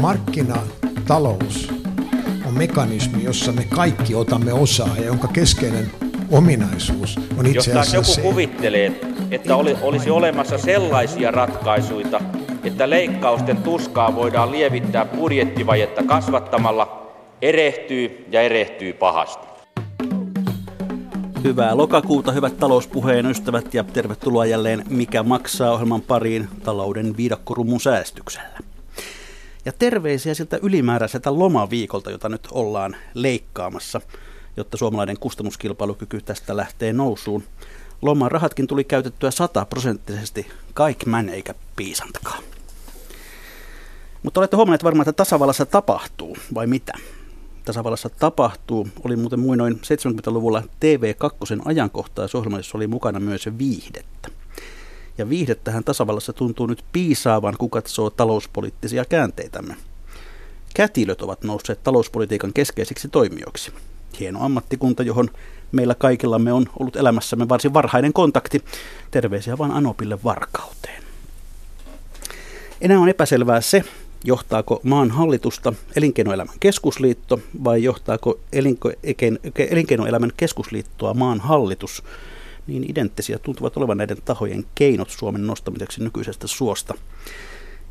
Markkinatalous 0.00 1.72
on 2.46 2.54
mekanismi, 2.54 3.24
jossa 3.24 3.52
me 3.52 3.64
kaikki 3.64 4.14
otamme 4.14 4.52
osaa 4.52 4.96
ja 4.96 5.04
jonka 5.04 5.28
keskeinen 5.28 5.90
ominaisuus 6.30 7.18
on 7.38 7.46
itse 7.46 7.58
Jos 7.58 7.68
asiassa 7.68 7.72
taas 7.72 7.94
joku 7.94 8.14
se, 8.14 8.20
kuvittelee, 8.20 9.00
että 9.30 9.56
oli, 9.56 9.76
olisi 9.82 10.10
olemassa 10.10 10.58
sellaisia 10.58 11.30
ratkaisuja, 11.30 12.20
että 12.64 12.90
leikkausten 12.90 13.56
tuskaa 13.56 14.14
voidaan 14.14 14.52
lievittää 14.52 15.04
budjettivajetta 15.04 16.02
kasvattamalla, 16.02 17.12
erehtyy 17.42 18.26
ja 18.30 18.42
erehtyy 18.42 18.92
pahasti. 18.92 19.46
Hyvää 21.44 21.76
lokakuuta, 21.76 22.32
hyvät 22.32 22.56
talouspuheen 22.56 23.26
ystävät 23.26 23.74
ja 23.74 23.84
tervetuloa 23.84 24.46
jälleen 24.46 24.84
Mikä 24.88 25.22
maksaa 25.22 25.72
ohjelman 25.72 26.02
pariin 26.02 26.48
talouden 26.64 27.16
viidakkorumun 27.16 27.80
säästyksellä. 27.80 28.69
Ja 29.64 29.72
terveisiä 29.72 30.34
siltä 30.34 30.58
ylimääräiseltä 30.62 31.38
lomaviikolta, 31.38 32.10
jota 32.10 32.28
nyt 32.28 32.48
ollaan 32.50 32.96
leikkaamassa, 33.14 34.00
jotta 34.56 34.76
suomalainen 34.76 35.18
kustannuskilpailukyky 35.18 36.20
tästä 36.20 36.56
lähtee 36.56 36.92
nousuun. 36.92 37.42
Lomarahatkin 38.02 38.66
tuli 38.66 38.84
käytettyä 38.84 39.30
sataprosenttisesti, 39.30 40.46
kaikmän 40.74 41.28
eikä 41.28 41.54
piisantakaan. 41.76 42.42
Mutta 44.22 44.40
olette 44.40 44.56
huomanneet 44.56 44.84
varmaan, 44.84 45.08
että 45.08 45.24
tasavallassa 45.24 45.66
tapahtuu, 45.66 46.36
vai 46.54 46.66
mitä? 46.66 46.92
Tasavallassa 47.64 48.08
tapahtuu 48.08 48.88
oli 49.04 49.16
muuten 49.16 49.40
muinoin 49.40 49.74
70-luvulla 49.74 50.60
TV2 50.60 51.62
ajankohtaisohjelma, 51.64 52.56
jossa 52.56 52.78
oli 52.78 52.86
mukana 52.86 53.20
myös 53.20 53.48
viihdettä. 53.58 54.39
Ja 55.20 55.28
viihdettähän 55.28 55.84
tasavallassa 55.84 56.32
tuntuu 56.32 56.66
nyt 56.66 56.84
piisaavan, 56.92 57.54
kun 57.58 57.70
katsoo 57.70 58.10
talouspoliittisia 58.10 59.04
käänteitämme. 59.04 59.76
Kätilöt 60.74 61.22
ovat 61.22 61.44
nousseet 61.44 61.82
talouspolitiikan 61.82 62.52
keskeisiksi 62.52 63.08
toimijoiksi. 63.08 63.72
Hieno 64.20 64.44
ammattikunta, 64.44 65.02
johon 65.02 65.30
meillä 65.72 65.94
kaikillamme 65.94 66.52
on 66.52 66.66
ollut 66.80 66.96
elämässämme 66.96 67.48
varsin 67.48 67.74
varhainen 67.74 68.12
kontakti. 68.12 68.64
Terveisiä 69.10 69.58
vain 69.58 69.72
Anopille 69.72 70.18
varkauteen. 70.24 71.02
Enää 72.80 72.98
on 73.00 73.08
epäselvää 73.08 73.60
se, 73.60 73.84
johtaako 74.24 74.80
maan 74.82 75.10
hallitusta 75.10 75.72
Elinkeinoelämän 75.96 76.56
keskusliitto 76.60 77.40
vai 77.64 77.82
johtaako 77.82 78.38
Elinkeinoelämän 79.70 80.32
keskusliittoa 80.36 81.14
maan 81.14 81.40
hallitus. 81.40 82.02
Niin 82.66 82.90
identtisiä 82.90 83.38
tuntuvat 83.38 83.76
olevan 83.76 83.96
näiden 83.96 84.22
tahojen 84.24 84.64
keinot 84.74 85.10
Suomen 85.10 85.46
nostamiseksi 85.46 86.04
nykyisestä 86.04 86.46
suosta. 86.46 86.94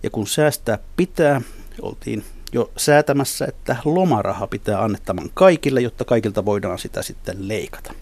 Ja 0.04 0.10
kun 0.10 0.28
säästää 0.28 0.78
pitää, 0.96 1.42
oltiin 1.82 2.24
jo 2.54 2.72
säätämässä, 2.78 3.46
että 3.46 3.76
lomaraha 3.86 4.48
pitää 4.48 4.84
annettaman 4.84 5.30
kaikille, 5.34 5.82
jotta 5.82 6.06
kaikilta 6.06 6.46
voidaan 6.46 6.80
sitä 6.80 7.02
sitten 7.02 7.48
leikata. 7.48 7.94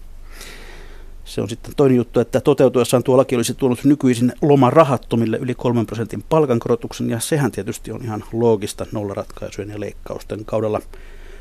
Se 1.24 1.40
on 1.40 1.48
sitten 1.48 1.72
toinen 1.76 1.96
juttu, 1.96 2.20
että 2.20 2.40
toteutuessaan 2.40 3.02
tuo 3.02 3.16
laki 3.16 3.36
olisi 3.36 3.54
tuonut 3.54 3.84
nykyisin 3.84 4.32
lomarahattomille 4.42 5.36
yli 5.36 5.54
3 5.54 5.84
prosentin 5.84 6.24
palkankorotuksen, 6.28 7.10
ja 7.10 7.20
sehän 7.20 7.52
tietysti 7.52 7.92
on 7.92 8.04
ihan 8.04 8.24
loogista 8.32 8.86
nollaratkaisujen 8.92 9.70
ja 9.70 9.80
leikkausten 9.80 10.44
kaudella. 10.44 10.80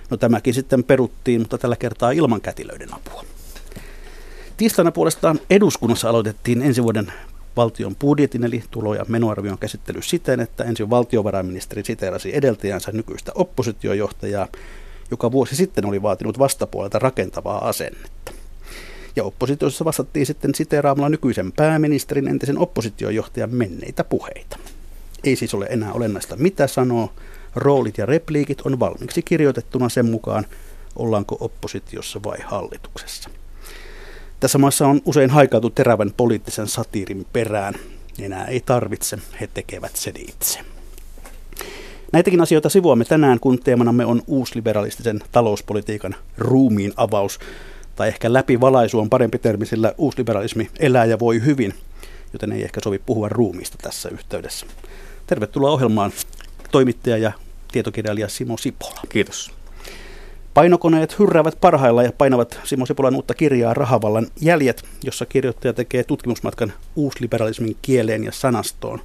No 0.09 0.17
tämäkin 0.17 0.53
sitten 0.53 0.83
peruttiin, 0.83 1.42
mutta 1.42 1.58
tällä 1.58 1.75
kertaa 1.75 2.11
ilman 2.11 2.42
kätilöiden 2.42 2.94
apua. 2.94 3.23
Tiistaina 4.58 4.91
puolestaan 4.91 5.39
eduskunnassa 5.50 6.09
aloitettiin 6.09 6.61
ensi 6.61 6.83
vuoden 6.83 7.13
valtion 7.58 7.95
budjetin 7.95 8.44
eli 8.44 8.64
tulo- 8.72 8.95
ja 8.95 9.05
menoarvion 9.08 9.58
käsittely 9.58 10.02
siten, 10.02 10.39
että 10.39 10.64
ensin 10.64 10.89
valtiovarainministeri 10.89 11.83
siteerasi 11.86 12.36
edeltäjänsä 12.36 12.91
nykyistä 12.91 13.31
oppositiojohtajaa, 13.36 14.47
joka 15.11 15.31
vuosi 15.31 15.55
sitten 15.55 15.86
oli 15.86 16.02
vaatinut 16.02 16.39
vastapuolelta 16.39 16.99
rakentavaa 16.99 17.67
asennetta. 17.67 18.32
Ja 19.15 19.23
oppositiossa 19.23 19.86
vastattiin 19.86 20.26
sitten 20.26 20.55
siteeraamalla 20.55 21.09
nykyisen 21.09 21.52
pääministerin 21.52 22.27
entisen 22.27 22.58
oppositiojohtajan 22.58 23.55
menneitä 23.55 24.03
puheita. 24.03 24.59
Ei 25.23 25.36
siis 25.36 25.53
ole 25.53 25.65
enää 25.70 25.93
olennaista 25.93 26.36
mitä 26.36 26.67
sanoo, 26.67 27.14
roolit 27.55 27.98
ja 27.98 28.05
repliikit 28.05 28.61
on 28.61 28.80
valmiiksi 28.80 29.21
kirjoitettuna 29.21 29.89
sen 29.89 30.05
mukaan, 30.05 30.45
ollaanko 30.95 31.37
oppositiossa 31.39 32.20
vai 32.23 32.37
hallituksessa. 32.45 33.30
Tässä 34.39 34.58
maassa 34.58 34.87
on 34.87 35.02
usein 35.05 35.30
haikautu 35.30 35.70
terävän 35.70 36.14
poliittisen 36.17 36.67
satiirin 36.67 37.25
perään. 37.33 37.73
Enää 38.20 38.45
ei 38.45 38.59
tarvitse, 38.59 39.17
he 39.42 39.48
tekevät 39.48 39.95
sen 39.95 40.14
itse. 40.17 40.59
Näitäkin 42.14 42.42
asioita 42.42 42.70
sivuamme 42.70 43.05
tänään, 43.05 43.39
kun 43.39 43.59
teemanamme 43.59 44.05
on 44.05 44.21
uusliberalistisen 44.27 45.20
talouspolitiikan 45.31 46.15
ruumiin 46.37 46.93
avaus, 46.97 47.39
tai 47.95 48.08
ehkä 48.08 48.33
läpivalaisu 48.33 48.99
on 48.99 49.09
parempi 49.09 49.37
termi, 49.37 49.65
sillä 49.65 49.93
uusliberalismi 49.97 50.70
elää 50.80 51.05
ja 51.05 51.20
voi 51.20 51.45
hyvin, 51.45 51.73
joten 52.33 52.52
ei 52.52 52.64
ehkä 52.64 52.80
sovi 52.83 52.99
puhua 53.05 53.30
ruumiista 53.30 53.77
tässä 53.81 54.09
yhteydessä. 54.09 54.65
Tervetuloa 55.27 55.71
ohjelmaan 55.71 56.11
toimittaja 56.71 57.17
ja 57.17 57.31
tietokirjailija 57.71 58.27
Simo 58.27 58.58
Sipola. 58.58 59.02
Kiitos. 59.09 59.57
Painokoneet 60.58 61.20
hyrräävät 61.20 61.58
parhailla 61.62 62.04
ja 62.04 62.12
painavat 62.12 62.60
Simo 62.64 62.86
Sipolan 62.86 63.16
uutta 63.16 63.34
kirjaa 63.34 63.73
Rahavallan 63.73 64.28
jäljet, 64.42 64.86
jossa 65.04 65.26
kirjoittaja 65.26 65.73
tekee 65.73 66.04
tutkimusmatkan 66.04 66.73
uusliberalismin 66.95 67.78
kieleen 67.82 68.23
ja 68.23 68.32
sanastoon. 68.32 69.02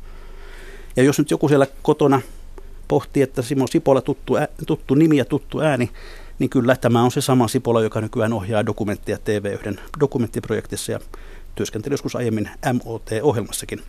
Ja 0.97 1.03
jos 1.03 1.19
nyt 1.19 1.31
joku 1.31 1.49
siellä 1.49 1.67
kotona 1.83 2.21
pohtii, 2.89 3.23
että 3.23 3.43
Simo 3.43 3.67
Sipola 3.67 4.01
tuttu, 4.01 4.37
ä, 4.37 4.49
tuttu 4.67 4.95
nimi 4.95 5.17
ja 5.17 5.25
tuttu 5.25 5.61
ääni, 5.61 5.91
niin 6.39 6.51
kyllä 6.51 6.77
tämä 6.77 7.03
on 7.03 7.11
se 7.11 7.21
sama 7.21 7.49
Sipola, 7.49 7.83
joka 7.83 8.01
nykyään 8.01 8.33
ohjaa 8.33 8.67
dokumenttia 8.67 9.17
TV1 9.17 9.81
dokumenttiprojektissa 10.01 10.93
ja 10.93 11.01
työskenteli 11.55 11.93
joskus 11.93 12.17
aiemmin 12.17 12.51
MOT-ohjelmassakin. 12.73 13.83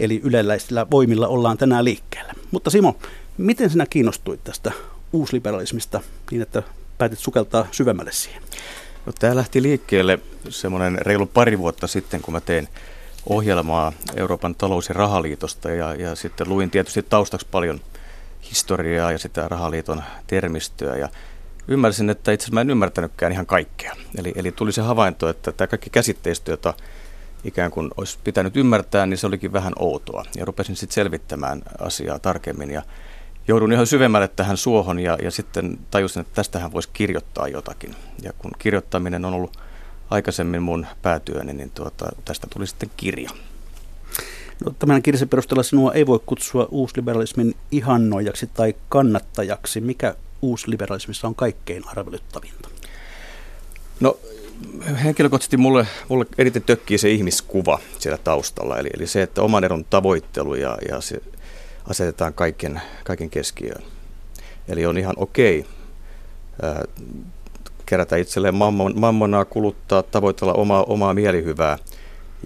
Eli 0.00 0.20
yleläisillä 0.24 0.86
voimilla 0.90 1.28
ollaan 1.28 1.58
tänään 1.58 1.84
liikkeellä. 1.84 2.32
Mutta 2.50 2.70
Simo, 2.70 2.96
miten 3.38 3.70
sinä 3.70 3.86
kiinnostuit 3.86 4.44
tästä 4.44 4.72
uusliberalismista 5.12 6.00
niin, 6.30 6.42
että 6.42 6.62
päätit 6.98 7.18
sukeltaa 7.18 7.66
syvemmälle 7.70 8.12
siihen? 8.12 8.42
No, 9.06 9.12
tämä 9.18 9.36
lähti 9.36 9.62
liikkeelle 9.62 10.18
semmoinen 10.48 10.98
reilu 11.00 11.26
pari 11.26 11.58
vuotta 11.58 11.86
sitten, 11.86 12.20
kun 12.20 12.34
mä 12.34 12.40
tein 12.40 12.68
ohjelmaa 13.28 13.92
Euroopan 14.16 14.54
talous- 14.54 14.88
ja 14.88 14.94
rahaliitosta 14.94 15.70
ja, 15.70 15.94
ja 15.94 16.14
sitten 16.14 16.48
luin 16.48 16.70
tietysti 16.70 17.02
taustaksi 17.02 17.46
paljon 17.50 17.80
historiaa 18.50 19.12
ja 19.12 19.18
sitä 19.18 19.48
rahaliiton 19.48 20.02
termistöä 20.26 20.96
ja 20.96 21.08
ymmärsin, 21.68 22.10
että 22.10 22.32
itse 22.32 22.44
asiassa 22.44 22.54
mä 22.54 22.60
en 22.60 22.70
ymmärtänytkään 22.70 23.32
ihan 23.32 23.46
kaikkea. 23.46 23.96
Eli, 24.18 24.32
eli 24.36 24.52
tuli 24.52 24.72
se 24.72 24.82
havainto, 24.82 25.28
että 25.28 25.52
tämä 25.52 25.68
kaikki 25.68 25.90
käsitteistö, 25.90 26.50
jota 26.50 26.74
ikään 27.44 27.70
kuin 27.70 27.90
olisi 27.96 28.18
pitänyt 28.24 28.56
ymmärtää, 28.56 29.06
niin 29.06 29.18
se 29.18 29.26
olikin 29.26 29.52
vähän 29.52 29.72
outoa. 29.78 30.24
Ja 30.36 30.44
rupesin 30.44 30.76
sitten 30.76 30.94
selvittämään 30.94 31.62
asiaa 31.78 32.18
tarkemmin 32.18 32.70
ja 32.70 32.82
joudun 33.48 33.72
ihan 33.72 33.86
syvemmälle 33.86 34.28
tähän 34.28 34.56
suohon 34.56 34.98
ja, 34.98 35.18
ja 35.22 35.30
sitten 35.30 35.78
tajusin, 35.90 36.20
että 36.20 36.34
tästähän 36.34 36.72
voisi 36.72 36.88
kirjoittaa 36.92 37.48
jotakin. 37.48 37.94
Ja 38.22 38.32
kun 38.38 38.50
kirjoittaminen 38.58 39.24
on 39.24 39.34
ollut 39.34 39.56
aikaisemmin 40.10 40.62
mun 40.62 40.86
päätyöni, 41.02 41.52
niin 41.52 41.70
tuota, 41.70 42.12
tästä 42.24 42.46
tuli 42.52 42.66
sitten 42.66 42.90
kirja. 42.96 43.30
No, 44.64 44.74
tämän 44.78 45.02
kirjan 45.02 45.28
perusteella 45.28 45.62
sinua 45.62 45.92
ei 45.92 46.06
voi 46.06 46.20
kutsua 46.26 46.68
uusliberalismin 46.70 47.54
ihannoijaksi 47.70 48.46
tai 48.46 48.74
kannattajaksi. 48.88 49.80
Mikä 49.80 50.14
uusliberalismissa 50.42 51.28
on 51.28 51.34
kaikkein 51.34 51.88
arveluttavinta? 51.88 52.68
No 54.00 54.18
henkilökohtaisesti 55.04 55.56
mulle, 55.56 55.86
mulle 56.08 56.26
eniten 56.38 56.62
tökkii 56.62 56.98
se 56.98 57.10
ihmiskuva 57.10 57.78
siellä 57.98 58.18
taustalla. 58.24 58.78
Eli, 58.78 58.90
eli 58.96 59.06
se, 59.06 59.22
että 59.22 59.42
oman 59.42 59.64
edun 59.64 59.84
tavoittelu 59.84 60.54
ja, 60.54 60.78
ja 60.88 61.00
se 61.00 61.22
asetetaan 61.88 62.34
kaiken, 62.34 62.82
kaiken 63.04 63.30
keskiöön. 63.30 63.82
Eli 64.68 64.86
on 64.86 64.98
ihan 64.98 65.14
okei 65.16 65.66
ää, 66.62 66.84
kerätä 67.86 68.16
itselleen 68.16 68.54
mammonaa, 68.94 69.44
kuluttaa, 69.44 70.02
tavoitella 70.02 70.52
omaa, 70.52 70.84
omaa 70.84 71.14
mielihyvää 71.14 71.78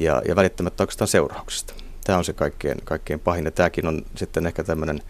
ja, 0.00 0.22
ja 0.28 0.36
välittämättä 0.36 0.82
oikeastaan 0.82 1.08
seurauksista. 1.08 1.74
Tämä 2.04 2.18
on 2.18 2.24
se 2.24 2.32
kaikkein, 2.32 2.78
kaikkein 2.84 3.20
pahin 3.20 3.44
ja 3.44 3.50
tämäkin 3.50 3.86
on 3.86 4.02
sitten 4.14 4.46
ehkä 4.46 4.64
tämmöinen 4.64 5.02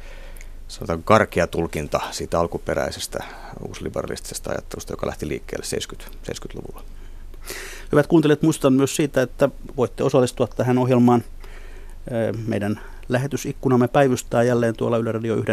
sanotaan 0.68 1.02
karkea 1.02 1.46
tulkinta 1.46 2.00
siitä 2.10 2.40
alkuperäisestä 2.40 3.24
uusliberalistisesta 3.68 4.50
ajattelusta, 4.50 4.92
joka 4.92 5.06
lähti 5.06 5.28
liikkeelle 5.28 5.64
70, 5.64 6.32
70-luvulla. 6.32 6.84
Hyvät 7.92 8.06
kuuntelijat, 8.06 8.42
muistan 8.42 8.72
myös 8.72 8.96
siitä, 8.96 9.22
että 9.22 9.48
voitte 9.76 10.04
osallistua 10.04 10.46
tähän 10.46 10.78
ohjelmaan 10.78 11.24
meidän 12.46 12.80
lähetysikkunamme 13.08 13.88
päivystää 13.88 14.42
jälleen 14.42 14.76
tuolla 14.76 14.98
Yle 14.98 15.12
Radio 15.12 15.36
1 15.36 15.52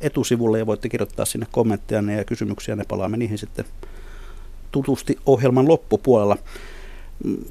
etusivulle 0.00 0.58
ja 0.58 0.66
voitte 0.66 0.88
kirjoittaa 0.88 1.24
sinne 1.24 1.46
kommentteja 1.50 2.02
ja 2.16 2.24
kysymyksiä. 2.24 2.76
Ne 2.76 2.84
palaamme 2.88 3.16
niihin 3.16 3.38
sitten 3.38 3.64
tutusti 4.70 5.18
ohjelman 5.26 5.68
loppupuolella. 5.68 6.36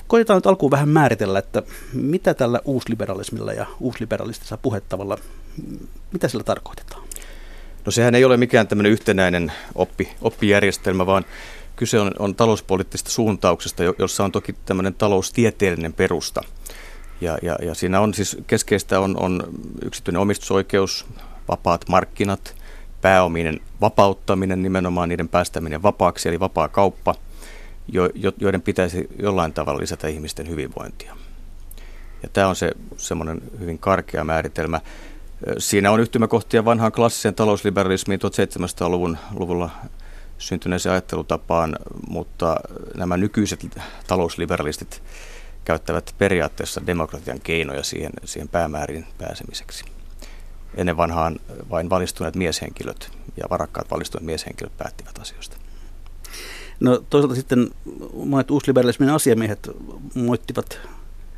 Koitetaan 0.07 0.37
nyt 0.37 0.47
alkuun 0.47 0.71
vähän 0.71 0.89
määritellä, 0.89 1.39
että 1.39 1.63
mitä 1.93 2.33
tällä 2.33 2.59
uusliberalismilla 2.65 3.53
ja 3.53 3.65
uusliberalistisella 3.79 4.59
puhettavalla, 4.61 5.17
mitä 6.11 6.27
sillä 6.27 6.43
tarkoitetaan? 6.43 7.03
No 7.85 7.91
sehän 7.91 8.15
ei 8.15 8.25
ole 8.25 8.37
mikään 8.37 8.67
tämmöinen 8.67 8.91
yhtenäinen 8.91 9.51
oppi, 9.75 10.09
oppijärjestelmä, 10.21 11.05
vaan 11.05 11.25
kyse 11.75 11.99
on, 11.99 12.11
on 12.19 12.35
talouspoliittisesta 12.35 13.11
suuntauksesta, 13.11 13.83
jossa 13.99 14.23
on 14.23 14.31
toki 14.31 14.55
tämmöinen 14.65 14.93
taloustieteellinen 14.93 15.93
perusta. 15.93 16.41
Ja, 17.21 17.37
ja, 17.41 17.57
ja 17.61 17.75
siinä 17.75 18.01
on 18.01 18.13
siis 18.13 18.37
keskeistä 18.47 18.99
on, 18.99 19.17
on 19.19 19.43
yksityinen 19.85 20.21
omistusoikeus, 20.21 21.05
vapaat 21.47 21.89
markkinat, 21.89 22.55
pääominen 23.01 23.59
vapauttaminen, 23.81 24.63
nimenomaan 24.63 25.09
niiden 25.09 25.29
päästäminen 25.29 25.83
vapaaksi, 25.83 26.29
eli 26.29 26.39
vapaa 26.39 26.67
kauppa, 26.67 27.15
jo, 27.87 28.09
joiden 28.39 28.61
pitäisi 28.61 29.07
jollain 29.19 29.53
tavalla 29.53 29.81
lisätä 29.81 30.07
ihmisten 30.07 30.49
hyvinvointia. 30.49 31.15
Ja 32.23 32.29
tämä 32.33 32.47
on 32.47 32.55
se 32.55 32.71
semmoinen 32.97 33.41
hyvin 33.59 33.79
karkea 33.79 34.23
määritelmä. 34.23 34.81
Siinä 35.57 35.91
on 35.91 35.99
yhtymäkohtia 35.99 36.65
vanhaan 36.65 36.91
klassiseen 36.91 37.35
talousliberalismiin 37.35 38.19
1700-luvun 38.19 39.17
luvulla 39.33 39.69
syntyneeseen 40.37 40.93
ajattelutapaan, 40.93 41.75
mutta 42.07 42.57
nämä 42.95 43.17
nykyiset 43.17 43.81
talousliberalistit 44.07 45.03
käyttävät 45.65 46.15
periaatteessa 46.17 46.87
demokratian 46.87 47.39
keinoja 47.39 47.83
siihen, 47.83 48.11
siihen 48.25 48.47
päämäärin 48.47 49.05
pääsemiseksi. 49.17 49.85
Ennen 50.75 50.97
vanhaan 50.97 51.39
vain 51.69 51.89
valistuneet 51.89 52.35
mieshenkilöt 52.35 53.11
ja 53.37 53.43
varakkaat 53.49 53.91
valistuneet 53.91 54.25
mieshenkilöt 54.25 54.77
päättivät 54.77 55.19
asioista. 55.19 55.57
No 56.79 57.03
toisaalta 57.09 57.35
sitten 57.35 57.69
monet 58.13 58.51
uusliberalismin 58.51 59.09
asiamiehet 59.09 59.69
moittivat 60.15 60.79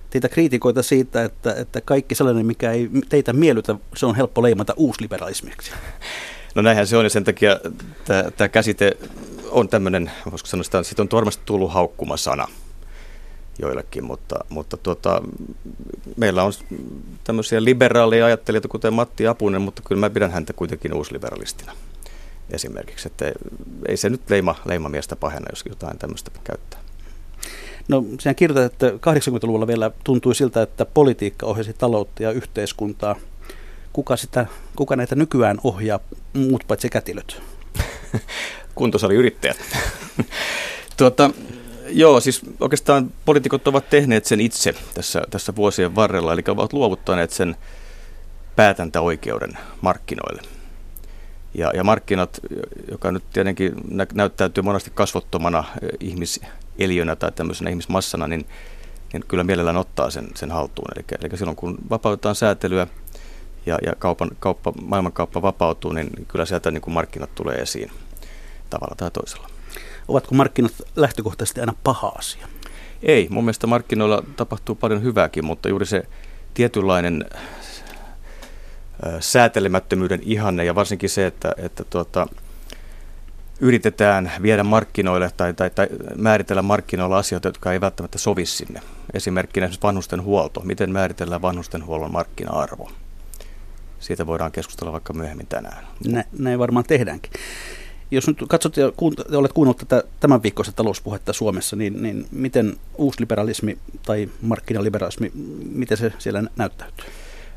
teitä 0.09 0.29
kriitikoita 0.29 0.83
siitä, 0.83 1.23
että, 1.23 1.53
että 1.53 1.81
kaikki 1.81 2.15
sellainen, 2.15 2.45
mikä 2.45 2.71
ei 2.71 2.89
teitä 3.09 3.33
miellytä, 3.33 3.75
se 3.95 4.05
on 4.05 4.15
helppo 4.15 4.43
leimata 4.43 4.73
uusliberalismiksi. 4.77 5.71
No 6.55 6.61
näinhän 6.61 6.87
se 6.87 6.97
on 6.97 7.03
ja 7.03 7.09
sen 7.09 7.23
takia 7.23 7.59
tämä 8.37 8.49
käsite 8.49 8.97
on 9.49 9.69
tämmöinen, 9.69 10.11
voisiko 10.31 10.47
sanoa 10.47 10.63
että 10.65 10.83
siitä 10.83 11.01
on 11.01 11.09
varmasti 11.11 11.43
tullut 11.45 11.73
haukkuma 11.73 12.17
sana 12.17 12.47
joillekin, 13.59 14.03
mutta, 14.03 14.35
mutta 14.49 14.77
tuota, 14.77 15.21
meillä 16.17 16.43
on 16.43 16.53
tämmöisiä 17.23 17.63
liberaaleja 17.63 18.25
ajattelijoita, 18.25 18.67
kuten 18.67 18.93
Matti 18.93 19.27
Apunen, 19.27 19.61
mutta 19.61 19.81
kyllä 19.85 19.99
mä 19.99 20.09
pidän 20.09 20.31
häntä 20.31 20.53
kuitenkin 20.53 20.93
uusliberalistina 20.93 21.73
esimerkiksi, 22.51 23.07
että 23.07 23.31
ei 23.87 23.97
se 23.97 24.09
nyt 24.09 24.29
leima, 24.29 24.55
leima 24.65 24.89
miestä 24.89 25.15
pahena, 25.15 25.45
jos 25.49 25.63
jotain 25.69 25.97
tämmöistä 25.97 26.31
käyttää. 26.43 26.79
No 27.87 28.05
sehän 28.19 28.35
kirjoitat, 28.35 28.73
että 28.73 28.89
80-luvulla 28.89 29.67
vielä 29.67 29.91
tuntui 30.03 30.35
siltä, 30.35 30.61
että 30.61 30.85
politiikka 30.85 31.45
ohjasi 31.45 31.73
taloutta 31.73 32.23
ja 32.23 32.31
yhteiskuntaa. 32.31 33.15
Kuka, 33.93 34.17
sitä, 34.17 34.45
kuka 34.75 34.95
näitä 34.95 35.15
nykyään 35.15 35.57
ohjaa, 35.63 35.99
muut 36.33 36.63
paitsi 36.67 36.89
kätilöt? 36.89 37.41
yrittäjät. 39.13 39.57
tuota, 40.97 41.29
joo, 41.89 42.19
siis 42.19 42.41
oikeastaan 42.59 43.11
poliitikot 43.25 43.67
ovat 43.67 43.89
tehneet 43.89 44.25
sen 44.25 44.41
itse 44.41 44.73
tässä, 44.93 45.21
tässä 45.29 45.55
vuosien 45.55 45.95
varrella, 45.95 46.33
eli 46.33 46.41
ovat 46.47 46.73
luovuttaneet 46.73 47.31
sen 47.31 47.55
päätäntäoikeuden 48.55 49.57
markkinoille. 49.81 50.41
Ja, 51.53 51.71
ja 51.75 51.83
markkinat, 51.83 52.39
joka 52.91 53.11
nyt 53.11 53.23
tietenkin 53.33 53.73
nä- 53.89 54.07
näyttäytyy 54.13 54.63
monesti 54.63 54.91
kasvottomana 54.93 55.63
ihmiseliönä 55.99 57.15
tai 57.15 57.31
tämmöisenä 57.31 57.69
ihmismassana, 57.69 58.27
niin, 58.27 58.45
niin 59.13 59.23
kyllä 59.27 59.43
mielellään 59.43 59.77
ottaa 59.77 60.09
sen, 60.09 60.27
sen 60.35 60.51
haltuun. 60.51 60.87
Eli, 60.95 61.05
eli 61.21 61.37
silloin 61.37 61.55
kun 61.55 61.77
vapautetaan 61.89 62.35
säätelyä 62.35 62.87
ja, 63.65 63.77
ja 63.85 63.95
kaupan, 63.99 64.31
kauppa, 64.39 64.73
maailmankauppa 64.81 65.41
vapautuu, 65.41 65.91
niin 65.91 66.09
kyllä 66.27 66.45
sieltä 66.45 66.71
niin 66.71 66.81
kuin 66.81 66.93
markkinat 66.93 67.35
tulee 67.35 67.55
esiin 67.57 67.91
tavalla 68.69 68.95
tai 68.97 69.11
toisella. 69.11 69.47
Ovatko 70.07 70.35
markkinat 70.35 70.73
lähtökohtaisesti 70.95 71.59
aina 71.59 71.73
paha 71.83 72.07
asia? 72.07 72.47
Ei, 73.03 73.27
mun 73.29 73.43
mielestä 73.43 73.67
markkinoilla 73.67 74.23
tapahtuu 74.35 74.75
paljon 74.75 75.03
hyvääkin, 75.03 75.45
mutta 75.45 75.69
juuri 75.69 75.85
se 75.85 76.03
tietynlainen 76.53 77.25
säätelemättömyyden 79.19 80.19
ihanne 80.23 80.65
ja 80.65 80.75
varsinkin 80.75 81.09
se, 81.09 81.25
että, 81.25 81.53
että 81.57 81.83
tuota, 81.83 82.27
yritetään 83.59 84.31
viedä 84.41 84.63
markkinoille 84.63 85.31
tai, 85.37 85.53
tai, 85.53 85.69
tai 85.69 85.87
määritellä 86.15 86.61
markkinoilla 86.61 87.17
asioita, 87.17 87.47
jotka 87.47 87.73
ei 87.73 87.81
välttämättä 87.81 88.17
sovi 88.17 88.45
sinne. 88.45 88.81
Esimerkkinä 89.13 89.65
esimerkiksi 89.65 89.87
vanhusten 89.87 90.23
huolto. 90.23 90.61
Miten 90.63 90.91
määritellään 90.91 91.41
vanhustenhuollon 91.41 92.11
markkina-arvo? 92.11 92.91
Siitä 93.99 94.27
voidaan 94.27 94.51
keskustella 94.51 94.91
vaikka 94.91 95.13
myöhemmin 95.13 95.47
tänään. 95.47 95.87
Nä, 96.07 96.23
näin 96.39 96.59
varmaan 96.59 96.85
tehdäänkin. 96.85 97.31
Jos 98.13 98.27
nyt 98.27 98.37
katsot 98.47 98.77
ja 98.77 98.87
kuunt- 98.89 99.35
olet 99.35 99.53
kuunnellut 99.53 99.77
tätä 99.77 100.03
tämän 100.19 100.43
viikkoista 100.43 100.73
talouspuhetta 100.75 101.33
Suomessa, 101.33 101.75
niin, 101.75 102.01
niin 102.01 102.25
miten 102.31 102.77
uusliberalismi 102.97 103.77
tai 104.05 104.29
markkinaliberalismi, 104.41 105.31
miten 105.71 105.97
se 105.97 106.13
siellä 106.17 106.43
näyttäytyy? 106.55 107.05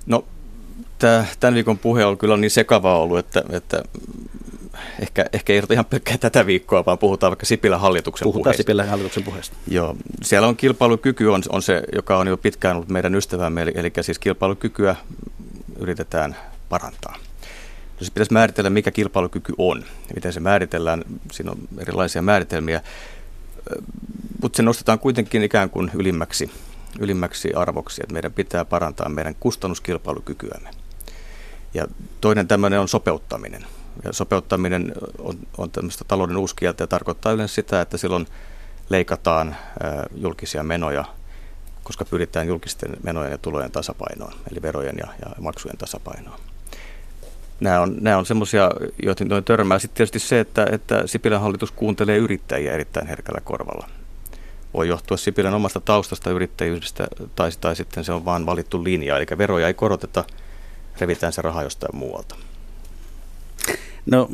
No 0.06 0.24
tämä, 0.98 1.24
tämän 1.40 1.54
viikon 1.54 1.78
puhe 1.78 2.04
on 2.04 2.18
kyllä 2.18 2.36
niin 2.36 2.50
sekava 2.50 2.98
ollut, 2.98 3.18
että, 3.18 3.42
että 3.50 3.82
ehkä, 5.00 5.26
ehkä 5.32 5.52
ei 5.52 5.62
ihan 5.72 5.84
pelkkää 5.84 6.18
tätä 6.18 6.46
viikkoa, 6.46 6.84
vaan 6.84 6.98
puhutaan 6.98 7.30
vaikka 7.30 7.46
Sipilän 7.46 7.80
hallituksen 7.80 8.24
puhutaan 8.24 8.42
puheesta. 8.42 8.62
Sipilän 8.62 8.88
hallituksen 8.88 9.22
puheesta. 9.22 9.56
Joo, 9.68 9.96
siellä 10.22 10.48
on 10.48 10.56
kilpailukyky, 10.56 11.26
on, 11.26 11.42
on 11.48 11.62
se, 11.62 11.82
joka 11.94 12.18
on 12.18 12.26
jo 12.26 12.36
pitkään 12.36 12.76
ollut 12.76 12.88
meidän 12.88 13.14
ystävämme, 13.14 13.62
eli, 13.62 13.72
eli 13.74 13.92
siis 14.00 14.18
kilpailukykyä 14.18 14.96
yritetään 15.78 16.36
parantaa. 16.68 17.25
No 17.96 17.98
siis 17.98 18.10
pitäisi 18.10 18.32
määritellä, 18.32 18.70
mikä 18.70 18.90
kilpailukyky 18.90 19.52
on, 19.58 19.84
miten 20.14 20.32
se 20.32 20.40
määritellään, 20.40 21.04
siinä 21.32 21.50
on 21.50 21.58
erilaisia 21.78 22.22
määritelmiä, 22.22 22.82
mutta 24.42 24.56
se 24.56 24.62
nostetaan 24.62 24.98
kuitenkin 24.98 25.42
ikään 25.42 25.70
kuin 25.70 25.90
ylimmäksi 25.94 26.50
ylimmäksi 27.00 27.54
arvoksi, 27.54 28.02
että 28.02 28.12
meidän 28.12 28.32
pitää 28.32 28.64
parantaa 28.64 29.08
meidän 29.08 29.34
kustannuskilpailukykyämme. 29.40 30.70
Ja 31.74 31.86
toinen 32.20 32.48
tämmöinen 32.48 32.80
on 32.80 32.88
sopeuttaminen. 32.88 33.66
Ja 34.04 34.12
sopeuttaminen 34.12 34.92
on, 35.18 35.38
on 35.58 35.70
tämmöistä 35.70 36.04
talouden 36.04 36.36
uuskieltä 36.36 36.82
ja 36.82 36.86
tarkoittaa 36.86 37.32
yleensä 37.32 37.54
sitä, 37.54 37.80
että 37.80 37.96
silloin 37.96 38.26
leikataan 38.88 39.56
julkisia 40.16 40.62
menoja, 40.62 41.04
koska 41.82 42.04
pyritään 42.04 42.46
julkisten 42.46 42.96
menojen 43.02 43.30
ja 43.30 43.38
tulojen 43.38 43.72
tasapainoon, 43.72 44.32
eli 44.50 44.62
verojen 44.62 44.96
ja, 44.98 45.06
ja 45.20 45.34
maksujen 45.40 45.78
tasapainoon. 45.78 46.40
Nämä 47.60 47.80
on, 47.80 47.96
nämä 48.00 48.18
on 48.18 48.26
semmoisia, 48.26 48.70
joihin 49.02 49.44
törmää. 49.44 49.78
Sitten 49.78 49.96
tietysti 49.96 50.18
se, 50.18 50.40
että, 50.40 50.66
että 50.72 51.02
Sipilän 51.06 51.40
hallitus 51.40 51.72
kuuntelee 51.72 52.16
yrittäjiä 52.16 52.72
erittäin 52.72 53.06
herkällä 53.06 53.40
korvalla 53.40 53.88
voi 54.76 54.88
johtua 54.88 55.16
Sipilän 55.16 55.54
omasta 55.54 55.80
taustasta 55.80 56.30
yrittäjyydestä 56.30 57.08
tai, 57.36 57.50
tai 57.60 57.76
sitten 57.76 58.04
se 58.04 58.12
on 58.12 58.24
vain 58.24 58.46
valittu 58.46 58.84
linja. 58.84 59.16
Eli 59.16 59.26
veroja 59.38 59.66
ei 59.66 59.74
koroteta, 59.74 60.24
revitään 61.00 61.32
se 61.32 61.42
raha 61.42 61.62
jostain 61.62 61.96
muualta. 61.96 62.36
No 64.06 64.28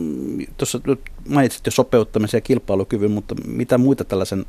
tuossa 0.57 0.81
mainitsit 1.29 1.67
jo 1.67 1.73
sopeuttamisen 1.73 2.39
ja 2.39 2.43
kilpailukyvyn, 2.43 3.11
mutta 3.11 3.35
mitä 3.47 3.79
muita 3.79 4.05
tällaisen 4.05 4.47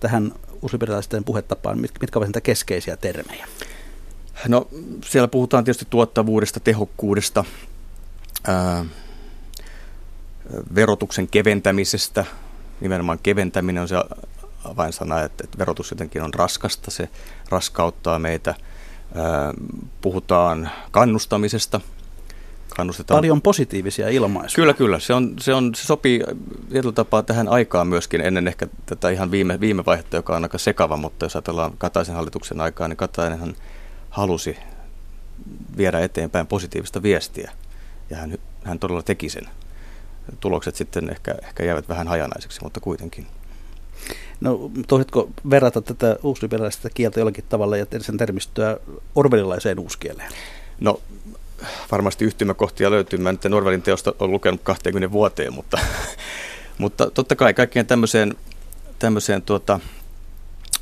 tähän 0.00 0.32
uusliberaalisten 0.62 1.24
puhetapaan, 1.24 1.78
mitkä 1.78 2.18
ovat 2.18 2.28
niitä 2.28 2.40
keskeisiä 2.40 2.96
termejä? 2.96 3.46
No 4.48 4.68
siellä 5.04 5.28
puhutaan 5.28 5.64
tietysti 5.64 5.86
tuottavuudesta, 5.90 6.60
tehokkuudesta, 6.60 7.44
ää, 8.46 8.84
verotuksen 10.74 11.28
keventämisestä. 11.28 12.24
Nimenomaan 12.80 13.18
keventäminen 13.22 13.82
on 13.82 13.88
se 13.88 13.96
avainsana, 14.64 15.22
että, 15.22 15.44
että 15.44 15.58
verotus 15.58 15.90
jotenkin 15.90 16.22
on 16.22 16.34
raskasta, 16.34 16.90
se 16.90 17.08
raskauttaa 17.48 18.18
meitä. 18.18 18.54
Puhutaan 20.00 20.70
kannustamisesta. 20.90 21.80
Kannustetaan. 22.76 23.18
Paljon 23.18 23.42
positiivisia 23.42 24.08
ilmaisuja. 24.08 24.56
Kyllä, 24.56 24.74
kyllä. 24.74 24.98
Se, 24.98 25.14
on, 25.14 25.34
se, 25.40 25.54
on, 25.54 25.74
se 25.74 25.84
sopii 25.84 26.24
tietyllä 26.70 26.92
tapaa 26.92 27.22
tähän 27.22 27.48
aikaan 27.48 27.86
myöskin, 27.86 28.20
ennen 28.20 28.48
ehkä 28.48 28.66
tätä 28.86 29.10
ihan 29.10 29.30
viime, 29.30 29.60
viime 29.60 29.84
vaihetta, 29.86 30.16
joka 30.16 30.36
on 30.36 30.42
aika 30.44 30.58
sekava, 30.58 30.96
mutta 30.96 31.24
jos 31.24 31.36
ajatellaan 31.36 31.72
Kataisen 31.78 32.14
hallituksen 32.14 32.60
aikaa, 32.60 32.88
niin 32.88 32.96
Katainenhan 32.96 33.54
halusi 34.10 34.56
viedä 35.76 36.00
eteenpäin 36.00 36.46
positiivista 36.46 37.02
viestiä, 37.02 37.50
ja 38.10 38.16
hän, 38.16 38.38
hän 38.64 38.78
todella 38.78 39.02
teki 39.02 39.28
sen. 39.28 39.48
Tulokset 40.40 40.76
sitten 40.76 41.10
ehkä, 41.10 41.34
ehkä 41.42 41.64
jäävät 41.64 41.88
vähän 41.88 42.08
hajanaiseksi, 42.08 42.62
mutta 42.62 42.80
kuitenkin. 42.80 43.26
No, 44.40 44.70
toisitko 44.88 45.30
verrata 45.50 45.82
tätä 45.82 46.16
uusliberaalista 46.22 46.90
kieltä 46.90 47.20
jollakin 47.20 47.44
tavalla 47.48 47.76
ja 47.76 47.86
sen 48.00 48.16
termistöä 48.16 48.76
orwellilaiseen 49.14 49.78
uuskieleen? 49.78 50.32
No, 50.80 51.00
varmasti 51.92 52.24
yhtymäkohtia 52.24 52.90
löytyy. 52.90 53.18
Mä 53.18 53.32
nyt 53.32 53.44
Orwellin 53.44 53.82
teosta 53.82 54.14
on 54.18 54.30
lukenut 54.30 54.60
20 54.62 55.12
vuoteen, 55.12 55.54
mutta, 55.54 55.78
mutta 56.78 57.10
totta 57.10 57.36
kai 57.36 57.54
kaikkeen 57.54 57.86
tämmöiseen, 57.86 58.34
tämmöiseen 58.98 59.42
tuota, 59.42 59.80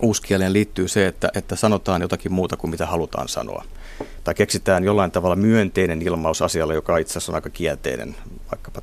uuskieleen 0.02 0.52
liittyy 0.52 0.88
se, 0.88 1.06
että, 1.06 1.28
että 1.34 1.56
sanotaan 1.56 2.02
jotakin 2.02 2.32
muuta 2.32 2.56
kuin 2.56 2.70
mitä 2.70 2.86
halutaan 2.86 3.28
sanoa. 3.28 3.64
Tai 4.24 4.34
keksitään 4.34 4.84
jollain 4.84 5.10
tavalla 5.10 5.36
myönteinen 5.36 6.02
ilmaus 6.02 6.42
asialle, 6.42 6.74
joka 6.74 6.98
itse 6.98 7.12
asiassa 7.12 7.32
on 7.32 7.34
aika 7.34 7.50
kielteinen, 7.50 8.16
vaikkapa 8.50 8.82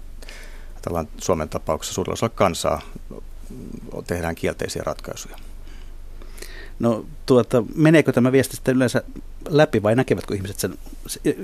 tällainen 0.82 1.14
Suomen 1.18 1.50
tapauksessa 1.50 1.94
suurella 1.94 2.14
osalla 2.14 2.34
kansaa 2.36 2.82
tehdään 4.08 4.36
kielteisiä 4.36 4.84
ratkaisuja. 4.86 5.38
No 6.80 7.06
tuota, 7.26 7.64
meneekö 7.76 8.12
tämä 8.12 8.32
viesti 8.32 8.56
sitten 8.56 8.76
yleensä 8.76 9.04
läpi 9.50 9.84
vai 9.84 9.96
näkevätkö 9.96 10.36
ihmiset 10.36 10.60
sen, 10.60 10.78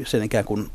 sen 0.06 0.24
ikään 0.24 0.46
kuin 0.46 0.70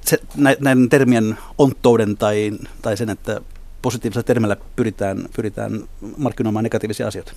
se, 0.00 0.18
näiden 0.38 0.88
termien 0.88 1.38
onttouden 1.58 2.16
tai, 2.16 2.52
tai 2.82 2.96
sen, 2.96 3.10
että 3.10 3.40
positiivisella 3.82 4.22
termillä 4.22 4.56
pyritään, 4.76 5.28
pyritään 5.36 5.88
markkinoimaan 6.16 6.62
negatiivisia 6.62 7.06
asioita? 7.06 7.32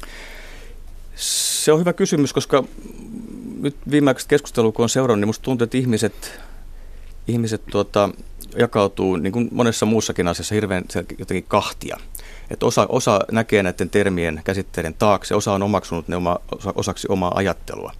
Se 1.15 1.71
on 1.71 1.79
hyvä 1.79 1.93
kysymys, 1.93 2.33
koska 2.33 2.63
nyt 3.61 3.75
viimeaikaiset 3.91 4.29
keskustelua 4.29 4.71
kun 4.71 4.83
on 4.83 4.89
seurannut, 4.89 5.19
niin 5.19 5.27
musta 5.27 5.43
tuntuu, 5.43 5.63
että 5.63 5.77
ihmiset, 5.77 6.39
ihmiset 7.27 7.61
tuota, 7.71 8.09
jakautuu 8.57 9.15
niin 9.15 9.33
kuin 9.33 9.49
monessa 9.51 9.85
muussakin 9.85 10.27
asiassa 10.27 10.55
hirveän 10.55 10.83
jotenkin 11.19 11.45
kahtia. 11.47 11.97
Että 12.49 12.65
osa, 12.65 12.85
osa 12.89 13.19
näkee 13.31 13.63
näiden 13.63 13.89
termien 13.89 14.41
käsitteiden 14.43 14.93
taakse, 14.93 15.35
osa 15.35 15.53
on 15.53 15.63
omaksunut 15.63 16.07
ne 16.07 16.15
oma, 16.15 16.39
osaksi 16.75 17.07
omaa 17.09 17.31
ajattelua, 17.35 17.93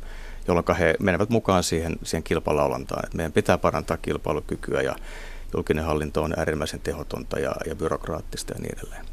jolloin 0.48 0.78
he 0.80 0.96
menevät 1.00 1.30
mukaan 1.30 1.64
siihen, 1.64 1.96
siihen 2.04 2.24
kilpalaulantaan. 2.24 3.06
Että 3.06 3.18
meidän 3.18 3.32
pitää 3.32 3.58
parantaa 3.58 3.98
kilpailukykyä 3.98 4.82
ja 4.82 4.96
julkinen 5.54 5.86
hallinto 5.86 6.24
on 6.24 6.34
äärimmäisen 6.38 6.80
tehotonta 6.80 7.40
ja, 7.40 7.56
ja 7.66 7.76
byrokraattista 7.76 8.54
ja 8.54 8.60
niin 8.60 8.78
edelleen. 8.78 9.06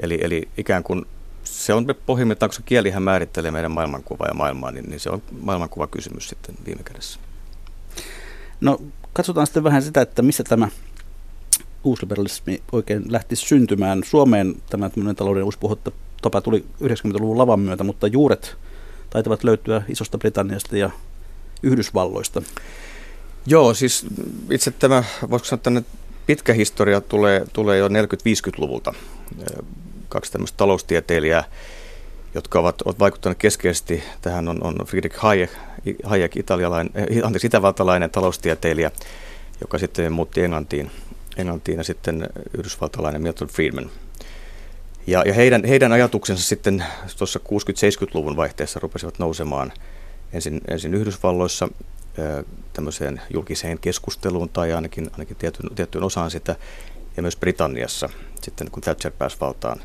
Eli, 0.00 0.18
eli 0.22 0.48
ikään 0.56 0.82
kuin 0.82 1.06
se 1.58 1.74
on 1.74 1.86
pohjimmiltaan, 2.06 2.50
koska 2.50 2.62
kielihän 2.66 3.02
määrittelee 3.02 3.50
meidän 3.50 3.70
maailmankuvaa 3.70 4.28
ja 4.28 4.34
maailmaa, 4.34 4.70
niin, 4.70 4.84
niin 4.90 5.00
se 5.00 5.10
on 5.10 5.22
maailmankuva 5.40 5.86
kysymys 5.86 6.28
sitten 6.28 6.54
viime 6.66 6.82
kädessä. 6.82 7.20
No 8.60 8.80
katsotaan 9.12 9.46
sitten 9.46 9.64
vähän 9.64 9.82
sitä, 9.82 10.00
että 10.00 10.22
missä 10.22 10.44
tämä 10.44 10.68
uusliberalismi 11.84 12.62
oikein 12.72 13.12
lähti 13.12 13.36
syntymään. 13.36 14.02
Suomeen 14.04 14.54
tämä 14.70 14.90
talouden 15.16 15.44
uuspuhotta 15.44 15.92
tapa 16.22 16.40
tuli 16.40 16.64
90-luvun 16.82 17.38
lavan 17.38 17.60
myötä, 17.60 17.84
mutta 17.84 18.06
juuret 18.06 18.56
taitavat 19.10 19.44
löytyä 19.44 19.82
Isosta 19.88 20.18
Britanniasta 20.18 20.76
ja 20.76 20.90
Yhdysvalloista. 21.62 22.42
Joo, 23.46 23.74
siis 23.74 24.06
itse 24.50 24.70
tämä, 24.70 25.04
voisiko 25.30 25.46
sanoa, 25.46 25.78
että 25.78 25.90
pitkä 26.26 26.52
historia 26.52 27.00
tulee, 27.00 27.46
tulee 27.52 27.78
jo 27.78 27.88
40-50-luvulta. 27.88 28.94
Kaksi 30.08 30.32
tämmöistä 30.32 30.56
taloustieteilijää, 30.56 31.44
jotka 32.34 32.60
ovat, 32.60 32.82
ovat 32.82 32.98
vaikuttaneet 32.98 33.38
keskeisesti 33.38 34.02
tähän, 34.22 34.48
on, 34.48 34.64
on 34.64 34.76
Friedrich 34.86 35.16
Hayek, 35.18 35.50
Hayek 36.04 36.36
italialainen, 36.36 36.92
eh, 36.94 37.24
anteeksi, 37.24 37.46
itävaltalainen 37.46 38.10
taloustieteilijä, 38.10 38.90
joka 39.60 39.78
sitten 39.78 40.12
muutti 40.12 40.44
Englantiin, 40.44 40.90
Englantiin 41.36 41.78
ja 41.78 41.84
sitten 41.84 42.28
yhdysvaltalainen 42.58 43.22
Milton 43.22 43.48
Friedman. 43.48 43.90
Ja, 45.06 45.22
ja 45.26 45.34
heidän, 45.34 45.64
heidän 45.64 45.92
ajatuksensa 45.92 46.42
sitten 46.42 46.84
tuossa 47.18 47.40
60-70-luvun 47.44 48.36
vaihteessa 48.36 48.80
rupesivat 48.80 49.18
nousemaan 49.18 49.72
ensin, 50.32 50.60
ensin 50.68 50.94
Yhdysvalloissa 50.94 51.68
tämmöiseen 52.72 53.20
julkiseen 53.34 53.78
keskusteluun 53.78 54.48
tai 54.48 54.72
ainakin, 54.72 55.10
ainakin 55.12 55.36
tiettyyn, 55.36 55.74
tiettyyn 55.74 56.04
osaan 56.04 56.30
sitä, 56.30 56.56
ja 57.16 57.22
myös 57.22 57.36
Britanniassa 57.36 58.08
sitten 58.42 58.70
kun 58.70 58.82
Thatcher 58.82 59.12
pääsi 59.18 59.36
valtaan 59.40 59.80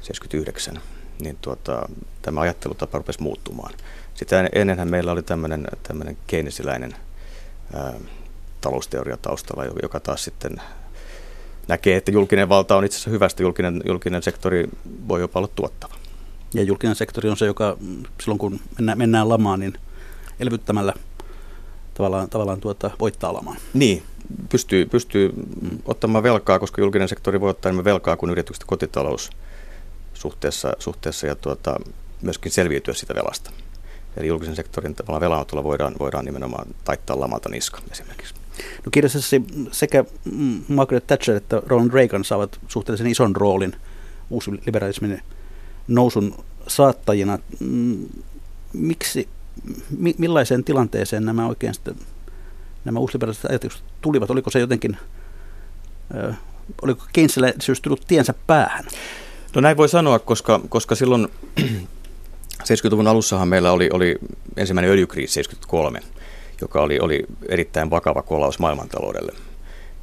79, 0.00 0.80
niin 1.20 1.38
tuota, 1.40 1.88
tämä 2.22 2.40
ajattelutapa 2.40 2.98
rupesi 2.98 3.22
muuttumaan. 3.22 3.74
Sitä 4.14 4.48
ennenhän 4.52 4.88
meillä 4.88 5.12
oli 5.12 5.22
tämmöinen, 5.22 5.66
tämmöinen 5.82 6.16
keynesiläinen 6.26 6.94
ää, 7.74 7.94
talousteoria 8.60 9.16
taustalla, 9.16 9.64
joka 9.82 10.00
taas 10.00 10.24
sitten 10.24 10.60
näkee, 11.68 11.96
että 11.96 12.10
julkinen 12.10 12.48
valta 12.48 12.76
on 12.76 12.84
itse 12.84 12.96
asiassa 12.96 13.10
hyvästä, 13.10 13.42
julkinen, 13.42 13.82
julkinen 13.86 14.22
sektori 14.22 14.68
voi 15.08 15.20
jopa 15.20 15.38
olla 15.38 15.48
tuottava. 15.54 15.94
Ja 16.54 16.62
julkinen 16.62 16.96
sektori 16.96 17.28
on 17.28 17.36
se, 17.36 17.46
joka 17.46 17.76
silloin 18.20 18.38
kun 18.38 18.60
mennään, 18.78 18.98
mennään 18.98 19.28
lamaan, 19.28 19.60
niin 19.60 19.74
elvyttämällä 20.40 20.94
tavallaan, 21.94 22.30
tavallaan 22.30 22.60
tuota, 22.60 22.90
voittaa 23.00 23.34
lamaan. 23.34 23.56
Niin, 23.74 24.02
pystyy, 24.48 24.86
pystyy 24.86 25.32
mm. 25.60 25.78
ottamaan 25.84 26.22
velkaa, 26.22 26.58
koska 26.58 26.80
julkinen 26.80 27.08
sektori 27.08 27.40
voi 27.40 27.50
ottaa 27.50 27.70
enemmän 27.70 27.84
velkaa 27.84 28.16
kuin 28.16 28.30
yritykset 28.30 28.64
kotitalous 28.64 29.30
suhteessa, 30.18 30.72
suhteessa 30.78 31.26
ja 31.26 31.34
tuota, 31.34 31.80
myöskin 32.22 32.52
selviytyä 32.52 32.94
sitä 32.94 33.14
velasta. 33.14 33.50
Eli 34.16 34.26
julkisen 34.26 34.56
sektorin 34.56 34.96
velanotolla 35.20 35.64
voidaan, 35.64 35.94
voidaan 35.98 36.24
nimenomaan 36.24 36.66
taittaa 36.84 37.20
lamalta 37.20 37.48
niska 37.48 37.80
esimerkiksi. 37.90 38.34
No 38.58 38.90
kirjassasi 38.90 39.42
sekä 39.72 40.04
Margaret 40.68 41.06
Thatcher 41.06 41.36
että 41.36 41.62
Ronald 41.66 41.90
Reagan 41.92 42.24
saavat 42.24 42.58
suhteellisen 42.68 43.06
ison 43.06 43.36
roolin 43.36 43.76
uusliberalismin 44.30 45.22
nousun 45.88 46.44
saattajina. 46.66 47.38
Mm, 47.60 48.06
miksi, 48.72 49.28
mi, 49.98 50.14
millaiseen 50.18 50.64
tilanteeseen 50.64 51.24
nämä 51.24 51.46
oikein 51.46 51.74
sitten, 51.74 51.94
nämä 52.84 52.98
uusliberalistiset 52.98 53.50
ajatukset 53.50 53.82
tulivat? 54.00 54.30
Oliko 54.30 54.50
se 54.50 54.58
jotenkin, 54.58 54.96
äh, 56.16 56.38
oliko 56.82 57.06
Keynesiläisyys 57.12 57.80
tullut 57.80 58.04
tiensä 58.08 58.34
päähän? 58.46 58.84
No 59.54 59.60
näin 59.60 59.76
voi 59.76 59.88
sanoa, 59.88 60.18
koska, 60.18 60.60
koska 60.68 60.94
silloin 60.94 61.28
70-luvun 62.68 63.06
alussahan 63.06 63.48
meillä 63.48 63.72
oli, 63.72 63.90
oli 63.92 64.18
ensimmäinen 64.56 64.90
öljykriisi 64.90 65.34
73, 65.34 66.00
joka 66.60 66.82
oli, 66.82 66.98
oli 67.00 67.26
erittäin 67.48 67.90
vakava 67.90 68.22
kolaus 68.22 68.58
maailmantaloudelle. 68.58 69.32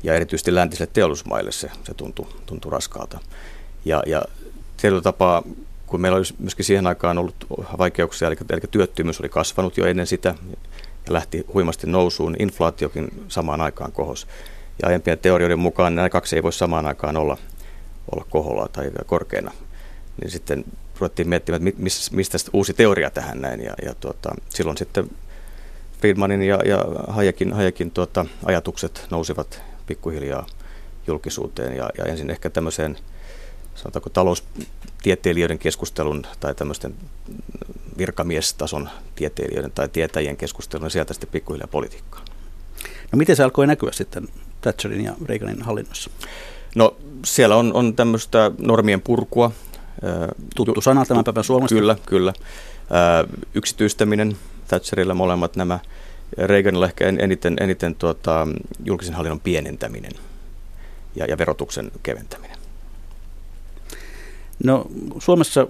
Ja 0.03 0.13
erityisesti 0.13 0.55
läntisille 0.55 0.89
teollisuusmaille 0.93 1.51
se, 1.51 1.71
se 1.83 1.93
tuntui, 1.93 2.27
tuntui 2.45 2.71
raskaalta. 2.71 3.19
Ja, 3.85 4.03
ja 4.05 4.21
tietyllä 4.77 5.01
tapaa, 5.01 5.43
kun 5.85 6.01
meillä 6.01 6.15
olisi 6.15 6.35
myöskin 6.39 6.65
siihen 6.65 6.87
aikaan 6.87 7.17
ollut 7.17 7.35
vaikeuksia, 7.77 8.27
eli, 8.27 8.37
eli 8.49 8.61
työttömyys 8.71 9.19
oli 9.19 9.29
kasvanut 9.29 9.77
jo 9.77 9.85
ennen 9.85 10.07
sitä 10.07 10.35
ja 11.07 11.13
lähti 11.13 11.45
huimasti 11.53 11.87
nousuun, 11.87 12.35
inflaatiokin 12.39 13.23
samaan 13.27 13.61
aikaan 13.61 13.91
kohos. 13.91 14.27
Ja 14.81 14.87
aiempien 14.87 15.19
teorioiden 15.19 15.59
mukaan 15.59 15.95
nämä 15.95 16.09
kaksi 16.09 16.35
ei 16.35 16.43
voi 16.43 16.53
samaan 16.53 16.85
aikaan 16.85 17.17
olla, 17.17 17.37
olla 18.11 18.25
koholla 18.29 18.67
tai 18.67 18.91
korkeana. 19.05 19.51
Niin 20.21 20.31
sitten 20.31 20.65
ruvettiin 20.99 21.29
miettimään, 21.29 21.67
että 21.67 21.81
mistä 22.11 22.37
uusi 22.53 22.73
teoria 22.73 23.09
tähän 23.09 23.41
näin. 23.41 23.61
Ja, 23.61 23.73
ja 23.85 23.93
tuota, 23.93 24.35
silloin 24.49 24.77
sitten 24.77 25.09
Friedmanin 25.99 26.41
ja, 26.41 26.59
ja 26.65 26.85
Hayekin, 27.07 27.53
Hayekin 27.53 27.91
tuota, 27.91 28.25
ajatukset 28.45 29.07
nousivat 29.11 29.61
pikkuhiljaa 29.87 30.45
julkisuuteen. 31.07 31.77
Ja, 31.77 31.89
ja 31.97 32.05
ensin 32.05 32.29
ehkä 32.29 32.49
tämmöiseen, 32.49 32.97
sanotaanko 33.75 34.09
taloustieteilijöiden 34.09 35.59
keskustelun 35.59 36.23
tai 36.39 36.55
tämmöisten 36.55 36.95
virkamiestason 37.97 38.89
tieteilijöiden 39.15 39.71
tai 39.71 39.89
tietäjien 39.89 40.37
keskustelun 40.37 40.85
ja 40.85 40.89
sieltä 40.89 41.13
sitten 41.13 41.29
pikkuhiljaa 41.29 41.67
politiikkaan. 41.67 42.25
No 43.11 43.17
miten 43.17 43.35
se 43.35 43.43
alkoi 43.43 43.67
näkyä 43.67 43.91
sitten 43.91 44.27
Thatcherin 44.61 45.03
ja 45.03 45.13
Reaganin 45.25 45.61
hallinnossa? 45.61 46.09
No 46.75 46.95
siellä 47.25 47.55
on, 47.55 47.73
on 47.73 47.95
tämmöistä 47.95 48.51
normien 48.57 49.01
purkua, 49.01 49.51
Tuttu 50.55 50.81
sana 50.81 51.05
tämän 51.05 51.23
päivän 51.23 51.43
Suomesta. 51.43 51.75
Kyllä, 51.75 51.95
kyllä. 52.05 52.33
Yksityistäminen, 53.53 54.37
Thatcherilla 54.67 55.13
molemmat 55.13 55.55
nämä. 55.55 55.79
Reaganilla 56.37 56.85
ehkä 56.85 57.07
eniten, 57.07 57.57
eniten 57.59 57.95
tuota, 57.95 58.47
julkisen 58.85 59.13
hallinnon 59.13 59.39
pienentäminen 59.39 60.11
ja, 61.15 61.25
ja 61.25 61.37
verotuksen 61.37 61.91
keventäminen. 62.03 62.57
No 64.63 64.85
Suomessa 65.19 65.67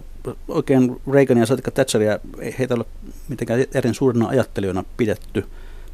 oikein 0.47 1.01
Reagania 1.11 1.45
ja 1.49 1.71
Thatcheria 1.71 2.19
ei 2.39 2.55
heitä 2.59 2.73
ole 2.73 2.85
mitenkään 3.27 3.65
erin 3.73 3.93
suurina 3.93 4.27
ajattelijoina 4.27 4.83
pidetty. 4.97 5.45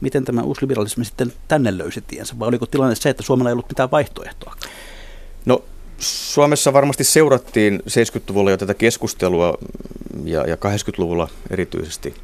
Miten 0.01 0.25
tämä 0.25 0.41
uusi 0.41 0.61
liberalismi 0.61 1.05
sitten 1.05 1.33
tänne 1.47 1.77
löysi 1.77 2.03
tiensä, 2.07 2.39
vai 2.39 2.47
oliko 2.47 2.65
tilanne 2.65 2.95
se, 2.95 3.09
että 3.09 3.23
Suomella 3.23 3.49
ei 3.49 3.53
ollut 3.53 3.69
mitään 3.69 3.91
vaihtoehtoa? 3.91 4.55
No 5.45 5.63
Suomessa 5.97 6.73
varmasti 6.73 7.03
seurattiin 7.03 7.79
70-luvulla 7.79 8.51
jo 8.51 8.57
tätä 8.57 8.73
keskustelua 8.73 9.57
ja, 10.23 10.47
ja 10.47 10.55
80-luvulla 10.55 11.29
erityisesti 11.49 12.15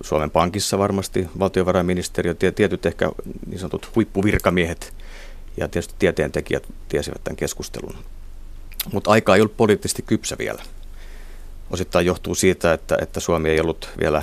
Suomen 0.00 0.30
Pankissa 0.30 0.78
varmasti, 0.78 1.28
valtiovarainministeriö, 1.38 2.34
tietyt 2.34 2.86
ehkä 2.86 3.10
niin 3.46 3.58
sanotut 3.58 3.90
huippuvirkamiehet 3.94 4.94
ja 5.56 5.68
tietysti 5.68 5.94
tieteentekijät 5.98 6.66
tiesivät 6.88 7.24
tämän 7.24 7.36
keskustelun. 7.36 7.94
Mutta 8.92 9.10
aika 9.10 9.34
ei 9.34 9.40
ollut 9.40 9.56
poliittisesti 9.56 10.02
kypsä 10.02 10.36
vielä. 10.38 10.62
Osittain 11.70 12.06
johtuu 12.06 12.34
siitä, 12.34 12.72
että, 12.72 12.98
että 13.02 13.20
Suomi 13.20 13.50
ei 13.50 13.60
ollut 13.60 13.90
vielä 13.98 14.22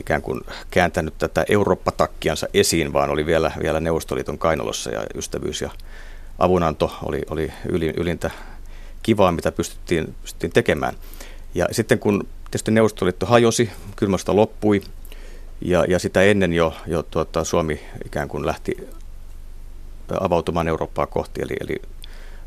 ikään 0.00 0.22
kuin 0.22 0.40
kääntänyt 0.70 1.14
tätä 1.18 1.44
Eurooppa-takkiansa 1.48 2.48
esiin, 2.54 2.92
vaan 2.92 3.10
oli 3.10 3.26
vielä, 3.26 3.52
vielä 3.62 3.80
Neuvostoliiton 3.80 4.38
kainalossa 4.38 4.90
ja 4.90 5.02
ystävyys 5.14 5.60
ja 5.60 5.70
avunanto 6.40 6.92
oli, 7.02 7.22
oli 7.30 7.52
ylintä 7.96 8.30
kivaa, 9.02 9.32
mitä 9.32 9.52
pystyttiin, 9.52 10.14
pystyttiin 10.22 10.52
tekemään. 10.52 10.94
Ja 11.54 11.66
sitten 11.70 11.98
kun 11.98 12.26
tietysti 12.44 12.70
Neuvostoliitto 12.70 13.26
hajosi, 13.26 13.70
kylmästä 13.96 14.36
loppui, 14.36 14.82
Ja, 15.60 15.84
ja 15.88 15.98
sitä 15.98 16.22
ennen 16.22 16.52
jo, 16.52 16.74
jo 16.86 17.02
tuota, 17.02 17.44
Suomi 17.44 17.80
ikään 18.04 18.28
kuin 18.28 18.46
lähti 18.46 18.88
avautumaan 20.20 20.68
Eurooppaa 20.68 21.06
kohti, 21.06 21.42
eli, 21.42 21.56
eli 21.60 21.82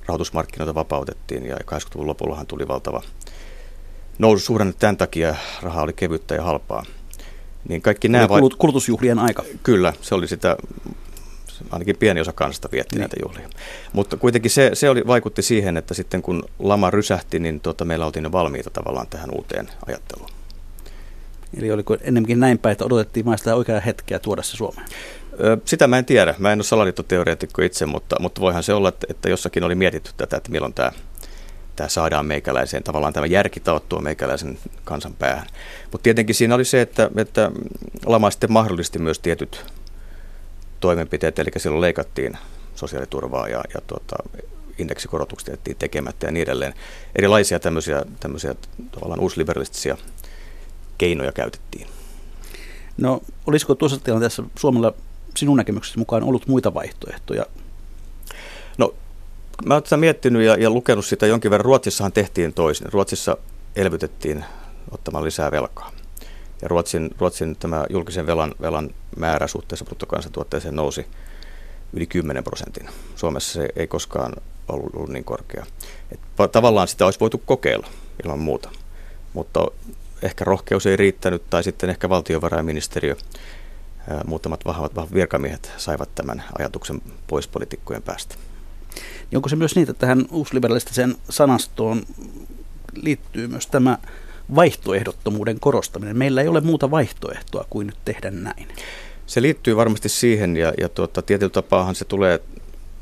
rahoitusmarkkinoita 0.06 0.76
vapautettiin 0.76 1.46
ja 1.46 1.56
80-luvun 1.56 2.08
lopullahan 2.08 2.48
tuli 2.48 2.68
valtava 2.68 3.02
noususuhdanne 4.20 4.74
tämän 4.80 4.98
takia, 4.98 5.36
raha 5.62 5.82
oli 5.82 5.94
kevyttä 5.94 6.36
ja 6.36 6.44
halpaa. 6.44 6.86
Niin 7.70 7.82
kaikki 7.82 8.10
nämä 8.10 8.30
vai... 8.30 8.42
kulutusjuhlien 8.58 9.20
aika. 9.20 9.44
Kyllä, 9.64 9.94
se 10.02 10.16
oli 10.16 10.28
sitä, 10.28 10.58
ainakin 11.74 11.98
pieni 11.98 12.22
osa 12.22 12.34
kansasta 12.34 12.70
vietti 12.72 12.96
niin. 12.96 13.00
näitä 13.00 13.18
juhlia. 13.24 13.50
Mutta 13.94 14.18
kuitenkin 14.18 14.52
se, 14.52 14.72
se 14.74 14.90
oli, 14.90 15.02
vaikutti 15.08 15.42
siihen, 15.42 15.78
että 15.78 15.94
sitten 15.94 16.22
kun 16.22 16.44
lama 16.60 16.92
rysähti, 16.92 17.40
niin 17.40 17.60
tuota, 17.60 17.86
meillä 17.86 18.06
oltiin 18.06 18.32
valmiita 18.32 18.70
tavallaan 18.70 19.08
tähän 19.08 19.30
uuteen 19.32 19.70
ajatteluun. 19.88 20.30
Eli 21.58 21.72
oliko 21.72 21.98
enemmänkin 22.02 22.40
näin 22.40 22.60
päin, 22.60 22.72
että 22.72 22.86
odotettiin 22.86 23.26
vain 23.26 23.38
sitä 23.38 23.56
oikeaa 23.56 23.80
hetkeä 23.80 24.20
tuoda 24.20 24.42
se 24.42 24.58
Suomeen? 24.58 24.88
Sitä 25.66 25.88
mä 25.88 25.98
en 25.98 26.06
tiedä. 26.06 26.36
Mä 26.38 26.52
en 26.52 26.58
ole 26.58 26.64
salaliittoteoreetikko 26.64 27.62
itse, 27.62 27.86
mutta, 27.86 28.16
mutta 28.20 28.42
voihan 28.42 28.64
se 28.64 28.74
olla, 28.74 28.90
että, 28.90 29.08
että 29.10 29.30
jossakin 29.30 29.64
oli 29.64 29.76
mietitty 29.76 30.12
tätä, 30.18 30.38
että 30.38 30.52
milloin 30.52 30.74
tämä, 30.74 30.92
tämä 31.76 31.90
saadaan 31.90 32.26
meikäläiseen, 32.26 32.84
tavallaan 32.84 33.14
tämä 33.14 33.26
järki 33.26 33.60
taottua 33.60 34.02
meikäläisen 34.02 34.58
kansan 34.84 35.14
päähän. 35.14 35.48
Mutta 35.92 36.04
tietenkin 36.04 36.36
siinä 36.36 36.56
oli 36.56 36.66
se, 36.66 36.82
että, 36.82 37.10
että 37.18 37.52
lama 38.06 38.32
sitten 38.32 38.52
mahdollisti 38.52 39.00
myös 39.00 39.20
tietyt 39.20 39.66
toimenpiteet, 40.84 41.40
eli 41.40 41.50
silloin 41.58 41.82
leikattiin 41.82 42.38
sosiaaliturvaa 42.76 43.48
ja, 43.48 43.64
ja 43.74 43.82
tuota, 43.88 44.16
indeksikorotukset 44.78 45.48
jätettiin 45.48 45.78
tekemättä 45.78 46.28
ja 46.28 46.32
niin 46.32 46.44
edelleen. 46.44 46.74
Erilaisia 47.16 47.60
tämmöisiä, 47.60 48.06
tämmöisiä 48.20 48.56
tavallaan 48.92 49.20
uusliberalistisia 49.20 49.98
keinoja 50.98 51.32
käytettiin. 51.32 51.88
No 52.98 53.22
olisiko 53.48 53.76
tuossa 53.76 54.00
tilanteessa 54.00 54.44
Suomella 54.60 54.94
sinun 55.38 55.58
näkemyksesi 55.58 56.00
mukaan 56.00 56.24
ollut 56.24 56.48
muita 56.48 56.74
vaihtoehtoja? 56.74 57.46
No 58.78 58.94
mä 59.66 59.74
olen 59.74 59.84
tätä 59.84 59.98
miettinyt 59.98 60.44
ja, 60.44 60.56
ja 60.56 60.70
lukenut 60.70 61.06
sitä 61.06 61.28
jonkin 61.28 61.52
verran. 61.52 61.66
Ruotsissahan 61.66 62.12
tehtiin 62.12 62.54
toisin. 62.54 62.94
Ruotsissa 62.94 63.38
elvytettiin 63.76 64.46
ottamaan 64.92 65.26
lisää 65.26 65.52
velkaa. 65.52 65.92
Ja 66.64 66.70
Ruotsin, 66.70 67.10
Ruotsin 67.20 67.56
tämä 67.56 67.86
julkisen 67.90 68.26
velan, 68.26 68.56
velan 68.62 68.90
määrä 69.18 69.48
suhteessa 69.48 69.86
bruttokansantuotteeseen 69.86 70.76
nousi 70.76 71.06
yli 71.94 72.06
10 72.08 72.44
prosentin. 72.44 72.90
Suomessa 73.16 73.54
se 73.54 73.70
ei 73.76 73.88
koskaan 73.88 74.34
ollut, 74.68 74.96
ollut 74.96 75.10
niin 75.10 75.24
korkea. 75.24 75.66
Et 76.12 76.20
tavallaan 76.52 76.88
sitä 76.88 77.06
olisi 77.06 77.20
voitu 77.20 77.38
kokeilla 77.46 77.88
ilman 78.24 78.40
muuta, 78.40 78.70
mutta 79.34 79.66
ehkä 80.22 80.46
rohkeus 80.46 80.86
ei 80.86 80.98
riittänyt 80.98 81.50
tai 81.50 81.64
sitten 81.64 81.90
ehkä 81.90 82.10
valtiovarainministeriö, 82.10 83.16
muutamat 84.26 84.66
vahvat, 84.66 84.96
vahvat 84.96 85.14
virkamiehet 85.14 85.72
saivat 85.78 86.16
tämän 86.16 86.44
ajatuksen 86.60 87.02
pois 87.28 87.48
poliitikkojen 87.48 88.04
päästä. 88.04 88.36
Niin 89.32 89.38
onko 89.38 89.50
se 89.50 89.56
myös 89.56 89.76
niitä, 89.76 89.94
tähän 89.94 90.26
uusliberalistiseen 90.32 91.16
sanastoon 91.30 92.04
liittyy 92.94 93.48
myös 93.48 93.68
tämä 93.68 93.98
vaihtoehdottomuuden 94.56 95.60
korostaminen? 95.60 96.18
Meillä 96.18 96.42
ei 96.42 96.48
ole 96.48 96.62
muuta 96.62 96.92
vaihtoehtoa 96.92 97.66
kuin 97.70 97.88
nyt 97.88 97.98
tehdä 98.06 98.32
näin. 98.32 98.68
Se 99.26 99.42
liittyy 99.42 99.76
varmasti 99.76 100.10
siihen 100.10 100.58
ja, 100.58 100.74
ja 100.82 100.90
tuota, 100.90 101.22
tietyllä 101.22 101.50
tapaahan 101.50 101.96
se 101.96 102.06
tulee, 102.06 102.40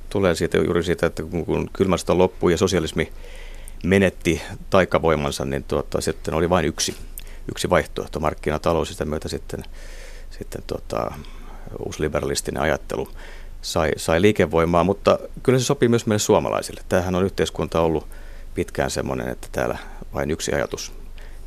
tulee 0.10 0.36
siitä, 0.36 0.58
juuri 0.58 0.84
siitä, 0.84 1.06
että 1.06 1.24
kun, 1.24 1.46
kun 1.46 1.70
kylmä 1.74 1.98
sota 1.98 2.18
loppui 2.18 2.52
ja 2.52 2.58
sosialismi 2.58 3.12
menetti 3.84 4.42
taikavoimansa, 4.70 5.46
niin 5.46 5.64
tuota, 5.64 6.02
sitten 6.02 6.34
oli 6.34 6.50
vain 6.50 6.66
yksi, 6.66 6.96
yksi 7.52 7.70
vaihtoehto, 7.70 8.20
markkinatalous 8.20 8.90
ja 8.90 8.94
sitä 8.94 9.06
myötä 9.06 9.30
sitten, 9.30 9.64
sitten 10.30 10.64
tuota, 10.68 11.14
uusliberalistinen 11.86 12.64
ajattelu 12.64 13.08
sai, 13.62 13.92
sai 13.98 14.22
liikevoimaa, 14.22 14.84
mutta 14.84 15.20
kyllä 15.44 15.60
se 15.60 15.66
sopii 15.66 15.90
myös 15.90 16.06
meille 16.06 16.20
suomalaisille. 16.20 16.82
Tämähän 16.90 17.16
on 17.16 17.26
yhteiskunta 17.26 17.82
ollut 17.82 18.08
pitkään 18.54 18.92
semmoinen, 18.92 19.28
että 19.28 19.48
täällä 19.52 19.78
vain 20.14 20.32
yksi 20.32 20.54
ajatus 20.54 21.01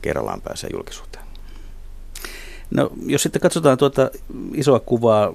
kerrallaan 0.04 0.40
pääsee 0.40 0.70
julkisuuteen. 0.72 1.24
No, 2.70 2.90
jos 3.06 3.22
sitten 3.22 3.42
katsotaan 3.42 3.78
tuota 3.78 4.10
isoa 4.54 4.80
kuvaa 4.80 5.32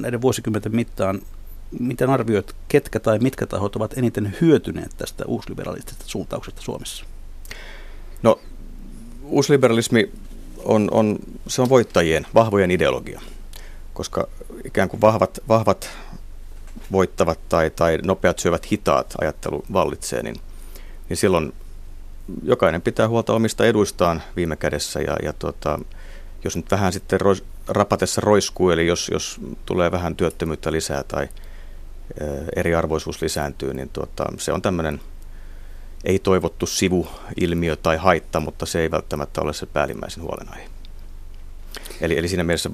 näiden 0.00 0.20
vuosikymmenten 0.20 0.76
mittaan, 0.76 1.20
miten 1.80 2.10
arvioit, 2.10 2.56
ketkä 2.68 3.00
tai 3.00 3.18
mitkä 3.18 3.46
tahot 3.46 3.76
ovat 3.76 3.98
eniten 3.98 4.36
hyötyneet 4.40 4.90
tästä 4.96 5.24
uusliberalistisesta 5.26 6.04
suuntauksesta 6.06 6.62
Suomessa? 6.62 7.04
No, 8.22 8.40
uusliberalismi 9.22 10.12
on, 10.64 10.88
on, 10.90 11.18
se 11.46 11.62
on 11.62 11.68
voittajien, 11.68 12.26
vahvojen 12.34 12.70
ideologia, 12.70 13.20
koska 13.94 14.28
ikään 14.64 14.88
kuin 14.88 15.00
vahvat, 15.00 15.40
vahvat 15.48 15.90
voittavat 16.92 17.38
tai, 17.48 17.70
tai 17.70 17.98
nopeat 18.02 18.38
syövät 18.38 18.72
hitaat 18.72 19.14
ajattelu 19.20 19.64
vallitsee, 19.72 20.22
niin, 20.22 20.36
niin 21.08 21.16
silloin 21.16 21.52
jokainen 22.42 22.82
pitää 22.82 23.08
huolta 23.08 23.32
omista 23.32 23.66
eduistaan 23.66 24.22
viime 24.36 24.56
kädessä 24.56 25.00
ja, 25.00 25.16
ja 25.22 25.32
tuota, 25.32 25.78
jos 26.44 26.56
nyt 26.56 26.70
vähän 26.70 26.92
sitten 26.92 27.20
rois, 27.20 27.44
rapatessa 27.68 28.20
roiskuu, 28.20 28.70
eli 28.70 28.86
jos, 28.86 29.10
jos 29.12 29.40
tulee 29.66 29.90
vähän 29.92 30.16
työttömyyttä 30.16 30.72
lisää 30.72 31.04
tai 31.04 31.28
eriarvoisuus 32.56 33.22
lisääntyy, 33.22 33.74
niin 33.74 33.88
tuota, 33.88 34.24
se 34.38 34.52
on 34.52 34.62
tämmöinen 34.62 35.00
ei 36.04 36.18
toivottu 36.18 36.66
sivuilmiö 36.66 37.76
tai 37.76 37.96
haitta, 37.96 38.40
mutta 38.40 38.66
se 38.66 38.80
ei 38.80 38.90
välttämättä 38.90 39.40
ole 39.40 39.52
se 39.52 39.66
päällimmäisen 39.66 40.22
huolenaihe. 40.22 40.68
Eli, 42.00 42.18
eli 42.18 42.28
siinä 42.28 42.44
mielessä, 42.44 42.70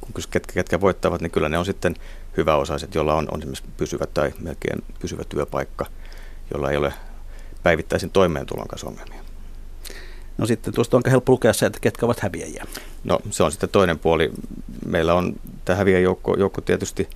kun 0.00 0.14
ketkä, 0.30 0.52
ketkä 0.52 0.80
voittavat, 0.80 1.20
niin 1.20 1.30
kyllä 1.30 1.48
ne 1.48 1.58
on 1.58 1.64
sitten 1.64 1.96
hyväosaiset, 2.36 2.94
joilla 2.94 3.14
on, 3.14 3.28
on 3.30 3.38
esimerkiksi 3.38 3.64
pysyvä 3.76 4.06
tai 4.06 4.32
melkein 4.40 4.84
pysyvä 5.00 5.22
työpaikka, 5.28 5.86
jolla 6.54 6.70
ei 6.70 6.76
ole 6.76 6.92
päivittäisen 7.62 8.10
toimeentulon 8.10 8.68
kanssa 8.68 8.86
ongelmia. 8.86 9.22
No 10.38 10.46
sitten 10.46 10.74
tuosta 10.74 10.96
on 10.96 11.02
helppo 11.10 11.32
lukea 11.32 11.52
se, 11.52 11.66
että 11.66 11.80
ketkä 11.80 12.06
ovat 12.06 12.20
häviäjiä. 12.20 12.64
No 13.04 13.18
se 13.30 13.42
on 13.42 13.52
sitten 13.52 13.68
toinen 13.68 13.98
puoli. 13.98 14.32
Meillä 14.86 15.14
on 15.14 15.34
tämä 15.64 15.76
häviäjoukko 15.76 16.36
joukko 16.36 16.60
tietysti 16.60 17.08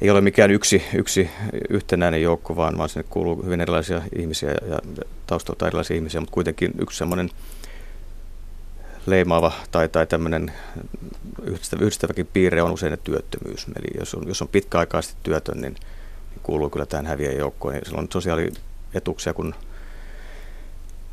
ei 0.00 0.10
ole 0.10 0.20
mikään 0.20 0.50
yksi, 0.50 0.82
yksi 0.94 1.30
yhtenäinen 1.70 2.22
joukko, 2.22 2.56
vaan, 2.56 2.78
vaan 2.78 2.88
sinne 2.88 3.06
kuuluu 3.10 3.42
hyvin 3.42 3.60
erilaisia 3.60 4.02
ihmisiä 4.18 4.50
ja, 4.50 4.66
ja 4.70 4.78
taustalta 5.26 5.66
erilaisia 5.66 5.96
ihmisiä, 5.96 6.20
mutta 6.20 6.34
kuitenkin 6.34 6.72
yksi 6.78 6.98
semmoinen 6.98 7.30
leimaava 9.06 9.52
tai, 9.70 9.88
tai 9.88 10.06
tämmöinen 10.06 10.52
yhdistävä, 11.42 11.82
yhdistäväkin 11.82 12.28
piirre 12.32 12.62
on 12.62 12.72
usein 12.72 12.98
työttömyys. 13.04 13.66
Eli 13.76 13.98
jos 13.98 14.14
on, 14.14 14.28
jos 14.28 14.42
on 14.42 14.48
pitkäaikaisesti 14.48 15.16
työtön, 15.22 15.60
niin, 15.60 15.74
niin 16.30 16.40
kuuluu 16.42 16.70
kyllä 16.70 16.86
tähän 16.86 17.06
häviäjän 17.06 17.38
joukkoon. 17.38 17.74
Niin 17.74 17.86
silloin 17.86 18.08
sosiaalietuksia, 18.94 19.34
kun 19.34 19.54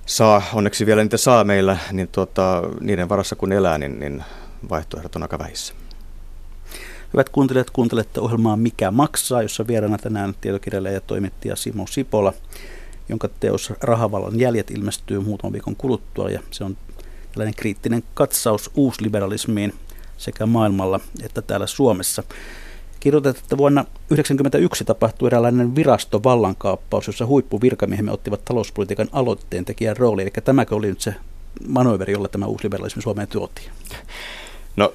saa, 0.06 0.42
onneksi 0.54 0.86
vielä 0.86 1.04
niitä 1.04 1.18
saa 1.18 1.44
meillä, 1.44 1.78
niin 1.92 2.08
tuota, 2.08 2.64
niiden 2.80 3.10
varassa 3.10 3.36
kun 3.36 3.52
elää, 3.52 3.78
niin, 3.78 4.00
niin 4.00 4.24
vaihtoehdot 4.70 5.16
on 5.16 5.22
aika 5.22 5.40
vähissä. 5.40 5.74
Hyvät 7.14 7.30
kuuntelijat, 7.30 7.70
kuuntelette 7.70 8.20
ohjelmaa 8.20 8.58
Mikä 8.58 8.92
maksaa, 8.92 9.42
jossa 9.42 9.68
vieraana 9.68 9.98
tänään 9.98 10.34
tietokirjailija 10.42 10.94
ja 10.94 11.02
toimittaja 11.02 11.56
Simo 11.56 11.88
Sipola, 11.88 12.34
jonka 13.10 13.30
teos 13.40 13.74
Rahavallan 13.82 14.40
jäljet 14.40 14.72
ilmestyy 14.72 15.20
muutaman 15.20 15.54
viikon 15.54 15.76
kuluttua 15.76 16.30
ja 16.30 16.40
se 16.52 16.64
on 16.64 16.78
tällainen 17.32 17.56
kriittinen 17.56 18.04
katsaus 18.14 18.72
uusliberalismiin 18.76 19.74
sekä 20.18 20.46
maailmalla 20.46 21.00
että 21.24 21.42
täällä 21.42 21.68
Suomessa. 21.68 22.24
Kirjoitat, 23.02 23.38
että 23.38 23.58
vuonna 23.58 23.84
1991 23.84 24.86
tapahtui 24.86 25.28
eräänlainen 25.28 25.76
virastovallankaappaus, 25.76 27.08
jossa 27.08 27.26
huippuvirkamiehemme 27.26 28.12
ottivat 28.12 28.46
talouspolitiikan 28.46 29.10
aloitteen 29.12 29.66
tekijän 29.66 29.98
rooli. 29.98 30.22
Eli 30.22 30.32
tämäkö 30.44 30.76
oli 30.76 30.88
nyt 30.88 31.02
se 31.02 31.16
manööveri, 31.68 32.14
jolla 32.14 32.28
tämä 32.28 32.46
uusliberalismi 32.46 33.02
Suomeen 33.02 33.28
tuotiin? 33.28 33.72
No 34.76 34.94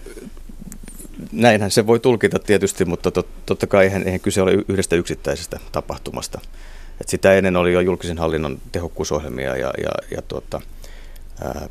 näinhän 1.33 1.71
se 1.71 1.87
voi 1.87 2.01
tulkita 2.01 2.39
tietysti, 2.39 2.85
mutta 2.85 3.11
tot, 3.11 3.27
totta 3.47 3.67
kai 3.67 3.85
eihän, 3.85 4.03
eihän 4.03 4.21
kyse 4.21 4.43
ole 4.43 4.53
yhdestä 4.69 4.97
yksittäisestä 4.97 5.61
tapahtumasta. 5.73 6.41
Et 7.01 7.09
sitä 7.09 7.35
ennen 7.35 7.57
oli 7.57 7.73
jo 7.73 7.81
julkisen 7.81 8.19
hallinnon 8.19 8.59
tehokkuusohjelmia 8.73 9.57
ja, 9.57 9.73
ja, 9.83 9.91
ja 10.11 10.23
tuota, 10.23 10.61
ää, 11.45 11.69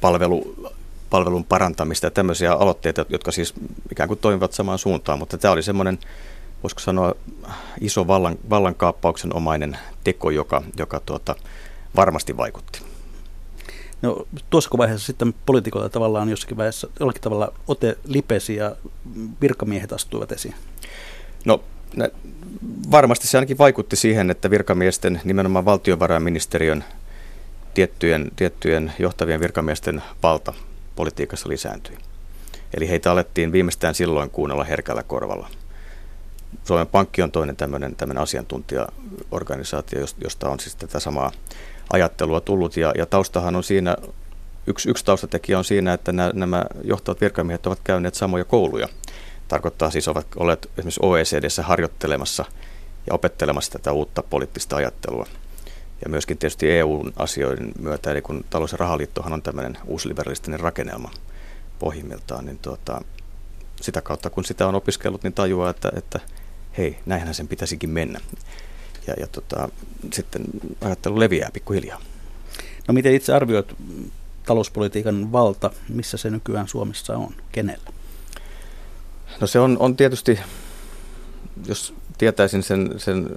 palvelu, 0.00 0.70
palvelun 1.10 1.44
parantamista 1.44 2.06
ja 2.06 2.10
tämmöisiä 2.10 2.52
aloitteita, 2.52 3.06
jotka 3.08 3.32
siis 3.32 3.54
ikään 3.92 4.08
kuin 4.08 4.18
toimivat 4.18 4.52
samaan 4.52 4.78
suuntaan, 4.78 5.18
mutta 5.18 5.38
tämä 5.38 5.52
oli 5.52 5.62
semmoinen, 5.62 5.98
voisiko 6.62 6.80
sanoa, 6.80 7.14
iso 7.80 8.06
vallan, 8.06 8.38
vallankaappauksen 8.50 9.34
omainen 9.34 9.78
teko, 10.04 10.30
joka, 10.30 10.62
joka 10.76 11.00
tuota, 11.00 11.34
varmasti 11.96 12.36
vaikutti. 12.36 12.82
No 14.02 14.26
tuossa 14.50 14.70
vaiheessa 14.78 15.06
sitten 15.06 15.34
poliitikoilla 15.46 15.88
tavallaan 15.88 16.28
jossakin 16.28 16.56
vaiheessa 16.56 16.88
jollakin 17.00 17.22
tavalla 17.22 17.52
ote 17.68 17.98
lipesi 18.04 18.56
ja 18.56 18.76
virkamiehet 19.40 19.92
astuivat 19.92 20.32
esiin. 20.32 20.54
No 21.44 21.62
ne, 21.96 22.10
varmasti 22.90 23.26
se 23.26 23.38
ainakin 23.38 23.58
vaikutti 23.58 23.96
siihen, 23.96 24.30
että 24.30 24.50
virkamiesten, 24.50 25.20
nimenomaan 25.24 25.64
valtiovarainministeriön 25.64 26.84
tiettyjen, 27.74 28.30
tiettyjen 28.36 28.92
johtavien 28.98 29.40
virkamiesten 29.40 30.02
valta 30.22 30.54
politiikassa 31.00 31.48
lisääntyi. 31.48 31.98
Eli 32.76 32.88
heitä 32.88 33.12
alettiin 33.12 33.52
viimeistään 33.52 33.94
silloin 33.94 34.30
kuunnella 34.30 34.64
herkällä 34.64 35.02
korvalla. 35.02 35.48
Suomen 36.64 36.86
Pankki 36.86 37.22
on 37.22 37.32
toinen 37.32 37.56
tämmöinen, 37.56 37.96
tämmöinen 37.96 38.22
asiantuntijaorganisaatio, 38.22 40.06
josta 40.24 40.48
on 40.48 40.60
siis 40.60 40.76
tätä 40.76 41.00
samaa 41.00 41.32
ajattelua 41.92 42.40
tullut. 42.40 42.76
Ja, 42.76 42.92
ja 42.98 43.06
taustahan 43.06 43.56
on 43.56 43.64
siinä, 43.64 43.96
yksi, 44.66 44.90
yksi 44.90 45.04
taustatekijä 45.04 45.58
on 45.58 45.64
siinä, 45.64 45.92
että 45.92 46.12
nämä, 46.12 46.30
nämä 46.34 46.64
johtavat 46.84 47.20
virkamiehet 47.20 47.66
ovat 47.66 47.80
käyneet 47.84 48.14
samoja 48.14 48.44
kouluja. 48.44 48.88
Tarkoittaa 49.48 49.90
siis, 49.90 50.08
ovat 50.08 50.26
olleet 50.36 50.70
esimerkiksi 50.78 51.00
OECDssä 51.02 51.62
harjoittelemassa 51.62 52.44
ja 53.06 53.14
opettelemassa 53.14 53.72
tätä 53.72 53.92
uutta 53.92 54.22
poliittista 54.22 54.76
ajattelua. 54.76 55.26
Ja 56.04 56.10
myöskin 56.10 56.38
tietysti 56.38 56.70
EU-asioiden 56.70 57.72
myötä, 57.78 58.10
eli 58.10 58.22
kun 58.22 58.44
talous- 58.50 58.72
ja 58.72 58.78
rahaliittohan 58.78 59.32
on 59.32 59.42
tämmöinen 59.42 59.78
uusliberalistinen 59.86 60.60
rakennelma 60.60 61.10
pohjimmiltaan, 61.78 62.46
niin 62.46 62.58
tuota, 62.58 63.02
sitä 63.80 64.00
kautta 64.00 64.30
kun 64.30 64.44
sitä 64.44 64.66
on 64.66 64.74
opiskellut, 64.74 65.22
niin 65.22 65.32
tajuaa, 65.32 65.70
että, 65.70 65.92
että 65.96 66.20
hei, 66.78 66.98
näinhän 67.06 67.34
sen 67.34 67.48
pitäisikin 67.48 67.90
mennä. 67.90 68.20
Ja, 69.06 69.14
ja 69.20 69.26
tota, 69.26 69.68
sitten 70.12 70.44
ajattelu 70.80 71.20
leviää 71.20 71.50
pikkuhiljaa. 71.52 72.00
No 72.88 72.94
miten 72.94 73.14
itse 73.14 73.32
arvioit 73.32 73.74
talouspolitiikan 74.46 75.32
valta, 75.32 75.70
missä 75.88 76.16
se 76.16 76.30
nykyään 76.30 76.68
Suomessa 76.68 77.16
on, 77.16 77.34
kenellä? 77.52 77.92
No 79.40 79.46
se 79.46 79.60
on, 79.60 79.76
on 79.78 79.96
tietysti, 79.96 80.38
jos 81.66 81.94
tietäisin 82.18 82.62
sen, 82.62 82.94
sen 82.96 83.28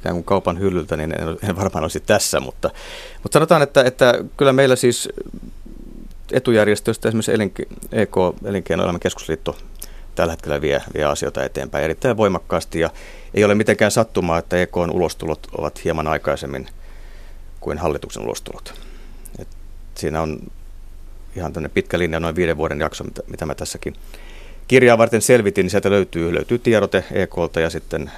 ikään 0.00 0.14
kuin 0.14 0.24
kaupan 0.24 0.58
hyllyltä, 0.58 0.96
niin 0.96 1.12
en, 1.20 1.48
en 1.48 1.56
varmaan 1.56 1.84
olisi 1.84 2.00
tässä, 2.00 2.40
mutta, 2.40 2.70
mutta 3.22 3.36
sanotaan, 3.36 3.62
että, 3.62 3.82
että 3.82 4.14
kyllä 4.36 4.52
meillä 4.52 4.76
siis 4.76 5.08
etujärjestöistä 6.32 7.08
esimerkiksi 7.08 7.32
elinke, 7.32 7.66
EK, 7.92 8.16
Elinkeinoelämän 8.44 9.00
keskusliitto, 9.00 9.56
tällä 10.14 10.32
hetkellä 10.32 10.60
vie, 10.60 10.82
vie 10.94 11.04
asioita 11.04 11.44
eteenpäin 11.44 11.84
erittäin 11.84 12.16
voimakkaasti 12.16 12.80
ja 12.80 12.90
ei 13.34 13.44
ole 13.44 13.54
mitenkään 13.54 13.90
sattumaa, 13.90 14.38
että 14.38 14.62
EKn 14.62 14.90
ulostulot 14.92 15.46
ovat 15.58 15.84
hieman 15.84 16.06
aikaisemmin 16.06 16.66
kuin 17.60 17.78
hallituksen 17.78 18.22
ulostulot. 18.22 18.74
Et 19.38 19.48
siinä 19.94 20.22
on 20.22 20.38
ihan 21.36 21.52
tämmöinen 21.52 21.74
pitkä 21.74 21.98
linja, 21.98 22.20
noin 22.20 22.36
viiden 22.36 22.56
vuoden 22.56 22.80
jakso, 22.80 23.04
mitä, 23.04 23.22
mitä 23.26 23.46
mä 23.46 23.54
tässäkin 23.54 23.94
kirjaa 24.70 24.98
varten 24.98 25.22
selvitin, 25.22 25.64
niin 25.64 25.70
sieltä 25.70 25.90
löytyy, 25.90 26.34
löytyy 26.34 26.58
tiedote 26.58 27.04
EKlta 27.12 27.60
ja 27.60 27.70
sitten 27.70 28.10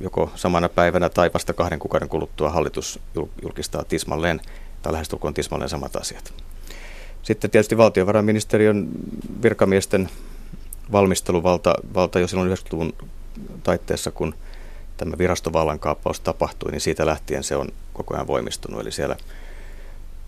joko 0.00 0.30
samana 0.34 0.68
päivänä 0.68 1.08
tai 1.08 1.30
vasta 1.34 1.52
kahden 1.52 1.78
kuukauden 1.78 2.08
kuluttua 2.08 2.50
hallitus 2.50 3.00
julkistaa 3.42 3.84
tismalleen 3.84 4.40
tai 4.82 4.92
lähestulkoon 4.92 5.34
tismalleen 5.34 5.68
samat 5.68 5.96
asiat. 5.96 6.32
Sitten 7.22 7.50
tietysti 7.50 7.76
valtiovarainministeriön 7.76 8.88
virkamiesten 9.42 10.08
valmisteluvalta 10.92 11.74
valta 11.94 12.20
jo 12.20 12.26
silloin 12.28 12.52
90-luvun 12.52 12.92
taitteessa, 13.62 14.10
kun 14.10 14.34
tämä 14.96 15.18
virastovallan 15.18 15.78
kaappaus 15.78 16.20
tapahtui, 16.20 16.70
niin 16.70 16.80
siitä 16.80 17.06
lähtien 17.06 17.44
se 17.44 17.56
on 17.56 17.68
koko 17.92 18.14
ajan 18.14 18.26
voimistunut. 18.26 18.80
Eli 18.80 18.92
siellä 18.92 19.16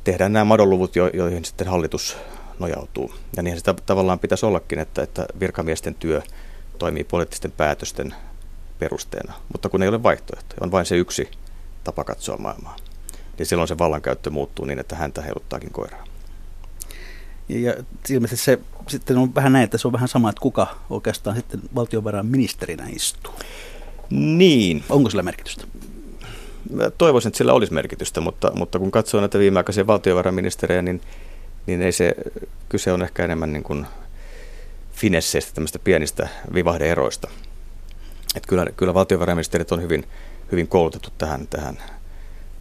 tehdään 0.04 0.32
nämä 0.32 0.44
madonluvut, 0.44 0.96
jo, 0.96 1.10
joihin 1.12 1.44
sitten 1.44 1.68
hallitus 1.68 2.16
nojautuu. 2.58 3.14
Ja 3.36 3.42
niin 3.42 3.56
sitä 3.56 3.74
tavallaan 3.86 4.18
pitäisi 4.18 4.46
ollakin, 4.46 4.78
että, 4.78 5.02
että 5.02 5.26
virkamiesten 5.40 5.94
työ 5.94 6.22
toimii 6.78 7.04
poliittisten 7.04 7.52
päätösten 7.52 8.14
perusteena. 8.78 9.32
Mutta 9.52 9.68
kun 9.68 9.82
ei 9.82 9.88
ole 9.88 10.02
vaihtoehtoja, 10.02 10.58
on 10.60 10.72
vain 10.72 10.86
se 10.86 10.96
yksi 10.96 11.28
tapa 11.84 12.04
katsoa 12.04 12.36
maailmaa, 12.36 12.76
niin 13.38 13.46
silloin 13.46 13.68
se 13.68 13.78
vallankäyttö 13.78 14.30
muuttuu 14.30 14.64
niin, 14.64 14.78
että 14.78 14.96
häntä 14.96 15.22
heiluttaakin 15.22 15.70
koiraa. 15.70 16.04
Ja 17.48 17.74
ilmeisesti 18.10 18.44
se 18.44 18.58
sitten 18.88 19.18
on 19.18 19.34
vähän 19.34 19.52
näin, 19.52 19.64
että 19.64 19.78
se 19.78 19.88
on 19.88 19.92
vähän 19.92 20.08
sama, 20.08 20.28
että 20.28 20.40
kuka 20.40 20.66
oikeastaan 20.90 21.36
sitten 21.36 21.60
valtiovarainministerinä 21.74 22.86
istuu. 22.92 23.32
Niin. 24.10 24.84
Onko 24.88 25.10
sillä 25.10 25.22
merkitystä? 25.22 25.64
Mä 26.70 26.90
toivoisin, 26.90 27.28
että 27.28 27.38
sillä 27.38 27.52
olisi 27.52 27.72
merkitystä, 27.72 28.20
mutta, 28.20 28.52
mutta 28.54 28.78
kun 28.78 28.90
katsoo 28.90 29.20
näitä 29.20 29.38
viimeaikaisia 29.38 29.86
valtiovarainministerejä, 29.86 30.82
niin, 30.82 31.00
niin 31.66 31.82
ei 31.82 31.92
se, 31.92 32.14
kyse 32.68 32.92
on 32.92 33.02
ehkä 33.02 33.24
enemmän 33.24 33.52
niin 33.52 33.62
kuin 33.62 33.86
finesseistä, 34.92 35.54
tämmöistä 35.54 35.78
pienistä 35.78 36.28
vivahdeeroista. 36.54 37.30
Että 38.34 38.48
kyllä, 38.48 38.66
kyllä 38.76 38.94
valtiovarainministerit 38.94 39.72
on 39.72 39.82
hyvin, 39.82 40.04
hyvin 40.52 40.68
koulutettu 40.68 41.10
tähän, 41.18 41.46
tähän 41.48 41.78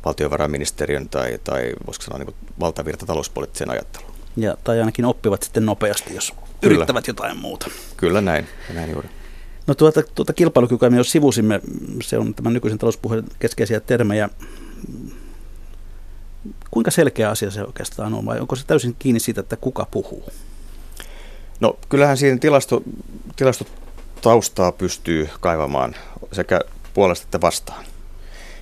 valtiovarainministeriön 0.05 1.09
tai, 1.09 1.39
tai 1.43 1.73
voisiko 1.85 2.03
sanoa 2.03 2.19
niin 2.19 2.35
valtavirta 2.59 3.05
talouspoliittiseen 3.05 3.69
ajatteluun. 3.69 4.13
Ja, 4.37 4.57
tai 4.63 4.79
ainakin 4.79 5.05
oppivat 5.05 5.43
sitten 5.43 5.65
nopeasti, 5.65 6.15
jos 6.15 6.31
Kyllä. 6.31 6.75
yrittävät 6.75 7.07
jotain 7.07 7.37
muuta. 7.37 7.69
Kyllä 7.97 8.21
näin, 8.21 8.47
näin 8.73 8.91
juuri. 8.91 9.09
No 9.67 9.75
tuota, 9.75 10.03
tuota 10.15 10.33
kilpailukykyä 10.33 10.89
me 10.89 10.97
jo 10.97 11.03
sivusimme, 11.03 11.61
se 12.03 12.17
on 12.17 12.33
tämän 12.33 12.53
nykyisen 12.53 12.79
talouspuheen 12.79 13.23
keskeisiä 13.39 13.79
termejä. 13.79 14.29
Kuinka 16.73 16.91
selkeä 16.91 17.29
asia 17.29 17.51
se 17.51 17.63
oikeastaan 17.63 18.13
on 18.13 18.25
vai 18.25 18.39
onko 18.39 18.55
se 18.55 18.65
täysin 18.65 18.95
kiinni 18.99 19.19
siitä, 19.19 19.41
että 19.41 19.55
kuka 19.55 19.87
puhuu? 19.91 20.23
No 21.59 21.77
kyllähän 21.89 22.17
siinä 22.17 22.37
tilasto, 22.37 22.83
tilastotaustaa 23.35 24.71
pystyy 24.71 25.29
kaivamaan 25.39 25.95
sekä 26.31 26.61
puolesta 26.93 27.23
että 27.23 27.41
vastaan. 27.41 27.85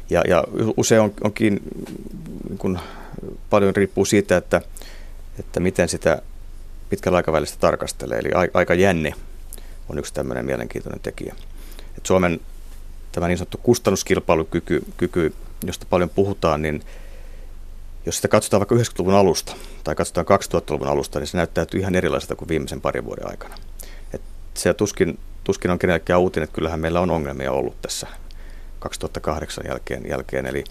Ja, 0.10 0.22
ja 0.28 0.44
usein 0.78 1.02
on, 1.02 1.14
onkin, 1.24 1.60
kun 2.58 2.80
paljon 3.50 3.76
riippuu 3.76 4.06
siitä, 4.06 4.38
että 4.38 4.62
että 5.40 5.60
miten 5.60 5.90
sitä 5.90 6.22
pitkällä 6.90 7.16
aikavälistä 7.18 7.58
tarkastelee. 7.60 8.20
Eli 8.20 8.30
aika 8.54 8.74
jänne 8.74 9.14
on 9.90 10.00
yksi 10.00 10.14
tämmöinen 10.14 10.46
mielenkiintoinen 10.46 11.00
tekijä. 11.00 11.36
Et 11.98 12.06
Suomen 12.06 12.40
tämä 13.12 13.28
niin 13.28 13.38
sanottu 13.38 13.60
kustannuskilpailukyky, 13.64 14.84
kyky, 14.98 15.34
josta 15.66 15.86
paljon 15.90 16.10
puhutaan, 16.10 16.62
niin 16.62 16.84
jos 18.06 18.16
sitä 18.16 18.28
katsotaan 18.28 18.60
vaikka 18.60 18.76
90-luvun 18.76 19.14
alusta 19.14 19.56
tai 19.84 19.96
katsotaan 19.96 20.40
2000-luvun 20.40 20.88
alusta, 20.88 21.20
niin 21.20 21.28
se 21.28 21.38
näyttäytyy 21.38 21.80
ihan 21.80 21.96
erilaiselta 21.96 22.36
kuin 22.36 22.50
viimeisen 22.50 22.82
parin 22.82 23.06
vuoden 23.06 23.28
aikana. 23.28 23.56
Et 24.14 24.22
se 24.54 24.74
tuskin, 24.74 25.20
tuskin 25.44 25.72
on 25.72 25.80
kenellekään 25.80 26.20
uutinen, 26.20 26.44
että 26.44 26.56
kyllähän 26.56 26.80
meillä 26.80 27.00
on 27.00 27.12
ongelmia 27.12 27.52
ollut 27.52 27.82
tässä 27.82 28.08
2008 28.80 29.64
jälkeen. 29.68 30.10
jälkeen 30.10 30.46
eli, 30.46 30.64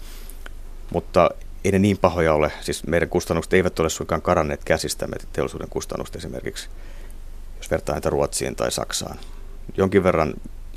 mutta 0.89 1.29
ei 1.63 1.71
ne 1.71 1.79
niin 1.79 1.97
pahoja 1.97 2.33
ole. 2.33 2.51
Siis 2.61 2.87
meidän 2.87 3.09
kustannukset 3.09 3.53
eivät 3.53 3.79
ole 3.79 3.89
suinkaan 3.89 4.21
karanneet 4.21 4.63
käsistämme, 4.65 5.17
teollisuuden 5.33 5.69
kustannukset 5.69 6.15
esimerkiksi, 6.15 6.69
jos 7.57 7.71
vertaa 7.71 7.95
näitä 7.95 8.09
Ruotsiin 8.09 8.55
tai 8.55 8.71
Saksaan. 8.71 9.19
Jonkin 9.77 10.03
verran... 10.03 10.33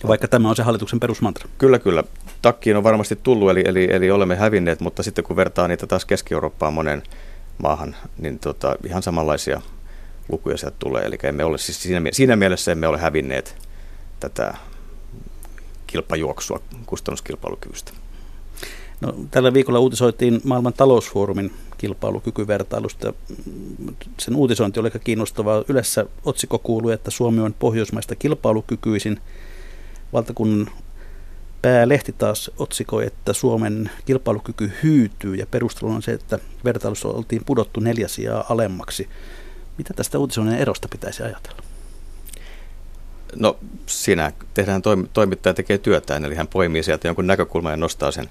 Vaikka 0.07 0.29
tämä 0.29 0.49
on 0.49 0.57
se 0.57 0.63
hallituksen 0.63 1.01
perusmantra. 1.01 1.49
Kyllä, 1.59 1.79
kyllä. 1.79 2.05
Takkiin 2.43 2.77
on 2.77 2.85
varmasti 2.85 3.17
tullut, 3.17 3.51
eli, 3.51 3.63
eli, 3.67 3.89
eli 3.91 4.11
olemme 4.11 4.37
hävinneet, 4.37 4.81
mutta 4.81 5.03
sitten 5.03 5.25
kun 5.25 5.37
vertaa 5.37 5.69
niitä 5.69 5.87
taas 5.87 6.05
Keski-Eurooppaan 6.05 6.75
monen 6.75 7.03
maahan, 7.63 7.97
niin 8.19 8.39
tota, 8.39 8.77
ihan 8.87 9.03
samanlaisia 9.03 9.61
lukuja 10.29 10.57
sieltä 10.57 10.77
tulee. 10.79 11.05
Eli 11.05 11.19
emme 11.23 11.45
ole, 11.45 11.59
siis 11.59 11.83
siinä, 11.83 12.09
siinä 12.13 12.37
mielessä 12.37 12.73
emme 12.73 12.89
ole 12.89 12.99
hävinneet 12.99 13.57
tätä 14.21 14.55
kilpajuoksua 15.87 16.61
kustannuskilpailukyvystä. 16.87 17.93
No, 19.01 19.15
tällä 19.31 19.53
viikolla 19.53 19.79
uutisoitiin 19.79 20.41
maailman 20.45 20.73
talousfoorumin 20.73 21.53
kilpailukykyvertailusta. 21.79 23.13
Sen 24.19 24.37
uutisointi 24.37 24.81
oli 24.81 24.87
aika 24.87 24.99
kiinnostavaa. 24.99 25.65
Yleensä 25.69 26.07
otsikko 26.25 26.59
kuului, 26.59 26.93
että 26.93 27.11
Suomi 27.11 27.41
on 27.41 27.55
pohjoismaista 27.59 28.15
kilpailukykyisin. 28.15 29.21
Valtakunnan 30.15 30.71
päälehti 31.63 32.13
taas 32.13 32.51
otsikoi, 32.59 33.07
että 33.07 33.33
Suomen 33.33 33.91
kilpailukyky 34.05 34.73
hyytyy 34.83 35.35
ja 35.35 35.47
perustelu 35.47 35.91
on 35.91 36.03
se, 36.03 36.13
että 36.13 36.39
vertailussa 36.65 37.09
oltiin 37.09 37.45
pudottu 37.47 37.81
neljä 37.81 38.09
sijaa 38.09 38.45
alemmaksi. 38.49 39.09
Mitä 39.79 39.95
tästä 39.95 40.19
uutisoinnin 40.19 40.59
erosta 40.59 40.89
pitäisi 40.89 41.23
ajatella? 41.23 41.63
No 43.37 43.59
siinä 43.87 44.33
tehdään, 44.55 44.83
toimittaja 45.13 45.55
tekee 45.55 45.79
työtään, 45.79 46.25
eli 46.25 46.35
hän 46.35 46.49
poimii 46.49 46.83
sieltä 46.83 47.09
jonkun 47.09 47.27
näkökulman 47.27 47.73
ja 47.73 47.77
nostaa 47.77 48.11
sen 48.11 48.29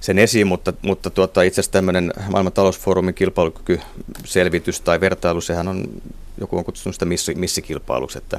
sen 0.00 0.18
esiin, 0.18 0.46
mutta, 0.46 0.72
mutta 0.82 1.10
tuota, 1.10 1.42
itse 1.42 1.60
asiassa 1.60 1.72
tämmöinen 1.72 2.12
maailman 2.30 2.52
talousfoorumin 2.52 3.14
kilpailukykyselvitys 3.14 4.80
tai 4.80 5.00
vertailu, 5.00 5.40
sehän 5.40 5.68
on, 5.68 6.02
joku 6.38 6.58
on 6.58 6.64
kutsunut 6.64 6.94
sitä 6.94 7.04
missi, 7.04 7.34
missikilpailuksi, 7.34 8.18
että, 8.18 8.38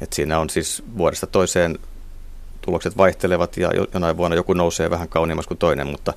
että 0.00 0.16
siinä 0.16 0.38
on 0.38 0.50
siis 0.50 0.82
vuodesta 0.98 1.26
toiseen 1.26 1.78
tulokset 2.60 2.96
vaihtelevat 2.96 3.56
ja 3.56 3.70
jonain 3.94 4.16
vuonna 4.16 4.36
joku 4.36 4.52
nousee 4.52 4.90
vähän 4.90 5.08
kauniimmas 5.08 5.46
kuin 5.46 5.58
toinen, 5.58 5.86
mutta, 5.86 6.12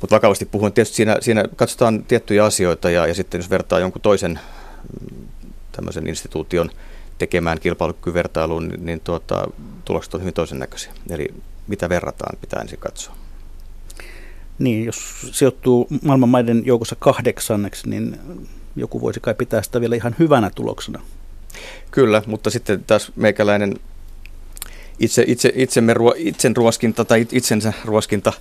mutta 0.00 0.14
vakavasti 0.16 0.44
puhuen, 0.44 0.72
tietysti 0.72 0.96
siinä, 0.96 1.16
siinä 1.20 1.44
katsotaan 1.56 2.04
tiettyjä 2.04 2.44
asioita 2.44 2.90
ja, 2.90 3.06
ja 3.06 3.14
sitten 3.14 3.38
jos 3.38 3.50
vertaa 3.50 3.78
jonkun 3.78 4.02
toisen 4.02 4.38
tämmöisen 5.72 6.06
instituution 6.06 6.70
tekemään 7.18 7.60
kilpailukykyvertailuun, 7.60 8.68
niin, 8.68 8.86
niin 8.86 9.00
tuota, 9.00 9.46
tulokset 9.84 10.14
on 10.14 10.20
hyvin 10.20 10.34
toisen 10.34 10.58
näköisiä. 10.58 10.92
Eli 11.10 11.28
mitä 11.66 11.88
verrataan, 11.88 12.38
pitää 12.40 12.60
ensin 12.60 12.78
katsoa. 12.78 13.16
Niin, 14.58 14.84
jos 14.84 15.26
sijoittuu 15.32 15.86
maailman 16.02 16.28
maiden 16.28 16.62
joukossa 16.66 16.96
kahdeksanneksi, 16.98 17.88
niin 17.88 18.20
joku 18.76 19.00
voisi 19.00 19.20
kai 19.20 19.34
pitää 19.34 19.62
sitä 19.62 19.80
vielä 19.80 19.96
ihan 19.96 20.16
hyvänä 20.18 20.50
tuloksena. 20.50 21.00
Kyllä, 21.90 22.22
mutta 22.26 22.50
sitten 22.50 22.84
taas 22.84 23.12
meikäläinen 23.16 23.74
itse, 24.98 25.24
itse, 25.26 25.52
itsemme, 25.54 25.94
itsen 26.16 26.56
ruoskinta 26.56 27.04
tai 27.04 27.26
itsensä 27.32 27.72
ruoskinta 27.84 28.32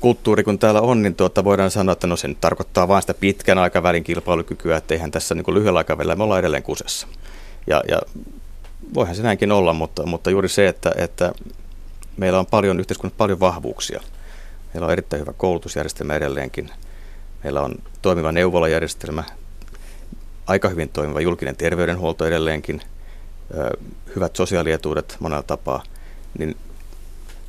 kulttuuri, 0.00 0.44
kun 0.44 0.58
täällä 0.58 0.80
on, 0.80 1.02
niin 1.02 1.14
tuota, 1.14 1.44
voidaan 1.44 1.70
sanoa, 1.70 1.92
että 1.92 2.06
no 2.06 2.16
se 2.16 2.28
nyt 2.28 2.40
tarkoittaa 2.40 2.88
vain 2.88 3.02
sitä 3.02 3.14
pitkän 3.14 3.58
aikavälin 3.58 4.04
kilpailukykyä, 4.04 4.76
että 4.76 4.94
eihän 4.94 5.10
tässä 5.10 5.34
niin 5.34 5.54
lyhyellä 5.54 5.78
aikavälillä 5.78 6.16
me 6.16 6.22
ollaan 6.22 6.40
edelleen 6.40 6.62
kusessa. 6.62 7.06
Ja, 7.66 7.82
ja 7.88 8.00
voihan 8.94 9.16
se 9.16 9.22
näinkin 9.22 9.52
olla, 9.52 9.72
mutta, 9.72 10.06
mutta 10.06 10.30
juuri 10.30 10.48
se, 10.48 10.68
että, 10.68 10.92
että 10.96 11.32
meillä 12.16 12.38
on 12.38 12.46
paljon 12.46 12.80
yhteiskunnassa 12.80 13.18
paljon 13.18 13.40
vahvuuksia. 13.40 14.00
Meillä 14.74 14.86
on 14.86 14.92
erittäin 14.92 15.20
hyvä 15.20 15.32
koulutusjärjestelmä 15.32 16.14
edelleenkin. 16.14 16.70
Meillä 17.44 17.60
on 17.60 17.74
toimiva 18.02 18.32
neuvolajärjestelmä, 18.32 19.24
aika 20.46 20.68
hyvin 20.68 20.88
toimiva 20.88 21.20
julkinen 21.20 21.56
terveydenhuolto 21.56 22.26
edelleenkin, 22.26 22.80
hyvät 24.16 24.36
sosiaalietuudet 24.36 25.16
monella 25.20 25.42
tapaa, 25.42 25.82
niin 26.38 26.56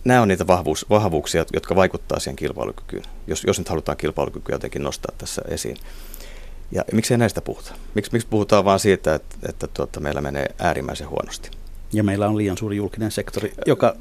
nämä 0.04 0.22
on 0.22 0.28
niitä 0.28 0.48
vahvuus, 0.48 0.86
vahvuuksia, 0.90 1.46
jotka 1.54 1.76
vaikuttaa 1.76 2.20
siihen 2.20 2.36
kilpailukykyyn, 2.36 3.04
jos, 3.28 3.44
jos 3.44 3.60
nyt 3.60 3.70
halutaan 3.70 3.98
kilpailukykyä 3.98 4.56
jotenkin 4.56 4.84
nostaa 4.84 5.16
tässä 5.18 5.42
esiin. 5.48 5.78
Ja 6.72 6.84
miksei 6.92 7.18
näistä 7.18 7.42
puhuta? 7.42 7.74
Miks, 7.96 8.12
miksi 8.12 8.28
puhutaan 8.28 8.66
vain 8.66 8.80
siitä, 8.80 9.16
että, 9.16 9.36
että 9.50 9.68
tuota, 9.68 10.00
meillä 10.00 10.22
menee 10.22 10.46
äärimmäisen 10.60 11.10
huonosti? 11.10 11.52
Ja 11.94 12.04
meillä 12.04 12.28
on 12.28 12.38
liian 12.38 12.58
suuri 12.58 12.78
julkinen 12.78 13.12
sektori, 13.12 13.54
joka 13.66 13.96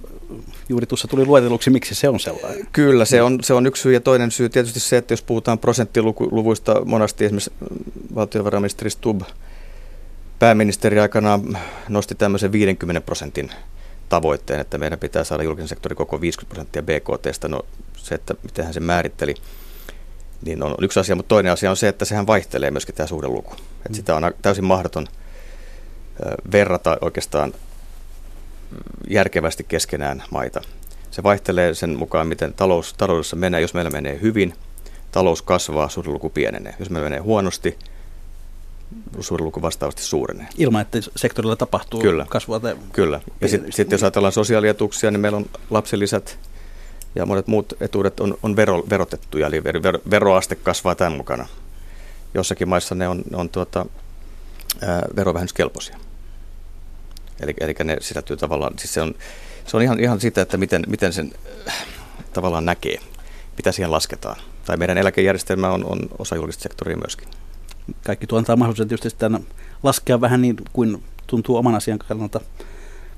juuri 0.69 0.87
tuossa 0.87 1.09
tuli 1.09 1.27
luetelluksi, 1.27 1.71
miksi 1.71 1.95
se 1.95 2.09
on 2.09 2.21
sellainen. 2.21 2.67
Kyllä, 2.73 3.05
se 3.05 3.23
on, 3.23 3.39
se 3.43 3.55
on 3.55 3.67
yksi 3.67 3.83
syy 3.83 3.93
ja 3.93 4.01
toinen 4.01 4.31
syy 4.31 4.49
tietysti 4.49 4.81
se, 4.81 4.97
että 4.97 5.13
jos 5.13 5.23
puhutaan 5.23 5.59
prosenttiluvuista, 5.59 6.85
monasti 6.85 7.25
esimerkiksi 7.25 7.53
valtiovarainministeri 8.15 8.91
Stubb 8.91 9.23
pääministeri 10.38 11.01
aikana 11.01 11.40
nosti 11.88 12.14
tämmöisen 12.14 12.53
50 12.53 13.01
prosentin 13.01 13.51
tavoitteen, 14.09 14.61
että 14.61 14.79
meidän 14.79 14.99
pitää 14.99 15.25
saada 15.25 15.42
julkisen 15.42 15.68
sektorin 15.68 15.96
koko 15.96 16.20
50 16.20 16.55
prosenttia 16.55 16.83
BKTstä. 16.83 17.49
No 17.49 17.62
se, 17.96 18.14
että 18.14 18.35
miten 18.42 18.64
hän 18.64 18.75
sen 18.75 18.83
määritteli, 18.83 19.35
niin 20.44 20.62
on 20.62 20.75
yksi 20.81 21.01
asia, 21.01 21.16
mutta 21.16 21.29
toinen 21.29 21.53
asia 21.53 21.70
on 21.70 21.77
se, 21.77 21.88
että 21.88 22.05
sehän 22.05 22.27
vaihtelee 22.27 22.70
myöskin 22.70 22.94
tämä 22.94 23.07
suhdeluku. 23.07 23.55
Mm. 23.88 23.94
Sitä 23.94 24.16
on 24.16 24.35
täysin 24.42 24.64
mahdoton 24.64 25.07
verrata 26.53 26.99
oikeastaan 27.01 27.55
järkevästi 29.09 29.64
keskenään 29.64 30.22
maita. 30.31 30.61
Se 31.11 31.22
vaihtelee 31.22 31.75
sen 31.75 31.99
mukaan, 31.99 32.27
miten 32.27 32.55
talous, 32.55 32.94
taloudessa 32.94 33.37
menee. 33.37 33.61
Jos 33.61 33.75
meillä 33.75 33.90
menee 33.90 34.18
hyvin, 34.22 34.55
talous 35.12 35.42
kasvaa, 35.42 35.88
suhdeluku 35.88 36.31
pienenee. 36.31 36.75
Jos 36.79 36.90
meillä 36.90 37.09
menee 37.09 37.20
huonosti, 37.20 37.79
suhdeluku 39.20 39.62
vastaavasti 39.62 40.03
suurenee. 40.03 40.46
Ilman, 40.59 40.83
että 40.83 40.99
sektorilla 41.16 41.57
tapahtuu 41.57 42.01
Kyllä. 42.01 42.27
kasvua. 42.29 42.61
Tai 42.61 42.77
Kyllä. 42.92 43.20
Ja 43.40 43.49
sitten 43.49 43.72
sit 43.72 43.92
jos 43.92 44.03
ajatellaan 44.03 44.33
sosiaalietuuksia, 44.33 45.11
niin 45.11 45.20
meillä 45.20 45.37
on 45.37 45.46
lapsilisät 45.70 46.38
ja 47.14 47.27
monet 47.27 47.46
muut 47.46 47.72
etuudet 47.81 48.20
on, 48.20 48.38
on 48.42 48.57
vero, 48.57 48.85
verotettuja, 48.90 49.46
eli 49.46 49.64
ver, 49.64 49.83
ver, 49.83 49.99
veroaste 50.11 50.55
kasvaa 50.55 50.94
tämän 50.94 51.12
mukana. 51.12 51.46
Jossakin 52.35 52.68
maissa 52.68 52.94
ne 52.94 53.09
on, 53.09 53.22
on 53.35 53.49
tuota, 53.49 53.87
ää, 54.83 55.03
verovähennyskelpoisia. 55.16 55.96
Eli, 57.40 57.55
eli 57.61 57.75
ne 57.85 57.96
sisältyy 58.01 58.37
tavallaan, 58.37 58.79
siis 58.79 58.94
se 58.94 59.03
on, 59.03 59.14
se 59.66 59.77
on 59.77 59.83
ihan, 59.83 60.01
ihan 60.01 60.20
sitä, 60.20 60.42
että 60.42 60.57
miten, 60.57 60.85
miten 60.87 61.12
sen 61.12 61.33
äh, 61.68 61.87
tavallaan 62.33 62.64
näkee, 62.64 62.99
mitä 63.57 63.72
siihen 63.72 63.92
lasketaan. 63.92 64.37
Tai 64.64 64.77
meidän 64.77 64.99
eläkejärjestelmä 64.99 65.70
on, 65.70 65.85
on 65.85 65.99
osa 66.18 66.37
julkista 66.37 66.62
sektoria 66.62 66.96
myöskin. 66.96 67.29
Kaikki 68.07 68.27
tuo 68.27 68.38
antaa 68.38 68.57
mahdollisuuden 68.57 68.88
tietysti 68.88 69.11
sitten 69.11 69.46
laskea 69.83 70.20
vähän 70.20 70.42
niin 70.42 70.57
kuin 70.72 71.03
tuntuu 71.27 71.57
oman 71.57 71.75
asian 71.75 71.99
kannalta, 71.99 72.40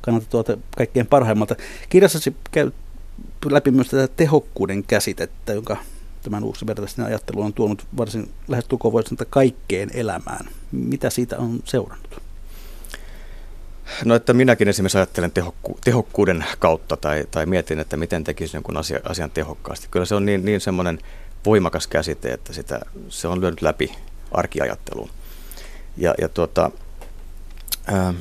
kannalta 0.01 0.27
tuota 0.31 0.57
kaikkein 0.77 1.07
parhaimmalta. 1.07 1.57
Kirjassasi 1.89 2.37
käy 2.51 2.71
läpi 3.51 3.71
myös 3.71 3.89
tätä 3.89 4.15
tehokkuuden 4.17 4.85
käsitettä, 4.85 5.53
jonka 5.53 5.77
tämän 6.23 6.45
uusi 6.45 6.65
ajattelu 7.07 7.43
on 7.43 7.53
tuonut 7.53 7.87
varsin 7.97 8.31
lähestulkoon 8.49 8.93
voisi 8.93 9.17
kaikkeen 9.31 9.91
elämään. 9.95 10.49
Mitä 10.73 11.11
siitä 11.11 11.39
on 11.39 11.61
seurannut? 11.65 12.23
No, 14.05 14.15
että 14.15 14.33
minäkin 14.33 14.69
esimerkiksi 14.69 14.99
ajattelen 14.99 15.31
tehokku, 15.31 15.79
tehokkuuden 15.85 16.45
kautta 16.59 16.97
tai, 16.97 17.27
tai 17.31 17.47
mietin, 17.47 17.81
että 17.81 17.97
miten 17.97 18.25
tekisin 18.25 18.59
jonkun 18.59 18.77
asia, 18.77 19.01
asian 19.05 19.31
tehokkaasti. 19.31 19.89
Kyllä 19.91 20.07
se 20.07 20.15
on 20.15 20.27
niin, 20.27 20.45
niin 20.45 20.61
semmoinen 20.61 20.99
voimakas 21.47 21.87
käsite, 21.87 22.33
että 22.33 22.53
sitä, 22.53 22.81
se 23.09 23.29
on 23.29 23.41
lyönyt 23.41 23.63
läpi 23.63 23.95
arkiajatteluun. 24.33 25.11
Ja, 25.97 26.15
ja 26.21 26.29
tuota, 26.29 26.71
ää, 27.87 28.15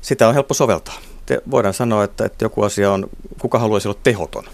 sitä 0.00 0.28
on 0.28 0.34
helppo 0.34 0.54
soveltaa. 0.54 0.98
Te, 1.26 1.42
voidaan 1.50 1.74
sanoa, 1.74 2.04
että, 2.04 2.24
että 2.24 2.44
joku 2.44 2.62
asia 2.62 2.92
on, 2.92 3.08
kuka 3.40 3.58
haluaisi 3.58 3.88
olla 3.88 4.00
tehoton. 4.02 4.44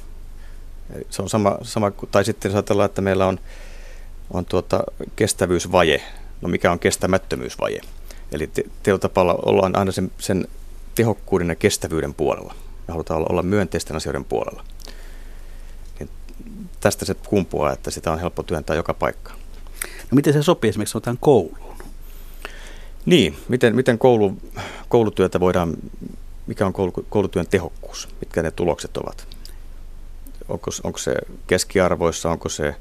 Se 1.10 1.22
on 1.22 1.28
sama, 1.28 1.58
sama 1.62 1.92
tai 2.10 2.24
sitten 2.24 2.52
ajatellaan, 2.52 2.86
että 2.86 3.02
meillä 3.02 3.26
on, 3.26 3.40
on 4.30 4.44
tuota 4.44 4.84
kestävyysvaje. 5.16 6.02
No 6.40 6.48
mikä 6.48 6.72
on 6.72 6.78
kestämättömyysvaje? 6.78 7.80
Eli 8.32 8.46
te, 8.46 8.64
teillä 8.82 8.98
tapalla 8.98 9.34
ollaan 9.34 9.78
aina 9.78 9.92
sen, 9.92 10.10
sen 10.18 10.48
tehokkuuden 10.94 11.48
ja 11.48 11.54
kestävyyden 11.54 12.14
puolella. 12.14 12.54
Me 12.88 12.92
halutaan 12.92 13.18
olla, 13.18 13.28
olla 13.30 13.42
myönteisten 13.42 13.96
asioiden 13.96 14.24
puolella. 14.24 14.64
Niin 15.98 16.10
tästä 16.80 17.04
se 17.04 17.14
kumpuaa, 17.14 17.72
että 17.72 17.90
sitä 17.90 18.12
on 18.12 18.20
helppo 18.20 18.42
työntää 18.42 18.76
joka 18.76 18.94
paikka. 18.94 19.32
No 20.10 20.14
miten 20.14 20.32
se 20.32 20.42
sopii 20.42 20.68
esimerkiksi 20.68 20.92
sanotaan 20.92 21.18
kouluun? 21.20 21.76
Niin, 23.06 23.36
miten, 23.48 23.76
miten 23.76 23.98
koulu, 23.98 24.36
koulutyötä 24.88 25.40
voidaan, 25.40 25.76
mikä 26.46 26.66
on 26.66 26.72
koulu, 26.72 26.92
koulutyön 27.08 27.46
tehokkuus, 27.46 28.08
mitkä 28.20 28.42
ne 28.42 28.50
tulokset 28.50 28.96
ovat? 28.96 29.26
Onko, 30.48 30.70
onko 30.84 30.98
se 30.98 31.14
keskiarvoissa, 31.46 32.30
onko 32.30 32.48
se 32.48 32.74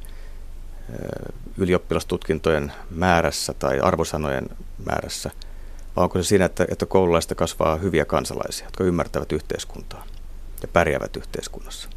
ylioppilastutkintojen 1.58 2.72
määrässä 2.90 3.54
tai 3.54 3.80
arvosanojen 3.80 4.50
määrässä, 4.86 5.32
vai 5.96 6.04
onko 6.04 6.20
se 6.20 6.28
siinä, 6.28 6.46
että, 6.46 6.66
että 6.72 6.86
koululaista 6.86 7.36
kasvaa 7.36 7.76
hyviä 7.76 8.06
kansalaisia, 8.06 8.66
jotka 8.68 8.84
ymmärtävät 8.84 9.32
yhteiskuntaa 9.32 10.06
ja 10.62 10.68
pärjäävät 10.68 11.16
yhteiskunnassa? 11.16 11.90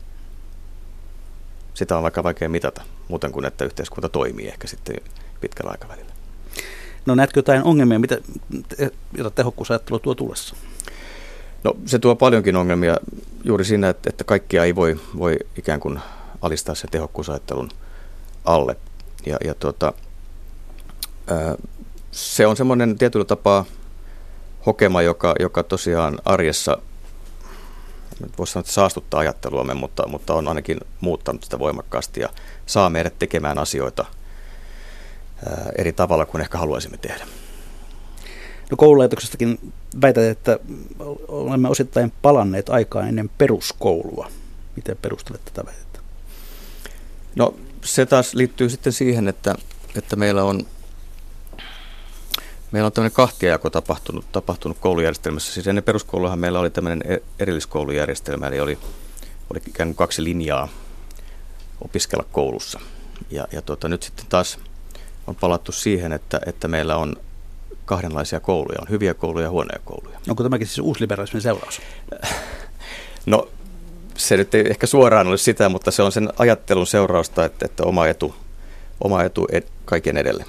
Sitä 1.74 1.96
on 1.96 2.02
vaikka 2.02 2.22
vaikea 2.22 2.48
mitata, 2.48 2.82
muuten 3.08 3.32
kuin 3.32 3.44
että 3.44 3.64
yhteiskunta 3.64 4.08
toimii 4.08 4.48
ehkä 4.48 4.66
sitten 4.66 4.96
pitkällä 5.40 5.70
aikavälillä. 5.70 6.10
No 7.06 7.14
näetkö 7.14 7.38
jotain 7.38 7.64
ongelmia, 7.64 7.98
mitä, 7.98 8.18
jota 9.16 9.30
tehokkuusajattelu 9.30 9.98
tuo 9.98 10.14
tullessa? 10.14 10.56
No 11.64 11.76
se 11.86 11.98
tuo 11.98 12.16
paljonkin 12.16 12.56
ongelmia 12.56 12.96
juuri 13.44 13.64
siinä, 13.64 13.88
että, 13.88 14.10
että 14.10 14.24
kaikkia 14.24 14.64
ei 14.64 14.74
voi, 14.74 15.00
voi 15.18 15.36
ikään 15.56 15.80
kuin 15.80 16.00
alistaa 16.42 16.74
se 16.74 16.88
tehokkuusajattelun 16.90 17.68
alle. 18.44 18.76
Ja, 19.26 19.36
ja 19.44 19.54
tuota, 19.54 19.92
ää, 21.26 21.56
se 22.10 22.46
on 22.46 22.56
semmoinen 22.56 22.98
tietyllä 22.98 23.24
tapaa 23.24 23.64
hokema, 24.66 25.02
joka, 25.02 25.34
joka 25.40 25.62
tosiaan 25.62 26.18
arjessa, 26.24 26.78
voisi 28.38 28.52
sanoa, 28.52 28.60
että 28.60 28.72
saastuttaa 28.72 29.20
ajatteluamme, 29.20 29.74
mutta, 29.74 30.08
mutta 30.08 30.34
on 30.34 30.48
ainakin 30.48 30.80
muuttanut 31.00 31.44
sitä 31.44 31.58
voimakkaasti 31.58 32.20
ja 32.20 32.28
saa 32.66 32.90
meidät 32.90 33.18
tekemään 33.18 33.58
asioita 33.58 34.04
eri 35.78 35.92
tavalla 35.92 36.26
kuin 36.26 36.40
ehkä 36.40 36.58
haluaisimme 36.58 36.96
tehdä. 36.96 37.26
No 38.70 38.76
koululaitoksestakin 38.76 39.72
väität, 40.02 40.24
että 40.24 40.58
olemme 41.28 41.68
osittain 41.68 42.12
palanneet 42.22 42.68
aikaan 42.68 43.08
ennen 43.08 43.30
peruskoulua. 43.38 44.30
Miten 44.76 44.96
perustelet 44.96 45.44
tätä 45.44 45.66
väitettä? 45.66 46.00
No 47.36 47.54
se 47.84 48.06
taas 48.06 48.34
liittyy 48.34 48.68
sitten 48.68 48.92
siihen, 48.92 49.28
että, 49.28 49.54
että 49.96 50.16
meillä 50.16 50.44
on 50.44 50.66
Meillä 52.72 52.86
on 52.86 52.92
tämmöinen 52.92 53.14
kahtiajako 53.14 53.70
tapahtunut, 53.70 54.32
tapahtunut 54.32 54.78
koulujärjestelmässä. 54.80 55.52
Siis 55.52 55.66
ennen 55.66 55.84
peruskouluahan 55.84 56.38
meillä 56.38 56.60
oli 56.60 56.70
tämmöinen 56.70 57.12
e-, 57.12 57.22
erilliskoulujärjestelmä, 57.38 58.46
eli 58.46 58.60
oli, 58.60 58.78
oli 59.50 59.60
ikään 59.66 59.88
kuin 59.88 59.96
kaksi 59.96 60.24
linjaa 60.24 60.68
opiskella 61.84 62.24
koulussa. 62.32 62.80
Ja, 63.30 63.46
ja 63.52 63.62
tuota, 63.62 63.88
nyt 63.88 64.02
sitten 64.02 64.26
taas 64.28 64.58
on 65.26 65.34
palattu 65.34 65.72
siihen, 65.72 66.12
että, 66.12 66.40
että 66.46 66.68
meillä 66.68 66.96
on 66.96 67.16
kahdenlaisia 67.84 68.40
kouluja. 68.40 68.78
On 68.80 68.88
hyviä 68.90 69.14
kouluja 69.14 69.46
ja 69.46 69.50
huonoja 69.50 69.80
kouluja. 69.84 70.20
Onko 70.28 70.42
tämäkin 70.42 70.66
siis 70.66 70.78
uusliberalismin 70.78 71.42
seuraus? 71.42 71.80
No 73.26 73.48
se 74.16 74.36
nyt 74.36 74.54
ei 74.54 74.64
ehkä 74.70 74.86
suoraan 74.86 75.26
ole 75.26 75.36
sitä, 75.36 75.68
mutta 75.68 75.90
se 75.90 76.02
on 76.02 76.12
sen 76.12 76.32
ajattelun 76.38 76.86
seurausta, 76.86 77.44
että, 77.44 77.66
että 77.66 77.82
oma 77.84 78.06
etu, 78.06 78.34
oma 79.00 79.22
etu 79.22 79.48
ed, 79.52 79.64
kaiken 79.84 80.16
edelle. 80.16 80.44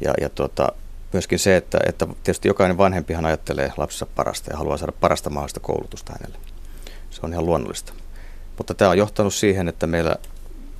Ja, 0.00 0.14
ja 0.20 0.28
tuota, 0.28 0.72
myöskin 1.12 1.38
se, 1.38 1.56
että, 1.56 1.78
että 1.86 2.06
tietysti 2.06 2.48
jokainen 2.48 2.78
vanhempihan 2.78 3.26
ajattelee 3.26 3.72
lapsensa 3.76 4.06
parasta 4.06 4.50
ja 4.50 4.56
haluaa 4.56 4.76
saada 4.76 4.92
parasta 4.92 5.30
mahdollista 5.30 5.60
koulutusta 5.60 6.12
hänelle. 6.18 6.38
Se 7.10 7.20
on 7.22 7.32
ihan 7.32 7.46
luonnollista. 7.46 7.92
Mutta 8.56 8.74
tämä 8.74 8.90
on 8.90 8.98
johtanut 8.98 9.34
siihen, 9.34 9.68
että 9.68 9.86
meillä 9.86 10.16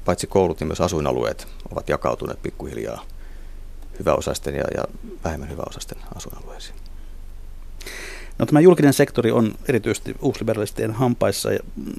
paitsi 0.07 0.27
koulut, 0.27 0.61
niin 0.61 0.69
myös 0.69 0.81
asuinalueet 0.81 1.49
ovat 1.73 1.88
jakautuneet 1.88 2.42
pikkuhiljaa 2.42 3.05
hyväosaisten 3.99 4.55
ja, 4.55 4.64
ja 4.77 4.85
vähemmän 5.25 5.51
hyväosaisten 5.51 5.99
asuinalueisiin. 6.16 6.77
No, 8.38 8.47
tämä 8.47 8.61
julkinen 8.61 8.92
sektori 8.92 9.31
on 9.31 9.55
erityisesti 9.69 10.16
uusliberalistien 10.23 10.92
hampaissa 10.92 11.53
ja 11.53 11.59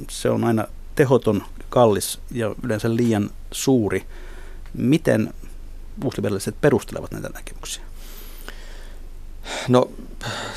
se 0.10 0.30
on 0.30 0.44
aina 0.44 0.68
tehoton, 0.96 1.44
kallis 1.70 2.20
ja 2.32 2.56
yleensä 2.64 2.96
liian 2.96 3.30
suuri. 3.52 4.06
Miten 4.74 5.34
uusliberalistit 6.04 6.62
perustelevat 6.62 7.12
näitä 7.12 7.30
näkemyksiä? 7.30 7.84
No 9.68 9.90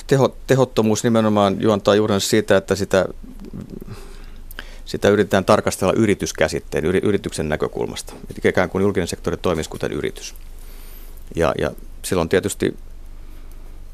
teho, 0.06 0.36
tehottomuus 0.46 1.04
nimenomaan 1.04 1.62
juontaa 1.62 1.94
juuri 1.94 2.20
siitä, 2.20 2.56
että 2.56 2.74
sitä, 2.74 3.06
sitä 3.08 4.09
yritetään 5.12 5.44
tarkastella 5.44 5.92
yrityskäsitteen, 5.96 6.84
yrityksen 6.84 7.48
näkökulmasta. 7.48 8.12
Eli 8.12 8.38
ikään 8.44 8.70
kuin 8.70 8.82
julkinen 8.82 9.08
sektori 9.08 9.36
toimisi 9.36 9.70
kuten 9.70 9.92
yritys. 9.92 10.34
Ja, 11.36 11.54
ja 11.58 11.70
silloin 12.02 12.28
tietysti 12.28 12.76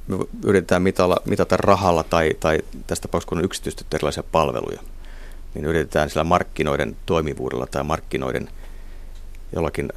me 0.06 0.16
yritetään 0.44 0.82
mitalla, 0.82 1.16
mitata 1.24 1.56
rahalla 1.56 2.04
tai, 2.04 2.30
tai 2.40 2.58
tästä 2.86 3.02
tapauksessa 3.02 3.28
kun 3.28 3.38
on 3.38 3.44
yksityistetty 3.44 3.96
erilaisia 3.96 4.22
palveluja, 4.32 4.80
niin 5.54 5.64
yritetään 5.64 6.10
sillä 6.10 6.24
markkinoiden 6.24 6.96
toimivuudella 7.06 7.66
tai 7.66 7.84
markkinoiden 7.84 8.48
jollakin 9.54 9.88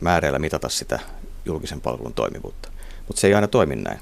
määreillä 0.00 0.38
mitata 0.38 0.68
sitä 0.68 0.98
julkisen 1.44 1.80
palvelun 1.80 2.14
toimivuutta. 2.14 2.68
Mutta 3.06 3.20
se 3.20 3.26
ei 3.26 3.34
aina 3.34 3.48
toimi 3.48 3.76
näin. 3.76 4.00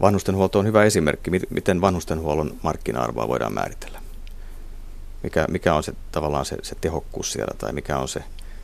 Vanhustenhuolto 0.00 0.58
on 0.58 0.66
hyvä 0.66 0.84
esimerkki, 0.84 1.30
miten 1.50 1.80
vanhustenhuollon 1.80 2.56
markkina-arvoa 2.62 3.28
voidaan 3.28 3.54
määritellä. 3.54 4.07
Mikä, 5.22 5.46
mikä 5.48 5.74
on 5.74 5.82
se 5.82 5.92
tavallaan 6.12 6.44
se, 6.44 6.56
se 6.62 6.74
tehokkuus 6.80 7.32
siellä 7.32 7.54
tai 7.58 7.72
mikä 7.72 7.98
on 7.98 8.08
se 8.08 8.22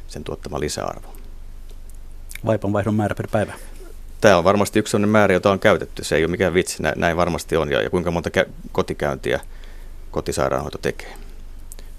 sen 0.08 0.24
tuottama 0.24 0.60
lisäarvo. 0.60 1.14
Vaipanvaihdon 2.46 2.94
määrä 2.94 3.14
per 3.14 3.28
päivä. 3.32 3.52
Tämä 4.20 4.36
on 4.36 4.44
varmasti 4.44 4.78
yksi 4.78 4.90
sellainen 4.90 5.10
määrä, 5.10 5.34
jota 5.34 5.50
on 5.50 5.58
käytetty. 5.58 6.04
Se 6.04 6.16
ei 6.16 6.24
ole 6.24 6.30
mikään 6.30 6.54
vitsi, 6.54 6.82
näin 6.96 7.16
varmasti 7.16 7.56
on. 7.56 7.70
Ja, 7.70 7.82
ja 7.82 7.90
kuinka 7.90 8.10
monta 8.10 8.30
kotikäyntiä 8.72 9.40
kotisairaanhoito 10.10 10.78
tekee. 10.78 11.14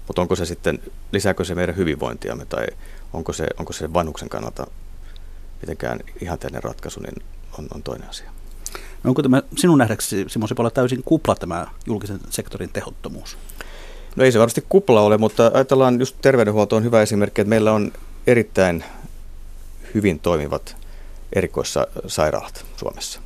Mutta 0.06 0.22
onko 0.22 0.36
se 0.36 0.46
sitten, 0.46 0.78
lisääkö 1.12 1.44
se 1.44 1.54
meidän 1.54 1.76
hyvinvointiamme 1.76 2.44
tai 2.44 2.66
onko 3.12 3.32
se, 3.32 3.46
onko 3.58 3.72
se 3.72 3.92
vanhuksen 3.92 4.28
kannalta 4.28 4.66
mitenkään 5.60 6.00
ihanteellinen 6.20 6.62
ratkaisu, 6.62 7.00
niin 7.00 7.14
on, 7.58 7.68
on 7.74 7.82
toinen 7.82 8.08
asia. 8.08 8.30
No 9.02 9.08
onko 9.08 9.22
tämä 9.22 9.42
sinun 9.56 9.78
nähdäksesi, 9.78 10.24
Simo 10.28 10.46
Sipola, 10.46 10.70
täysin 10.70 11.02
kupla 11.04 11.34
tämä 11.34 11.66
julkisen 11.86 12.20
sektorin 12.30 12.70
tehottomuus? 12.72 13.38
No 14.16 14.24
ei 14.24 14.32
se 14.32 14.38
varmasti 14.38 14.64
kupla 14.68 15.00
ole, 15.00 15.18
mutta 15.18 15.50
ajatellaan 15.54 16.00
just 16.00 16.16
terveydenhuolto 16.22 16.76
on 16.76 16.84
hyvä 16.84 17.02
esimerkki, 17.02 17.40
että 17.40 17.48
meillä 17.48 17.72
on 17.72 17.92
erittäin 18.26 18.84
hyvin 19.94 20.18
toimivat 20.18 20.76
erikoissairaalat 21.32 22.64
Suomessa. 22.76 23.20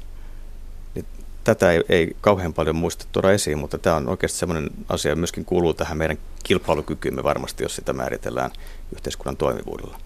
Niin 0.94 1.04
tätä 1.44 1.72
ei, 1.72 1.84
ei 1.88 2.16
kauhean 2.20 2.54
paljon 2.54 2.76
muista 2.76 3.04
tuoda 3.12 3.32
esiin, 3.32 3.58
mutta 3.58 3.78
tämä 3.78 3.96
on 3.96 4.08
oikeasti 4.08 4.38
sellainen 4.38 4.70
asia, 4.88 5.16
myöskin 5.16 5.44
kuuluu 5.44 5.74
tähän 5.74 5.98
meidän 5.98 6.18
kilpailukykymme 6.42 7.22
varmasti, 7.22 7.64
jos 7.64 7.76
sitä 7.76 7.92
määritellään 7.92 8.50
yhteiskunnan 8.94 9.36
toimivuudella. 9.36 9.98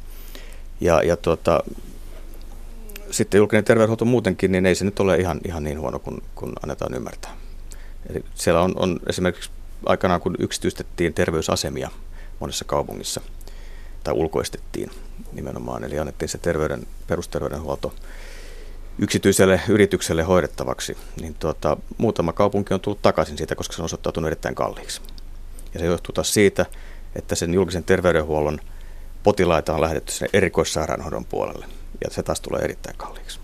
Ja, 0.80 1.02
ja 1.02 1.16
tuota, 1.16 1.64
sitten 3.10 3.38
julkinen 3.38 3.64
terveydenhuolto 3.64 4.04
muutenkin, 4.04 4.52
niin 4.52 4.66
ei 4.66 4.74
se 4.74 4.84
nyt 4.84 5.00
ole 5.00 5.16
ihan, 5.16 5.40
ihan 5.44 5.64
niin 5.64 5.80
huono 5.80 5.98
kuin, 5.98 6.22
kuin 6.34 6.52
annetaan 6.62 6.94
ymmärtää. 6.94 7.36
Eli 8.10 8.24
siellä 8.34 8.60
on, 8.60 8.72
on 8.76 9.00
esimerkiksi 9.08 9.50
aikanaan, 9.86 10.20
kun 10.20 10.36
yksityistettiin 10.38 11.14
terveysasemia 11.14 11.90
monessa 12.40 12.64
kaupungissa, 12.64 13.20
tai 14.04 14.14
ulkoistettiin 14.14 14.90
nimenomaan, 15.32 15.84
eli 15.84 15.98
annettiin 15.98 16.28
se 16.28 16.38
terveyden, 16.38 16.86
perusterveydenhuolto 17.06 17.94
yksityiselle 18.98 19.60
yritykselle 19.68 20.22
hoidettavaksi, 20.22 20.96
niin 21.20 21.34
tuota, 21.34 21.76
muutama 21.98 22.32
kaupunki 22.32 22.74
on 22.74 22.80
tullut 22.80 23.02
takaisin 23.02 23.36
siitä, 23.36 23.54
koska 23.54 23.74
se 23.74 23.82
on 23.82 23.84
osoittautunut 23.84 24.26
erittäin 24.26 24.54
kalliiksi. 24.54 25.00
Ja 25.74 25.80
se 25.80 25.86
johtuu 25.86 26.12
taas 26.12 26.34
siitä, 26.34 26.66
että 27.14 27.34
sen 27.34 27.54
julkisen 27.54 27.84
terveydenhuollon 27.84 28.60
potilaita 29.22 29.74
on 29.74 29.80
lähetetty 29.80 30.12
sinne 30.12 30.30
erikoissairaanhoidon 30.32 31.24
puolelle 31.24 31.66
ja 32.04 32.10
se 32.10 32.22
taas 32.22 32.40
tulee 32.40 32.62
erittäin 32.62 32.96
kalliiksi. 32.96 33.38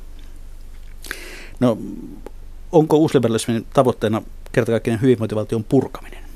No, 1.60 1.78
onko 2.72 2.96
uusliberalismin 2.96 3.66
tavoitteena 3.72 4.22
kertakaikkinen 4.52 5.00
hyvinvointivaltion 5.00 5.64
purkaminen? 5.64 6.29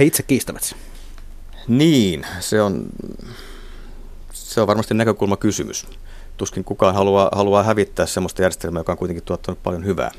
He 0.00 0.04
itse 0.04 0.22
kiistävät 0.22 0.62
sen. 0.62 0.78
Niin, 1.68 2.26
se 2.40 2.62
on, 2.62 2.86
se 4.32 4.60
on 4.60 4.66
varmasti 4.66 4.94
näkökulma 4.94 5.36
kysymys. 5.36 5.86
Tuskin 6.36 6.64
kukaan 6.64 6.94
haluaa, 6.94 7.28
haluaa 7.32 7.62
hävittää 7.62 8.06
sellaista 8.06 8.42
järjestelmää, 8.42 8.80
joka 8.80 8.92
on 8.92 8.98
kuitenkin 8.98 9.24
tuottanut 9.24 9.62
paljon 9.62 9.84
hyvää. 9.84 10.10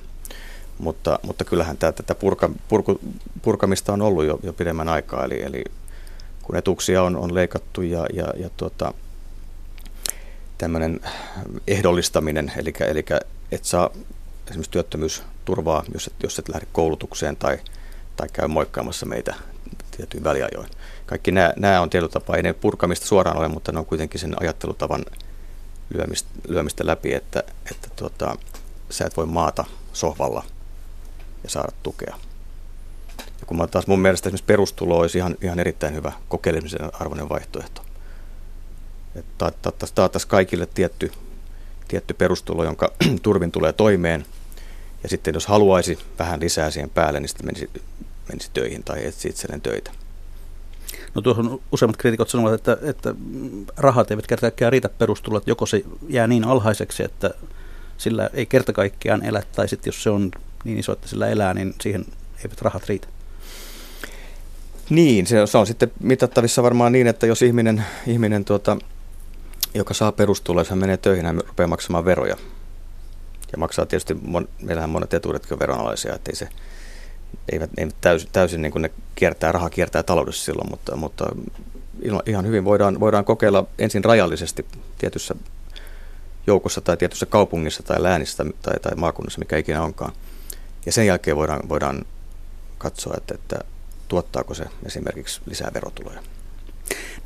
Mutta, 0.77 1.19
mutta 1.23 1.45
kyllähän 1.45 1.77
tämä, 1.77 1.91
tätä 1.91 2.15
purka, 2.15 2.49
purku, 2.67 2.99
purkamista 3.41 3.93
on 3.93 4.01
ollut 4.01 4.25
jo, 4.25 4.39
jo 4.43 4.53
pidemmän 4.53 4.89
aikaa. 4.89 5.25
Eli, 5.25 5.41
eli 5.43 5.63
kun 6.43 6.55
etuuksia 6.55 7.03
on, 7.03 7.15
on 7.15 7.35
leikattu 7.35 7.81
ja, 7.81 8.05
ja, 8.13 8.27
ja 8.37 8.49
tuota, 8.57 8.93
tämmöinen 10.57 10.99
ehdollistaminen, 11.67 12.51
eli, 12.57 12.73
eli 12.79 13.05
et 13.51 13.65
saa 13.65 13.89
esimerkiksi 14.47 14.71
työttömyysturvaa, 14.71 15.83
jos 15.93 16.07
et, 16.07 16.13
jos 16.23 16.39
et 16.39 16.49
lähde 16.49 16.67
koulutukseen 16.71 17.35
tai, 17.35 17.59
tai 18.15 18.27
käy 18.33 18.47
moikkaamassa 18.47 19.05
meitä 19.05 19.35
tietyin 20.01 20.23
väliajoin. 20.23 20.69
Kaikki 21.05 21.31
nämä, 21.31 21.53
nämä 21.57 21.81
on 21.81 21.89
tietyllä 21.89 22.11
tapaa, 22.11 22.35
ei 22.35 22.43
ne 22.43 22.53
purkamista 22.53 23.05
suoraan 23.05 23.37
ole, 23.37 23.47
mutta 23.47 23.71
ne 23.71 23.79
on 23.79 23.85
kuitenkin 23.85 24.19
sen 24.19 24.41
ajattelutavan 24.41 25.05
lyömistä, 25.93 26.29
lyömistä 26.47 26.85
läpi, 26.85 27.13
että, 27.13 27.43
että 27.71 27.87
tuota, 27.95 28.37
sä 28.89 29.05
et 29.05 29.17
voi 29.17 29.25
maata 29.25 29.65
sohvalla 29.93 30.43
ja 31.43 31.49
saada 31.49 31.71
tukea. 31.83 32.15
Ja 33.39 33.45
kun 33.45 33.57
mä 33.57 33.67
taas 33.67 33.87
mun 33.87 33.99
mielestä 33.99 34.29
esimerkiksi 34.29 34.45
perustulo 34.45 34.97
olisi 34.97 35.17
ihan, 35.17 35.35
ihan 35.41 35.59
erittäin 35.59 35.93
hyvä 35.93 36.11
kokeilemisen 36.29 36.95
arvoinen 37.01 37.29
vaihtoehto 37.29 37.81
että 39.15 39.51
taattaisiin 39.95 40.29
kaikille 40.29 40.65
tietty, 40.65 41.11
tietty 41.87 42.13
perustulo, 42.13 42.63
jonka 42.63 42.91
turvin 43.23 43.51
tulee 43.51 43.73
toimeen. 43.73 44.25
Ja 45.03 45.09
sitten 45.09 45.33
jos 45.33 45.47
haluaisi 45.47 45.99
vähän 46.19 46.39
lisää 46.39 46.71
siihen 46.71 46.89
päälle, 46.89 47.19
niin 47.19 47.29
sitten 47.29 47.45
menisi, 47.45 47.69
menisi 48.29 48.49
töihin 48.53 48.83
tai 48.83 49.05
etsi 49.05 49.29
itselleen 49.29 49.61
töitä. 49.61 49.91
No 51.15 51.21
tuohon 51.21 51.61
useimmat 51.71 51.97
kriitikot 51.97 52.29
sanovat, 52.29 52.53
että, 52.53 52.77
että 52.81 53.15
rahat 53.77 54.11
eivät 54.11 54.27
kerta 54.27 54.41
kaikkiaan 54.41 54.71
riitä 54.71 54.89
perustulolle, 54.89 55.37
että 55.37 55.51
joko 55.51 55.65
se 55.65 55.83
jää 56.09 56.27
niin 56.27 56.43
alhaiseksi, 56.43 57.03
että 57.03 57.33
sillä 57.97 58.29
ei 58.33 58.45
kerta 58.45 58.73
kaikkiaan 58.73 59.25
elä, 59.25 59.43
tai 59.55 59.67
sitten 59.67 59.91
jos 59.91 60.03
se 60.03 60.09
on 60.09 60.31
niin 60.63 60.79
iso, 60.79 60.91
että 60.91 61.07
sillä 61.07 61.27
elää, 61.27 61.53
niin 61.53 61.75
siihen 61.81 62.05
eivät 62.43 62.61
rahat 62.61 62.89
riitä. 62.89 63.07
Niin, 64.89 65.27
se 65.27 65.41
on, 65.41 65.47
se 65.47 65.57
on 65.57 65.67
sitten 65.67 65.91
mitattavissa 65.99 66.63
varmaan 66.63 66.91
niin, 66.91 67.07
että 67.07 67.27
jos 67.27 67.41
ihminen, 67.41 67.85
ihminen 68.07 68.45
tuota, 68.45 68.77
joka 69.73 69.93
saa 69.93 70.11
perustuloa, 70.11 70.61
jos 70.61 70.69
hän 70.69 70.79
menee 70.79 70.97
töihin, 70.97 71.25
hän 71.25 71.41
rupeaa 71.47 71.67
maksamaan 71.67 72.05
veroja. 72.05 72.37
Ja 73.51 73.57
maksaa 73.57 73.85
tietysti, 73.85 74.13
mon, 74.13 74.47
meillähän 74.61 74.89
monet 74.89 75.13
etuudetkin 75.13 75.53
on 75.53 75.59
veronalaisia, 75.59 76.15
ettei 76.15 76.35
se, 76.35 76.49
eivät, 77.51 77.69
eivät 77.77 77.95
täysin, 78.01 78.29
täysin 78.31 78.61
niin 78.61 78.71
kuin 78.71 78.81
ne 78.81 78.91
kiertää, 79.15 79.51
raha 79.51 79.69
kiertää 79.69 80.03
taloudessa 80.03 80.45
silloin, 80.45 80.69
mutta, 80.69 80.95
mutta 80.95 81.25
ihan 82.25 82.45
hyvin 82.45 82.65
voidaan, 82.65 82.99
voidaan 82.99 83.25
kokeilla 83.25 83.67
ensin 83.79 84.03
rajallisesti 84.03 84.65
tietyssä 84.97 85.35
joukossa 86.47 86.81
tai 86.81 86.97
tietyssä 86.97 87.25
kaupungissa 87.25 87.83
tai 87.83 88.03
läänissä 88.03 88.45
tai, 88.61 88.79
tai 88.81 88.95
maakunnassa, 88.95 89.39
mikä 89.39 89.57
ikinä 89.57 89.83
onkaan. 89.83 90.13
Ja 90.85 90.91
sen 90.91 91.07
jälkeen 91.07 91.37
voidaan, 91.37 91.69
voidaan 91.69 92.05
katsoa, 92.77 93.13
että, 93.17 93.33
että 93.33 93.59
tuottaako 94.07 94.53
se 94.53 94.65
esimerkiksi 94.85 95.41
lisää 95.45 95.71
verotuloja. 95.73 96.23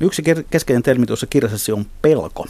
Yksi 0.00 0.22
keskeinen 0.50 0.82
termi 0.82 1.06
tuossa 1.06 1.26
kirjassasi 1.26 1.72
on 1.72 1.86
pelko. 2.02 2.46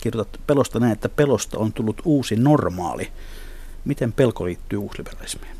Kirjoitat 0.00 0.40
pelosta 0.46 0.80
näin, 0.80 0.92
että 0.92 1.08
pelosta 1.08 1.58
on 1.58 1.72
tullut 1.72 2.02
uusi 2.04 2.36
normaali. 2.36 3.12
Miten 3.84 4.12
pelko 4.12 4.44
liittyy 4.44 4.78
uusliberalismiin? 4.78 5.55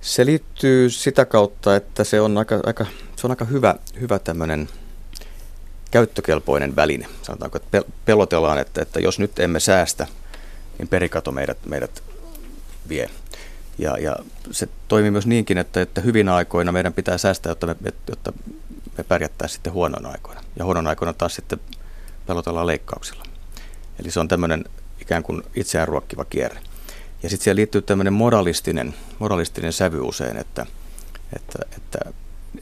Se 0.00 0.26
liittyy 0.26 0.90
sitä 0.90 1.24
kautta, 1.24 1.76
että 1.76 2.04
se 2.04 2.20
on 2.20 2.38
aika, 2.38 2.60
aika, 2.66 2.86
se 3.16 3.26
on 3.26 3.30
aika 3.30 3.44
hyvä, 3.44 3.74
hyvä 4.00 4.18
tämmöinen 4.18 4.68
käyttökelpoinen 5.90 6.76
väline. 6.76 7.06
Sanotaanko, 7.22 7.56
että 7.56 7.82
pelotellaan, 8.04 8.58
että, 8.58 8.82
että 8.82 9.00
jos 9.00 9.18
nyt 9.18 9.38
emme 9.38 9.60
säästä, 9.60 10.06
niin 10.78 10.88
perikato 10.88 11.32
meidät, 11.32 11.58
meidät 11.66 12.02
vie. 12.88 13.10
Ja, 13.78 13.98
ja 13.98 14.16
se 14.50 14.68
toimii 14.88 15.10
myös 15.10 15.26
niinkin, 15.26 15.58
että, 15.58 15.80
että 15.80 16.00
hyvinä 16.00 16.34
aikoina 16.34 16.72
meidän 16.72 16.92
pitää 16.92 17.18
säästää, 17.18 17.50
jotta 17.50 17.66
me, 17.66 17.92
jotta 18.08 18.32
me 18.98 19.04
pärjättäisiin 19.04 19.54
sitten 19.54 19.72
huonon 19.72 20.06
aikoina. 20.06 20.44
Ja 20.56 20.64
huonon 20.64 20.86
aikoina 20.86 21.12
taas 21.12 21.34
sitten 21.34 21.60
pelotellaan 22.26 22.66
leikkauksilla. 22.66 23.24
Eli 24.00 24.10
se 24.10 24.20
on 24.20 24.28
tämmöinen 24.28 24.64
ikään 25.00 25.22
kuin 25.22 25.42
itseään 25.54 25.88
ruokkiva 25.88 26.24
kierre. 26.24 26.60
Ja 27.22 27.28
sitten 27.28 27.44
siihen 27.44 27.56
liittyy 27.56 27.82
tämmöinen 27.82 28.12
moralistinen, 28.12 28.94
moralistinen 29.18 29.72
sävy 29.72 30.00
usein, 30.00 30.36
että, 30.36 30.66
että, 31.36 31.58
että 31.76 31.98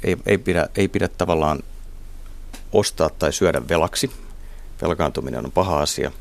ei, 0.03 0.17
ei, 0.27 0.39
pidä, 0.39 0.69
ei 0.77 0.89
pidä 0.89 1.09
tavallaan 1.09 1.63
ostaa 2.73 3.11
tai 3.11 3.33
syödä 3.33 3.69
velaksi. 3.69 4.11
Velkaantuminen 4.83 5.45
on 5.45 5.53
paha 5.53 5.81
asia. 5.81 6.13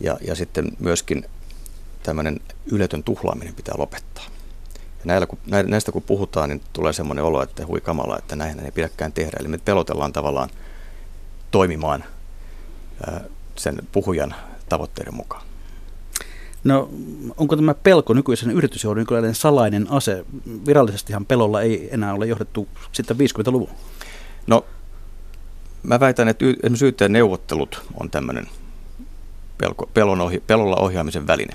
Ja, 0.00 0.16
ja 0.20 0.34
sitten 0.34 0.68
myöskin 0.78 1.24
tämmöinen 2.02 2.40
yletön 2.66 3.02
tuhlaaminen 3.02 3.54
pitää 3.54 3.74
lopettaa. 3.78 4.24
Ja 4.74 5.04
näillä, 5.04 5.26
kun, 5.26 5.38
näistä 5.66 5.92
kun 5.92 6.02
puhutaan, 6.02 6.48
niin 6.48 6.62
tulee 6.72 6.92
semmoinen 6.92 7.24
olo, 7.24 7.42
että 7.42 7.66
hui 7.66 7.80
kamala, 7.80 8.18
että 8.18 8.36
näin 8.36 8.60
ei 8.60 8.70
pidäkään 8.70 9.12
tehdä. 9.12 9.36
Eli 9.40 9.48
me 9.48 9.58
pelotellaan 9.58 10.12
tavallaan 10.12 10.50
toimimaan 11.50 12.04
sen 13.56 13.78
puhujan 13.92 14.34
tavoitteiden 14.68 15.14
mukaan. 15.14 15.42
No 16.64 16.88
onko 17.36 17.56
tämä 17.56 17.74
pelko 17.74 18.14
nykyisen 18.14 18.50
yritysjohdon 18.50 19.00
jonkinlainen 19.00 19.34
salainen 19.34 19.86
ase? 19.90 20.24
Virallisestihan 20.66 21.26
pelolla 21.26 21.62
ei 21.62 21.88
enää 21.92 22.14
ole 22.14 22.26
johdettu 22.26 22.68
sitten 22.92 23.16
50-luvun. 23.16 23.70
No 24.46 24.64
mä 25.82 26.00
väitän, 26.00 26.28
että 26.28 26.44
esimerkiksi 26.44 26.86
yhteen 26.86 27.12
neuvottelut 27.12 27.82
on 28.00 28.10
tämmöinen 28.10 28.48
pelko, 29.58 29.90
pelon 29.94 30.20
ohi, 30.20 30.42
pelolla 30.46 30.76
ohjaamisen 30.76 31.26
väline. 31.26 31.54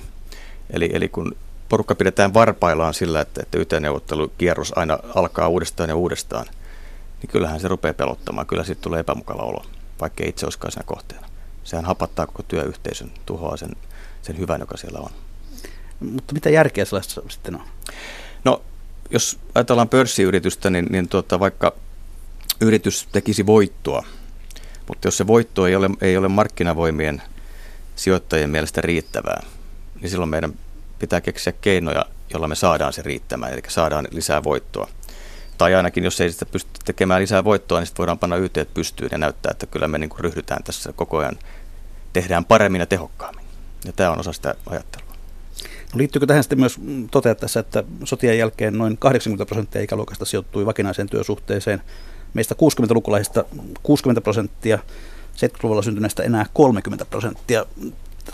Eli, 0.70 0.90
eli 0.94 1.10
kun 1.10 1.36
porukka 1.70 1.96
pidetään 1.96 2.34
varpaillaan 2.34 2.94
sillä, 2.94 3.22
että, 3.22 3.42
että 3.42 3.58
YT-neuvottelukierros 3.60 4.74
aina 4.76 5.00
alkaa 5.16 5.48
uudestaan 5.48 5.90
ja 5.90 5.96
uudestaan, 5.96 6.46
niin 7.22 7.30
kyllähän 7.30 7.60
se 7.60 7.68
rupeaa 7.68 7.94
pelottamaan. 7.94 8.48
Kyllä 8.48 8.64
siitä 8.64 8.82
tulee 8.82 9.00
epämukava 9.00 9.42
olo, 9.42 9.66
vaikka 10.02 10.24
itse 10.28 10.46
olisikaan 10.46 10.72
siinä 10.72 10.86
kohteena. 10.86 11.28
Sehän 11.64 11.86
hapattaa 11.86 12.28
koko 12.28 12.44
työyhteisön, 12.44 13.12
tuhoaa 13.26 13.58
sen, 13.58 13.72
sen 14.22 14.38
hyvän, 14.38 14.60
joka 14.60 14.78
siellä 14.78 15.00
on. 15.00 15.12
Mutta 16.00 16.34
mitä 16.34 16.50
järkeä 16.50 16.86
sellaista 16.86 17.22
sitten 17.30 17.56
on? 17.56 17.66
No, 18.44 18.62
jos 19.10 19.40
ajatellaan 19.56 19.90
pörssiyritystä, 19.90 20.70
niin, 20.70 20.86
niin 20.90 21.08
tuota, 21.08 21.40
vaikka 21.40 21.74
yritys 22.62 23.08
tekisi 23.12 23.46
voittoa, 23.46 24.06
mutta 24.88 25.08
jos 25.08 25.18
se 25.18 25.28
voitto 25.28 25.68
ei 25.68 25.76
ole, 25.76 25.90
ei 26.02 26.18
ole 26.18 26.28
markkinavoimien 26.28 27.22
sijoittajien 27.96 28.50
mielestä 28.50 28.82
riittävää, 28.82 29.44
niin 30.02 30.10
silloin 30.10 30.30
meidän 30.30 30.54
pitää 31.00 31.22
keksiä 31.22 31.54
keinoja, 31.62 32.06
jolla 32.34 32.48
me 32.48 32.56
saadaan 32.56 32.94
se 32.94 33.02
riittämään, 33.02 33.54
eli 33.54 33.62
saadaan 33.68 34.08
lisää 34.12 34.44
voittoa. 34.44 34.90
Tai 35.58 35.76
ainakin, 35.76 36.04
jos 36.04 36.22
ei 36.22 36.32
sitä 36.32 36.46
pysty 36.46 36.72
tekemään 36.86 37.22
lisää 37.22 37.44
voittoa, 37.44 37.80
niin 37.80 37.88
sitten 37.88 37.98
voidaan 37.98 38.20
panna 38.20 38.36
yhteet 38.36 38.74
pystyyn 38.74 39.10
ja 39.12 39.18
näyttää, 39.18 39.52
että 39.52 39.66
kyllä 39.66 39.88
me 39.88 39.98
niin 39.98 40.10
kuin 40.10 40.20
ryhdytään 40.20 40.64
tässä 40.64 40.94
koko 40.94 41.18
ajan, 41.18 41.40
tehdään 42.14 42.46
paremmin 42.46 42.80
ja 42.80 42.86
tehokkaammin. 42.86 43.49
Ja 43.86 43.94
tämä 43.94 44.12
on 44.12 44.20
osa 44.20 44.34
sitä 44.34 44.56
ajattelua. 44.66 45.10
No 45.94 45.98
liittyykö 45.98 46.26
tähän 46.26 46.44
sitten 46.44 46.60
myös 46.60 46.80
toteaa 47.12 47.36
tässä, 47.36 47.60
että 47.60 47.84
sotien 48.04 48.38
jälkeen 48.38 48.78
noin 48.78 48.98
80 48.98 49.46
prosenttia 49.46 49.82
ikäluokasta 49.82 50.26
sijoittui 50.26 50.66
vakinaiseen 50.66 51.10
työsuhteeseen. 51.10 51.82
Meistä 52.34 52.56
60-lukulaisista 52.56 53.44
60 53.84 54.22
prosenttia, 54.22 54.80
70-luvulla 55.36 55.82
syntyneistä 55.82 56.24
enää 56.24 56.46
30 56.54 57.06
prosenttia 57.06 57.66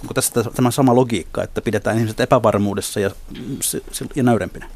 onko 0.01 0.13
tässä 0.13 0.43
tämä 0.55 0.71
sama 0.71 0.95
logiikka, 0.95 1.43
että 1.43 1.61
pidetään 1.61 1.97
ihmiset 1.97 2.19
epävarmuudessa 2.19 2.99
ja, 2.99 3.11
ja 4.15 4.23
nöyrempinä? 4.23 4.69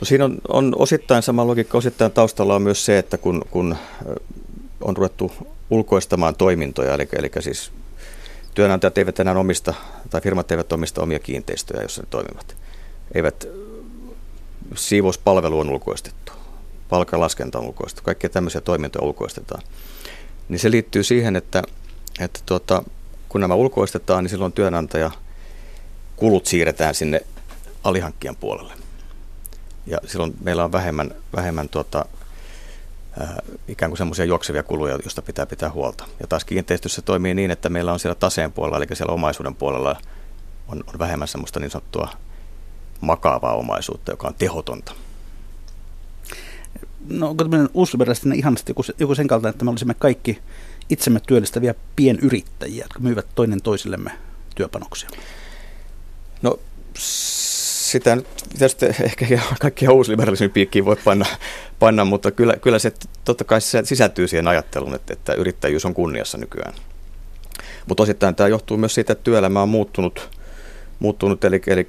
No 0.00 0.04
siinä 0.04 0.24
on, 0.24 0.38
on 0.48 0.72
osittain 0.78 1.22
sama 1.22 1.46
logiikka, 1.46 1.78
osittain 1.78 2.12
taustalla 2.12 2.54
on 2.54 2.62
myös 2.62 2.84
se, 2.84 2.98
että 2.98 3.18
kun, 3.18 3.42
kun 3.50 3.76
on 4.80 4.96
ruvettu 4.96 5.32
ulkoistamaan 5.70 6.34
toimintoja, 6.34 6.94
eli, 6.94 7.08
eli 7.12 7.30
siis 7.40 7.72
työnantajat 8.54 8.98
eivät 8.98 9.20
enää 9.20 9.34
omista, 9.34 9.74
tai 10.10 10.20
firmat 10.20 10.50
eivät 10.50 10.72
omista 10.72 11.02
omia 11.02 11.18
kiinteistöjä, 11.18 11.80
joissa 11.80 12.02
ne 12.02 12.08
toimivat. 12.10 12.56
Eivät, 13.14 13.48
siivouspalvelu 14.74 15.58
on 15.58 15.70
ulkoistettu, 15.70 16.32
palkalaskenta 16.88 17.58
on 17.58 17.64
ulkoistettu, 17.64 18.04
kaikkia 18.04 18.30
tämmöisiä 18.30 18.60
toimintoja 18.60 19.04
ulkoistetaan. 19.04 19.62
Niin 20.48 20.58
se 20.58 20.70
liittyy 20.70 21.02
siihen, 21.02 21.36
että, 21.36 21.62
että 22.20 22.40
tuota, 22.46 22.82
kun 23.28 23.40
nämä 23.40 23.54
ulkoistetaan, 23.54 24.24
niin 24.24 24.30
silloin 24.30 24.52
työnantaja 24.52 25.10
kulut 26.16 26.46
siirretään 26.46 26.94
sinne 26.94 27.20
alihankkijan 27.84 28.36
puolelle. 28.36 28.72
Ja 29.86 29.98
silloin 30.06 30.34
meillä 30.40 30.64
on 30.64 30.72
vähemmän, 30.72 31.14
vähemmän 31.36 31.68
tuota, 31.68 32.04
ikään 33.68 33.90
kuin 33.90 33.98
semmoisia 33.98 34.24
juoksevia 34.24 34.62
kuluja, 34.62 34.98
joista 35.02 35.22
pitää 35.22 35.46
pitää 35.46 35.70
huolta. 35.70 36.04
Ja 36.20 36.26
taas 36.26 36.44
kiinteistössä 36.44 37.02
toimii 37.02 37.34
niin, 37.34 37.50
että 37.50 37.68
meillä 37.68 37.92
on 37.92 38.00
siellä 38.00 38.14
taseen 38.14 38.52
puolella, 38.52 38.76
eli 38.76 38.96
siellä 38.96 39.14
omaisuuden 39.14 39.54
puolella 39.54 39.96
on, 40.68 40.84
on 40.86 40.98
vähemmän 40.98 41.28
semmoista 41.28 41.60
niin 41.60 41.70
sanottua 41.70 42.08
makaavaa 43.00 43.54
omaisuutta, 43.54 44.12
joka 44.12 44.28
on 44.28 44.34
tehotonta. 44.34 44.92
No 47.08 47.28
onko 47.28 47.44
tämmöinen 47.44 47.68
uusliberalistinen 47.74 48.38
ihanasti 48.38 48.70
joku, 48.70 48.82
joku 48.98 49.14
sen 49.14 49.28
kaltainen, 49.28 49.54
että 49.54 49.64
me 49.64 49.70
olisimme 49.70 49.94
kaikki 49.94 50.38
itsemme 50.88 51.20
työllistäviä 51.26 51.74
pienyrittäjiä, 51.96 52.84
jotka 52.84 52.98
myyvät 52.98 53.26
toinen 53.34 53.62
toisillemme 53.62 54.10
työpanoksia? 54.54 55.08
No 56.42 56.58
sitä 57.92 58.16
nyt 58.16 58.26
tietysti 58.48 58.86
ehkä 58.86 59.26
kaikkia 59.60 59.92
uusliberalismin 59.92 60.50
piikkiin 60.50 60.84
voi 60.84 60.96
panna, 61.04 61.26
panna 61.78 62.04
mutta 62.04 62.30
kyllä, 62.30 62.56
kyllä 62.56 62.78
se 62.78 62.92
totta 63.24 63.44
kai 63.44 63.60
sisältyy 63.84 64.28
siihen 64.28 64.48
ajatteluun, 64.48 64.94
että, 64.94 65.12
että 65.12 65.34
yrittäjyys 65.34 65.84
on 65.84 65.94
kunniassa 65.94 66.38
nykyään. 66.38 66.74
Mutta 67.86 68.02
osittain 68.02 68.34
tämä 68.34 68.48
johtuu 68.48 68.76
myös 68.76 68.94
siitä, 68.94 69.12
että 69.12 69.24
työelämä 69.24 69.62
on 69.62 69.68
muuttunut, 69.68 70.30
muuttunut 70.98 71.44
eli, 71.44 71.62
eli 71.66 71.86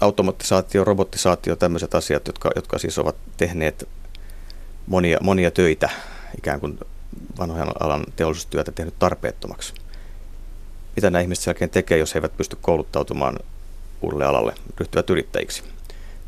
automatisaatio, 0.00 0.84
robotisaatio, 0.84 1.56
tämmöiset 1.56 1.94
asiat, 1.94 2.26
jotka, 2.26 2.50
jotka 2.56 2.78
siis 2.78 2.98
ovat 2.98 3.16
tehneet 3.36 3.88
monia, 4.86 5.18
monia 5.20 5.50
töitä 5.50 5.90
ikään 6.38 6.60
kuin 6.60 6.78
vanhojen 7.38 7.68
alan 7.80 8.04
teollisuustyötä 8.16 8.72
tehnyt 8.72 8.94
tarpeettomaksi. 8.98 9.74
Mitä 10.96 11.10
nämä 11.10 11.22
ihmiset 11.22 11.46
jälkeen 11.46 11.70
tekee, 11.70 11.98
jos 11.98 12.14
he 12.14 12.18
eivät 12.18 12.36
pysty 12.36 12.56
kouluttautumaan 12.60 13.38
uudelle 14.02 14.24
alalle, 14.24 14.54
ryhtyvät 14.80 15.10
yrittäjiksi? 15.10 15.62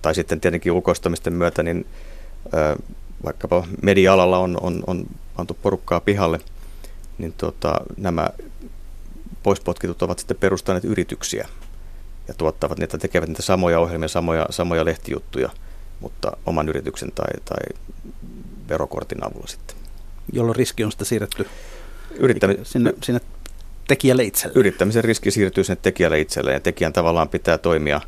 Tai 0.03 0.15
sitten 0.15 0.41
tietenkin 0.41 0.73
ulkoistamisten 0.73 1.33
myötä, 1.33 1.63
niin 1.63 1.87
ö, 2.55 2.77
vaikkapa 3.25 3.67
media-alalla 3.83 4.39
on, 4.39 4.59
on, 4.61 4.85
on 4.87 5.07
pantu 5.37 5.59
porukkaa 5.63 6.01
pihalle, 6.01 6.41
niin 7.19 7.33
tota, 7.33 7.75
nämä 7.97 8.29
poispotkitut 9.43 10.03
ovat 10.03 10.19
sitten 10.19 10.37
perustaneet 10.37 10.85
yrityksiä 10.85 11.49
ja 12.29 12.35
tuottavat 12.35 12.79
niitä, 12.79 12.99
tekevät 12.99 13.29
niitä 13.29 13.43
samoja 13.43 13.81
ohjelmia, 13.81 14.09
samoja, 14.09 14.47
samoja 14.51 14.85
lehtijuttuja, 14.85 15.51
mutta 16.01 16.37
oman 16.47 16.69
yrityksen 16.69 17.13
tai, 17.13 17.41
tai 17.45 17.81
verokortin 18.69 19.27
avulla 19.27 19.47
sitten 19.47 19.77
jolloin 20.33 20.57
riski 20.57 20.85
on 20.85 20.93
sitten 20.93 21.07
siirretty 21.07 21.47
Yrittämi- 22.11 22.61
sinne, 22.63 22.95
sinne 23.03 23.21
tekijälle 23.89 24.25
itselle. 24.25 24.53
Yrittämisen 24.59 25.05
riski 25.05 25.31
siirtyy 25.31 25.65
sinne 25.65 25.81
tekijälle 25.83 26.21
itselleen 26.21 26.55
ja 26.55 26.61
tekijän 26.61 26.93
tavallaan 26.93 27.29
pitää 27.29 27.59
toimia 27.59 28.01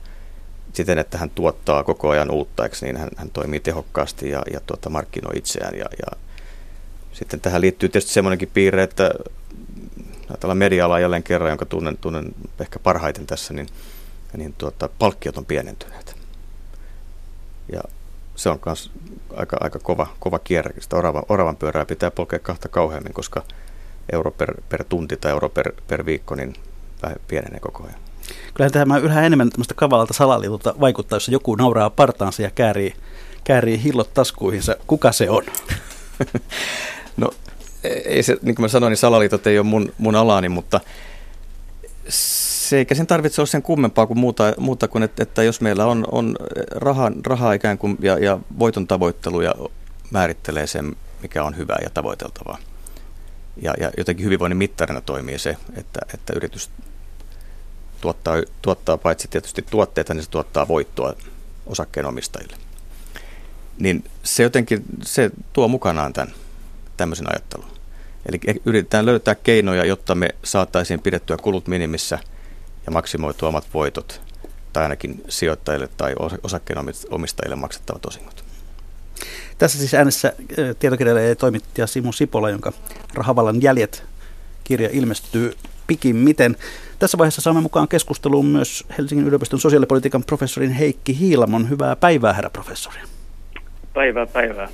siten, 0.73 0.99
että 0.99 1.19
hän 1.19 1.31
tuottaa 1.31 1.85
koko 1.85 2.09
ajan 2.09 2.31
uutta, 2.31 2.65
eikö 2.65 2.77
niin 2.81 2.97
hän, 2.97 3.09
hän 3.17 3.31
toimii 3.31 3.61
tehokkaasti 3.61 4.31
ja, 4.31 4.43
ja 4.53 4.61
tuota, 4.61 4.91
markkinoi 4.91 5.37
itseään. 5.37 5.79
Ja, 5.79 5.85
ja 5.99 6.19
sitten 7.13 7.41
tähän 7.41 7.61
liittyy 7.61 7.89
tietysti 7.89 8.13
semmoinenkin 8.13 8.51
piirre, 8.55 8.83
että 8.83 9.11
ajatellaan 10.29 10.59
media 10.59 10.99
jälleen 10.99 11.23
kerran, 11.23 11.51
jonka 11.51 11.67
tunnen, 11.67 11.99
tunnen 11.99 12.35
ehkä 12.61 12.79
parhaiten 12.79 13.27
tässä, 13.27 13.55
niin, 13.55 13.67
niin 14.37 14.55
tuota, 14.59 14.89
palkkiot 14.99 15.39
on 15.39 15.45
pienentyneet. 15.45 16.17
Ja 17.73 17.81
se 18.37 18.49
on 18.49 18.59
myös 18.67 18.91
aika, 19.37 19.57
aika 19.61 19.79
kova, 19.79 20.07
kova 20.21 20.39
kierre. 20.39 20.75
Sitä 20.81 20.97
orava, 20.97 21.23
oravan 21.29 21.57
pyörää 21.57 21.85
pitää 21.85 22.11
polkea 22.11 22.39
kahta 22.39 22.69
kauheammin, 22.69 23.13
koska 23.13 23.43
euro 24.13 24.31
per, 24.31 24.55
per 24.69 24.85
tunti 24.85 25.17
tai 25.17 25.31
euro 25.31 25.49
per, 25.49 25.73
per 25.89 26.07
viikko 26.07 26.35
niin 26.35 26.55
pienenee 27.29 27.61
koko 27.61 27.85
ajan. 27.85 28.01
Kyllähän 28.55 28.73
tämä 28.73 28.99
yhä 28.99 29.23
enemmän 29.23 29.51
tämmöistä 29.51 29.75
kavalalta 29.75 30.15
salaliitolta 30.15 30.75
vaikuttaa, 30.81 31.17
jos 31.17 31.29
joku 31.29 31.55
nauraa 31.55 31.91
partaansa 31.91 32.43
ja 32.43 32.51
käärii, 32.51 32.95
käärii 33.45 33.83
hillot 33.83 34.15
taskuihinsa. 34.15 34.77
Kuka 34.87 35.13
se 35.13 35.31
on? 35.31 35.43
no, 37.17 37.31
ei 37.85 38.23
se, 38.23 38.37
niin 38.43 38.55
kuin 38.55 38.65
mä 38.65 38.69
sanoin, 38.69 38.91
niin 38.91 38.99
salaliitot 38.99 39.47
ei 39.47 39.59
ole 39.59 39.67
mun, 39.67 39.93
mun 39.99 40.15
alani, 40.15 40.49
mutta 40.49 40.81
se 42.09 42.79
eikä 42.79 42.95
sen 42.95 43.07
tarvitse 43.07 43.41
olla 43.41 43.47
sen 43.47 43.63
kummempaa 43.63 44.07
kuin 44.07 44.19
muuta, 44.19 44.55
muuta 44.59 44.89
kuin, 44.89 45.03
että, 45.03 45.23
että 45.23 45.43
jos 45.43 45.61
meillä 45.61 45.87
on, 45.87 46.05
on 46.13 46.37
raha, 46.71 47.13
rahaa 47.27 47.53
ikään 47.53 47.79
kuin 47.79 47.97
ja, 48.01 48.19
ja 48.19 48.39
voiton 48.59 48.87
tavoittelu 48.87 49.41
ja 49.41 49.55
määrittelee 50.11 50.67
sen, 50.67 50.97
mikä 51.23 51.45
on 51.45 51.57
hyvää 51.57 51.79
ja 51.83 51.91
tavoiteltavaa. 51.91 52.59
Ja, 53.63 53.75
ja 53.81 53.91
jotenkin 53.99 54.27
hyvinvoinnin 54.27 54.57
mittarina 54.57 55.01
toimii 55.01 55.39
se, 55.39 55.57
että, 55.77 56.01
että 56.15 56.33
yritys 56.37 56.71
tuottaa, 58.01 58.37
tuottaa 58.63 58.99
paitsi 58.99 59.29
tietysti 59.29 59.65
tuotteita, 59.71 60.15
niin 60.15 60.25
se 60.25 60.31
tuottaa 60.31 60.69
voittoa 60.69 61.15
osakkeenomistajille. 61.67 62.57
Niin 63.79 64.05
se 64.23 64.43
jotenkin, 64.43 64.85
se 65.03 65.31
tuo 65.53 65.69
mukanaan 65.69 66.13
tämän 66.13 66.35
tämmöisen 66.97 67.33
ajattelun. 67.33 67.67
Eli 68.27 68.61
yritetään 68.65 69.07
löytää 69.07 69.35
keinoja, 69.35 69.85
jotta 69.85 70.15
me 70.15 70.29
saataisiin 70.45 71.01
pidettyä 71.01 71.37
kulut 71.37 71.67
minimissä– 71.67 72.19
ja 72.87 72.93
maksimoitua 72.93 73.49
omat 73.49 73.67
voitot 73.75 74.21
tai 74.73 74.83
ainakin 74.83 75.25
sijoittajille 75.29 75.89
tai 75.97 76.15
osakkeenomistajille 76.43 77.57
maksettavat 77.57 78.07
osingot. 78.07 78.46
Tässä 79.59 79.79
siis 79.79 79.95
äänessä 79.95 80.33
tietokirjailija 80.79 81.29
ja 81.29 81.37
toimittaja 81.37 81.87
Simo 81.87 82.13
Sipola, 82.13 82.51
jonka 82.51 82.73
Rahavallan 83.15 83.63
jäljet 83.63 84.05
kirja 84.65 84.89
ilmestyy 84.93 85.55
pikimmiten. 85.87 86.57
Tässä 86.99 87.19
vaiheessa 87.19 87.41
saamme 87.41 87.61
mukaan 87.61 87.89
keskusteluun 87.89 88.47
myös 88.47 88.85
Helsingin 88.99 89.27
yliopiston 89.27 89.61
sosiaalipolitiikan 89.61 90.25
professorin 90.25 90.73
Heikki 90.73 91.19
Hiilamon. 91.19 91.71
Hyvää 91.71 91.97
päivää, 91.97 92.33
herra 92.33 92.51
professori. 92.51 92.99
Päivää, 93.95 94.27
päivää. 94.27 94.69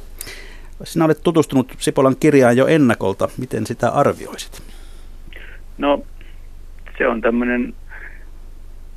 Sinä 0.84 1.04
olet 1.04 1.22
tutustunut 1.22 1.72
Sipolan 1.78 2.16
kirjaan 2.20 2.56
jo 2.56 2.66
ennakolta. 2.66 3.28
Miten 3.38 3.66
sitä 3.66 3.90
arvioisit? 3.90 4.62
No, 5.78 6.02
se 6.98 7.08
on 7.08 7.20
tämmöinen 7.20 7.74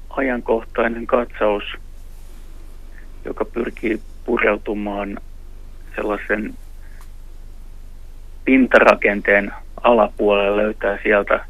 ajankohtainen 0.10 1.08
katsaus, 1.08 1.64
joka 3.26 3.46
pyrkii 3.46 4.02
pureutumaan 4.26 5.18
sellaisen 5.96 6.54
pintarakenteen 8.46 9.54
alapuolelle 9.82 10.64
löytää 10.64 11.00
sieltä 11.04 11.46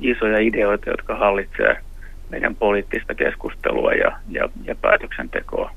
isoja 0.00 0.38
ideoita, 0.38 0.90
jotka 0.90 1.16
hallitsee 1.16 1.76
meidän 2.30 2.56
poliittista 2.56 3.14
keskustelua 3.14 3.92
ja, 3.92 4.18
ja, 4.28 4.48
ja 4.64 4.74
päätöksentekoa. 4.74 5.70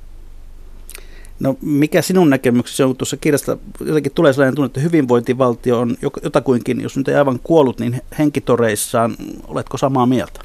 No 1.40 1.56
mikä 1.62 2.02
sinun 2.02 2.30
näkemyksesi 2.30 2.84
on, 2.84 2.96
tuossa 2.98 3.18
kirjasta 3.18 3.58
jotenkin 3.86 4.12
tulee 4.16 4.34
sellainen 4.34 4.56
tunne, 4.56 4.66
että 4.66 4.80
hyvinvointivaltio 4.80 5.80
on 5.80 5.96
jotakuinkin, 6.24 6.82
jos 6.82 6.98
nyt 6.98 7.08
ei 7.08 7.16
aivan 7.16 7.40
kuollut, 7.44 7.80
niin 7.80 8.02
henkitoreissaan. 8.20 9.16
Oletko 9.48 9.78
samaa 9.78 10.06
mieltä? 10.06 10.42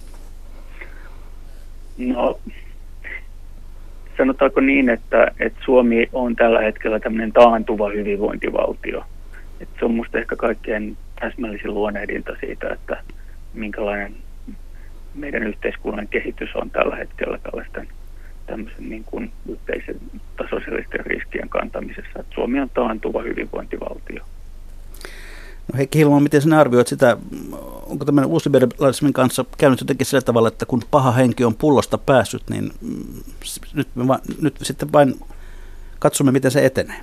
No 1.99 2.39
sanotaanko 4.17 4.61
niin, 4.61 4.89
että, 4.89 5.33
että 5.41 5.59
Suomi 5.65 6.09
on 6.13 6.37
tällä 6.37 6.61
hetkellä 6.61 7.01
tämmöinen 7.01 7.33
taantuva 7.33 7.89
hyvinvointivaltio. 7.89 9.05
Että 9.61 9.79
se 9.79 9.85
on 9.85 9.91
minusta 9.91 10.19
ehkä 10.19 10.37
kaikkein 10.37 10.97
täsmällisin 11.21 11.75
luonehdinta 11.75 12.37
siitä, 12.41 12.69
että 12.73 13.03
minkälainen 13.55 14.15
meidän 15.15 15.43
yhteiskunnan 15.43 16.09
kehitys 16.09 16.57
on 16.57 16.71
tällä 16.71 16.97
hetkellä 16.97 17.39
tällaisten 17.39 17.89
tämmöisen 18.47 18.89
niin 18.89 19.05
kuin 19.05 19.33
yhteisen 19.49 19.97
tasoisellisten 20.37 21.07
riskien 21.07 21.49
kantamisessa. 21.49 22.21
Että 22.21 22.35
Suomi 22.35 22.61
on 22.61 22.71
taantuva 22.75 23.23
hyvinvointivaltio. 23.23 24.25
No 25.73 25.77
Heikki 25.77 25.99
Hilman, 25.99 26.23
miten 26.23 26.43
sinä 26.43 26.61
arvioit 26.61 26.87
sitä, 26.87 27.17
onko 27.87 28.05
tämmöinen 28.05 28.31
uusliberalismin 28.31 29.13
kanssa 29.13 29.45
käynyt 29.59 29.81
jotenkin 29.81 30.07
sillä 30.07 30.23
tavalla, 30.23 30.49
että 30.49 30.67
kun 30.67 30.83
paha 30.91 31.13
henki 31.13 31.45
on 31.45 31.55
pullosta 31.55 31.99
päässyt, 31.99 32.43
niin 32.51 32.71
mm, 32.81 33.23
nyt, 33.75 33.89
me 33.95 34.09
va, 34.09 34.19
nyt 34.43 34.55
sitten 34.63 34.93
vain 34.93 35.15
katsomme, 35.99 36.33
miten 36.33 36.51
se 36.51 36.67
etenee? 36.67 36.97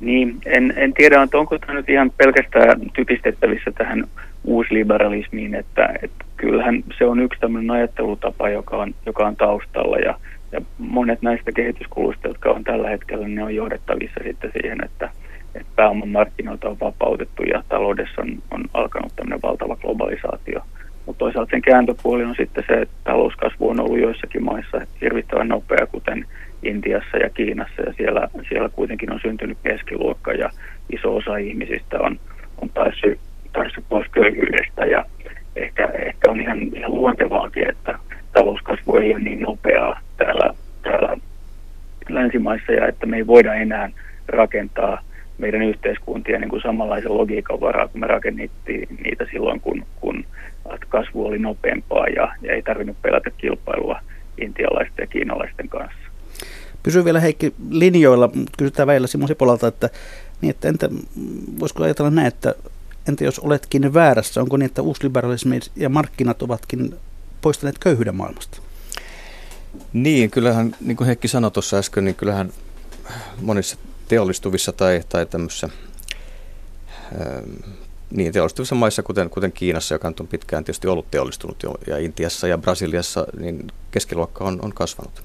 Niin, 0.00 0.38
en, 0.46 0.74
en 0.76 0.94
tiedä, 0.94 1.22
että 1.22 1.38
onko 1.38 1.58
tämä 1.58 1.74
nyt 1.74 1.88
ihan 1.88 2.10
pelkästään 2.16 2.80
typistettävissä 2.94 3.72
tähän 3.72 4.04
uusliberalismiin, 4.44 5.54
että, 5.54 5.94
että 6.02 6.24
kyllähän 6.36 6.84
se 6.98 7.04
on 7.04 7.20
yksi 7.20 7.40
tämmöinen 7.40 7.70
ajattelutapa, 7.70 8.48
joka 8.48 8.76
on, 8.76 8.94
joka 9.06 9.26
on 9.26 9.36
taustalla 9.36 9.96
ja, 9.96 10.18
ja 10.52 10.60
monet 10.78 11.22
näistä 11.22 11.52
kehityskuluista, 11.52 12.28
jotka 12.28 12.50
on 12.50 12.64
tällä 12.64 12.88
hetkellä, 12.88 13.28
ne 13.28 13.44
on 13.44 13.54
johdettavissa 13.54 14.20
sitten 14.24 14.52
siihen, 14.60 14.84
että, 14.84 15.10
että 15.54 15.72
pääomamarkkinoita 15.76 16.68
on 16.68 16.80
vapautettu 16.80 17.42
ja 17.42 17.64
taloudessa 17.68 18.22
on, 18.22 18.42
on 18.50 18.64
alkanut 18.74 19.12
tämmöinen 19.16 19.42
valtava 19.42 19.76
globalisaatio. 19.76 20.60
Mutta 21.06 21.18
toisaalta 21.18 21.50
sen 21.50 21.62
kääntöpuoli 21.62 22.24
on 22.24 22.34
sitten 22.36 22.64
se, 22.66 22.74
että 22.74 22.94
talouskasvu 23.04 23.68
on 23.68 23.80
ollut 23.80 24.00
joissakin 24.00 24.44
maissa 24.44 24.80
hirvittävän 25.00 25.48
nopea, 25.48 25.86
kuten 25.86 26.26
Intiassa 26.62 27.16
ja 27.16 27.30
Kiinassa, 27.30 27.82
ja 27.82 27.92
siellä, 27.92 28.28
siellä 28.48 28.68
kuitenkin 28.68 29.12
on 29.12 29.20
syntynyt 29.22 29.58
keskiluokka, 29.62 30.32
ja 30.32 30.50
iso 30.90 31.16
osa 31.16 31.36
ihmisistä 31.36 32.00
on, 32.00 32.20
on 32.62 32.68
päässyt, 32.68 33.20
päässyt 33.52 33.84
pois 33.88 34.08
köyhyydestä, 34.08 34.84
ja 34.84 35.04
ehkä, 35.56 35.84
ehkä 35.84 36.30
on 36.30 36.40
ihan, 36.40 36.58
ihan 36.62 36.94
luontevaakin, 36.94 37.68
että 37.70 37.98
talouskasvu 38.32 38.96
ei 38.96 39.14
ole 39.14 39.22
niin 39.22 39.40
nopeaa 39.40 40.00
täällä, 40.16 40.54
täällä 40.82 41.16
länsimaissa, 42.08 42.72
ja 42.72 42.86
että 42.86 43.06
me 43.06 43.16
ei 43.16 43.26
voida 43.26 43.54
enää 43.54 43.90
rakentaa 44.28 45.02
meidän 45.42 45.62
yhteiskuntia 45.62 46.38
niin 46.38 46.50
kuin 46.50 46.62
samanlaisen 46.62 47.18
logiikan 47.18 47.60
varaa, 47.60 47.88
kun 47.88 48.00
me 48.00 48.06
rakennettiin 48.06 48.88
niitä 49.04 49.26
silloin, 49.32 49.60
kun, 49.60 49.86
kun 50.00 50.24
kasvu 50.88 51.26
oli 51.26 51.38
nopeampaa 51.38 52.06
ja, 52.06 52.34
ja 52.42 52.54
ei 52.54 52.62
tarvinnut 52.62 53.02
pelätä 53.02 53.30
kilpailua 53.30 54.00
intialaisten 54.38 55.02
ja 55.02 55.06
kiinalaisten 55.06 55.68
kanssa. 55.68 55.98
Pysy 56.82 57.04
vielä 57.04 57.20
Heikki 57.20 57.54
linjoilla, 57.70 58.30
kysytään 58.58 58.86
välillä 58.86 59.06
Simo 59.06 59.26
Sipolalta, 59.26 59.66
että, 59.66 59.90
niin, 60.40 60.50
että 60.50 60.68
entä, 60.68 60.88
voisiko 61.60 61.84
ajatella 61.84 62.10
näin, 62.10 62.26
että 62.26 62.54
entä 63.08 63.24
jos 63.24 63.38
oletkin 63.38 63.94
väärässä, 63.94 64.40
onko 64.40 64.56
niin, 64.56 64.66
että 64.66 64.82
uusliberalismi 64.82 65.60
ja 65.76 65.88
markkinat 65.88 66.42
ovatkin 66.42 66.94
poistaneet 67.40 67.78
köyhyyden 67.78 68.14
maailmasta? 68.14 68.58
Niin, 69.92 70.30
kyllähän, 70.30 70.76
niin 70.80 70.96
kuin 70.96 71.06
Heikki 71.06 71.28
sanoi 71.28 71.50
tuossa 71.50 71.78
äsken, 71.78 72.04
niin 72.04 72.14
kyllähän 72.14 72.50
monissa 73.40 73.76
teollistuvissa 74.12 74.72
tai, 74.72 75.02
tai 75.08 75.26
tämmöisissä 75.26 75.68
ähm, 77.20 77.50
niin, 78.10 78.32
teollistuvissa 78.32 78.74
maissa, 78.74 79.02
kuten, 79.02 79.30
kuten 79.30 79.52
Kiinassa, 79.52 79.94
joka 79.94 80.12
on 80.20 80.28
pitkään 80.28 80.64
tietysti 80.64 80.88
ollut 80.88 81.10
teollistunut 81.10 81.62
jo, 81.62 81.74
ja 81.86 81.98
Intiassa 81.98 82.48
ja 82.48 82.58
Brasiliassa, 82.58 83.26
niin 83.40 83.66
keskiluokka 83.90 84.44
on, 84.44 84.58
on 84.62 84.72
kasvanut. 84.72 85.22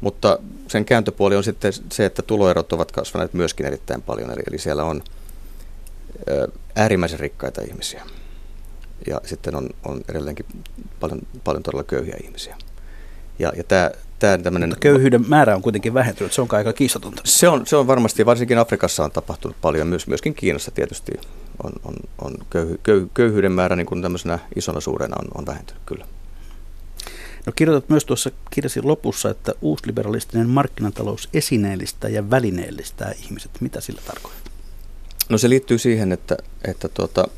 Mutta 0.00 0.38
sen 0.68 0.84
kääntöpuoli 0.84 1.36
on 1.36 1.44
sitten 1.44 1.72
se, 1.92 2.04
että 2.04 2.22
tuloerot 2.22 2.72
ovat 2.72 2.92
kasvaneet 2.92 3.32
myöskin 3.32 3.66
erittäin 3.66 4.02
paljon, 4.02 4.30
eli, 4.30 4.42
eli 4.48 4.58
siellä 4.58 4.84
on 4.84 5.02
ö, 6.28 6.48
äärimmäisen 6.76 7.20
rikkaita 7.20 7.62
ihmisiä. 7.62 8.02
Ja 9.06 9.20
sitten 9.24 9.56
on, 9.56 9.70
on 9.84 10.00
edelleenkin 10.08 10.46
paljon, 11.00 11.20
paljon 11.44 11.62
todella 11.62 11.84
köyhiä 11.84 12.16
ihmisiä. 12.24 12.56
Ja, 13.38 13.52
ja 13.56 13.64
tämä, 13.64 13.90
tämä 14.22 14.38
tämmöinen... 14.38 14.68
Mutta 14.68 14.80
köyhyyden 14.80 15.24
määrä 15.28 15.56
on 15.56 15.62
kuitenkin 15.62 15.94
vähentynyt, 15.94 16.32
se 16.32 16.40
on 16.40 16.48
aika 16.50 16.72
kiistatonta. 16.72 17.22
Se 17.24 17.48
on, 17.48 17.66
se 17.66 17.76
on 17.76 17.86
varmasti, 17.86 18.26
varsinkin 18.26 18.58
Afrikassa 18.58 19.04
on 19.04 19.10
tapahtunut 19.10 19.56
paljon, 19.60 19.86
myös, 19.86 20.06
myöskin 20.06 20.34
Kiinassa 20.34 20.70
tietysti 20.70 21.12
on, 21.62 21.72
on, 21.84 21.94
on 22.18 22.34
köyhy, 22.50 22.80
köy, 22.82 23.08
köyhyyden 23.14 23.52
määrä 23.52 23.76
niin 23.76 23.86
kuin 23.86 24.02
tämmöisenä 24.02 24.38
isona 24.56 24.80
suurena 24.80 25.16
on, 25.18 25.28
on 25.34 25.46
vähentynyt 25.46 25.82
kyllä. 25.86 26.06
No 27.46 27.52
kirjoitat 27.56 27.88
myös 27.88 28.04
tuossa 28.04 28.30
kirjasi 28.50 28.82
lopussa, 28.82 29.30
että 29.30 29.52
uusliberalistinen 29.60 30.48
markkinatalous 30.48 31.28
esineellistää 31.34 32.10
ja 32.10 32.30
välineellistää 32.30 33.12
ihmiset. 33.22 33.50
Mitä 33.60 33.80
sillä 33.80 34.00
tarkoittaa? 34.06 34.52
No 35.28 35.38
se 35.38 35.48
liittyy 35.48 35.78
siihen, 35.78 36.12
että, 36.12 36.36
että 36.64 36.88
tuota, 36.88 37.28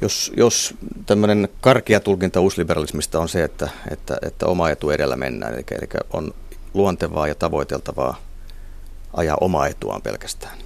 jos, 0.00 0.32
jos 0.36 0.74
tämmöinen 1.06 1.48
karkia 1.60 2.00
tulkinta 2.00 2.40
uusliberalismista 2.40 3.20
on 3.20 3.28
se, 3.28 3.44
että, 3.44 3.68
että, 3.90 4.18
että 4.22 4.46
oma 4.46 4.70
etu 4.70 4.90
edellä 4.90 5.16
mennään, 5.16 5.54
eli, 5.54 5.64
eli 5.70 5.88
on 6.12 6.34
luontevaa 6.74 7.28
ja 7.28 7.34
tavoiteltavaa 7.34 8.16
ajaa 9.12 9.36
omaa 9.40 9.66
etuaan 9.66 10.02
pelkästään, 10.02 10.58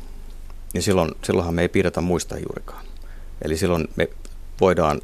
niin 0.75 0.83
silloin, 0.83 1.11
silloinhan 1.25 1.55
me 1.55 1.63
ei 1.63 1.69
pidetä 1.69 2.01
muista 2.01 2.39
juurikaan. 2.39 2.85
Eli 3.43 3.57
silloin 3.57 3.89
me 3.97 4.09
voidaan 4.61 5.01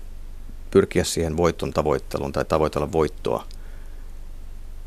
pyrkiä 0.70 1.04
siihen 1.04 1.36
voiton 1.36 1.72
tavoitteluun 1.72 2.32
tai 2.32 2.44
tavoitella 2.44 2.92
voittoa 2.92 3.44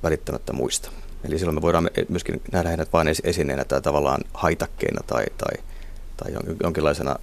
välittämättä 0.03 0.53
muista. 0.53 0.91
Eli 1.23 1.39
silloin 1.39 1.55
me 1.55 1.61
voidaan 1.61 1.89
myöskin 2.09 2.41
nähdä 2.51 2.69
hänet 2.69 2.93
vain 2.93 3.07
esineenä 3.23 3.65
tai 3.65 3.81
tavallaan 3.81 4.21
haitakkeena 4.33 5.03
tai, 5.07 5.25
tai, 5.37 5.63
tai 6.17 6.31
jonkinlaisena 6.63 7.15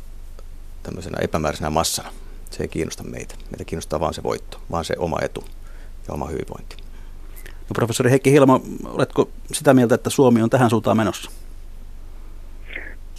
tämmöisenä 0.88 1.18
epämääräisenä 1.22 1.70
massana. 1.70 2.08
Se 2.50 2.62
ei 2.62 2.68
kiinnosta 2.68 3.04
meitä. 3.04 3.34
Meitä 3.50 3.64
kiinnostaa 3.64 4.00
vain 4.00 4.14
se 4.14 4.22
voitto, 4.22 4.58
vaan 4.70 4.84
se 4.84 4.94
oma 4.98 5.16
etu 5.22 5.44
ja 6.08 6.14
oma 6.14 6.26
hyvinvointi. 6.26 6.76
No, 7.44 7.74
professori 7.74 8.10
Heikki 8.10 8.32
Hilma, 8.32 8.60
oletko 8.84 9.28
sitä 9.52 9.74
mieltä, 9.74 9.94
että 9.94 10.10
Suomi 10.10 10.42
on 10.42 10.50
tähän 10.50 10.70
suuntaan 10.70 10.96
menossa? 10.96 11.30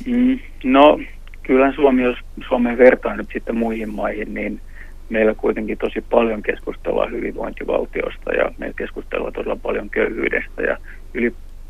Mm, 0.06 0.40
no, 0.64 1.00
kyllä 1.44 1.74
Suomi, 1.76 2.04
jos 2.04 2.18
Suomen 2.48 2.78
vertaa 2.78 3.16
nyt 3.16 3.30
sitten 3.34 3.58
muihin 3.58 3.94
maihin, 3.94 4.34
niin 4.34 4.62
meillä 5.10 5.34
kuitenkin 5.34 5.78
tosi 5.78 6.02
paljon 6.02 6.44
keskustelua 6.44 7.08
hyvinvointivaltiosta 7.08 8.34
ja 8.34 8.52
meillä 8.58 8.76
keskustellaan 8.78 9.34
todella 9.34 9.56
paljon 9.56 9.90
köyhyydestä 9.90 10.62
ja 10.62 10.78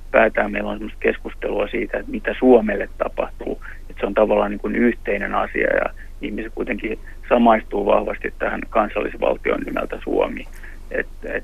ylipäätään 0.09 0.51
meillä 0.51 0.69
on 0.69 0.77
sellaista 0.77 0.99
keskustelua 0.99 1.67
siitä, 1.67 1.97
että 1.97 2.11
mitä 2.11 2.35
Suomelle 2.39 2.89
tapahtuu. 2.97 3.61
Että 3.89 3.99
se 3.99 4.05
on 4.05 4.13
tavallaan 4.13 4.51
niin 4.51 4.59
kuin 4.59 4.75
yhteinen 4.75 5.35
asia 5.35 5.75
ja 5.75 5.85
ihmiset 6.21 6.51
kuitenkin 6.55 6.99
samaistuu 7.29 7.85
vahvasti 7.85 8.33
tähän 8.39 8.61
kansallisvaltion 8.69 9.61
nimeltä 9.61 9.99
Suomi. 10.03 10.47
Et, 10.91 11.07
et, 11.23 11.43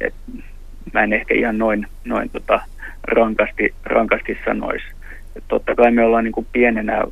et, 0.00 0.14
mä 0.92 1.02
en 1.02 1.12
ehkä 1.12 1.34
ihan 1.34 1.58
noin, 1.58 1.86
noin 2.04 2.30
tota 2.30 2.60
rankasti, 3.02 3.74
rankasti 3.84 4.38
sanoisi. 4.44 4.86
Et 5.36 5.44
totta 5.48 5.74
kai 5.74 5.90
me 5.90 6.04
ollaan 6.04 6.24
niin 6.24 6.32
kuin 6.32 6.46
pienenä 6.52 7.04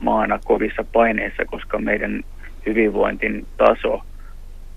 maana 0.00 0.38
kovissa 0.44 0.84
paineissa, 0.92 1.44
koska 1.44 1.78
meidän 1.78 2.22
hyvinvointin 2.66 3.46
taso, 3.56 4.02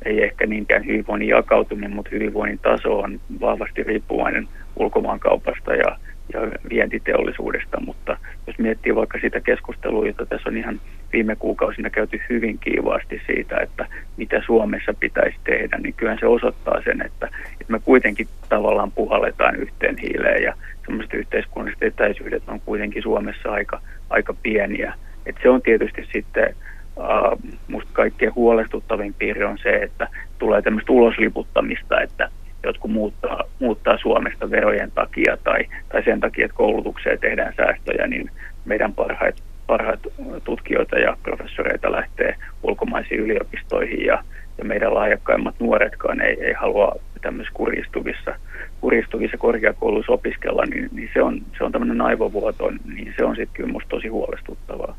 ei 0.05 0.23
ehkä 0.23 0.45
niinkään 0.45 0.85
hyvinvoinnin 0.85 1.29
jakautuminen, 1.29 1.95
mutta 1.95 2.11
hyvinvoinnin 2.13 2.59
taso 2.59 2.99
on 2.99 3.19
vahvasti 3.41 3.83
riippuvainen 3.83 4.47
ulkomaankaupasta 4.75 5.75
ja, 5.75 5.97
ja 6.33 6.39
vientiteollisuudesta, 6.69 7.79
mutta 7.79 8.17
jos 8.47 8.59
miettii 8.59 8.95
vaikka 8.95 9.19
sitä 9.21 9.39
keskustelua, 9.39 10.07
jota 10.07 10.25
tässä 10.25 10.49
on 10.49 10.57
ihan 10.57 10.79
viime 11.13 11.35
kuukausina 11.35 11.89
käyty 11.89 12.21
hyvin 12.29 12.59
kiivaasti 12.59 13.21
siitä, 13.25 13.57
että 13.57 13.87
mitä 14.17 14.41
Suomessa 14.45 14.93
pitäisi 14.99 15.37
tehdä, 15.43 15.77
niin 15.77 15.93
kyllä 15.93 16.17
se 16.19 16.27
osoittaa 16.27 16.81
sen, 16.83 17.01
että, 17.01 17.29
että 17.51 17.71
me 17.71 17.79
kuitenkin 17.79 18.27
tavallaan 18.49 18.91
puhalletaan 18.91 19.55
yhteen 19.55 19.97
hiileen 19.97 20.43
ja 20.43 20.53
semmoiset 20.85 21.13
yhteiskunnalliset 21.13 21.83
etäisyydet 21.83 22.43
on 22.47 22.61
kuitenkin 22.65 23.03
Suomessa 23.03 23.51
aika, 23.51 23.81
aika 24.09 24.33
pieniä. 24.43 24.93
Et 25.25 25.35
se 25.41 25.49
on 25.49 25.61
tietysti 25.61 26.07
sitten 26.13 26.55
uh, 26.95 27.53
musta 27.67 27.89
kaikkein 27.93 28.35
huolestuttavin 28.35 29.13
piirre 29.13 29.45
on 29.45 29.57
se, 29.57 29.75
että 29.75 30.07
tulee 30.39 30.61
tämmöistä 30.61 30.91
ulosliputtamista, 30.91 32.01
että 32.01 32.29
jotkut 32.65 32.91
muuttaa, 32.91 33.43
muuttaa 33.59 33.97
Suomesta 33.97 34.51
verojen 34.51 34.91
takia 34.91 35.37
tai, 35.43 35.65
tai 35.89 36.03
sen 36.03 36.19
takia, 36.19 36.45
että 36.45 36.57
koulutukseen 36.57 37.19
tehdään 37.19 37.53
säästöjä, 37.57 38.07
niin 38.07 38.31
meidän 38.65 38.93
parhaat, 38.93 39.35
parhaat 39.67 39.99
tutkijoita 40.43 40.99
ja 40.99 41.17
professoreita 41.23 41.91
lähtee 41.91 42.35
ulkomaisiin 42.63 43.19
yliopistoihin 43.19 44.05
ja, 44.05 44.23
ja 44.57 44.65
meidän 44.65 44.93
lahjakkaimmat 44.93 45.55
nuoretkaan 45.59 46.21
ei, 46.21 46.37
ei 46.43 46.53
halua 46.53 46.95
tämmöisissä 47.21 47.57
kuristuvissa, 47.57 48.35
kuristuvissa 48.81 49.37
korkeakouluissa 49.37 50.11
opiskella, 50.11 50.65
niin, 50.65 50.89
niin 50.91 51.09
se 51.13 51.21
on, 51.21 51.41
se 51.57 51.63
on 51.63 51.71
tämmöinen 51.71 52.01
aivovuoto, 52.01 52.71
niin 52.85 53.13
se 53.17 53.25
on 53.25 53.35
sitten 53.35 53.53
kyllä 53.53 53.71
musta 53.71 53.89
tosi 53.89 54.07
huolestuttavaa. 54.07 54.95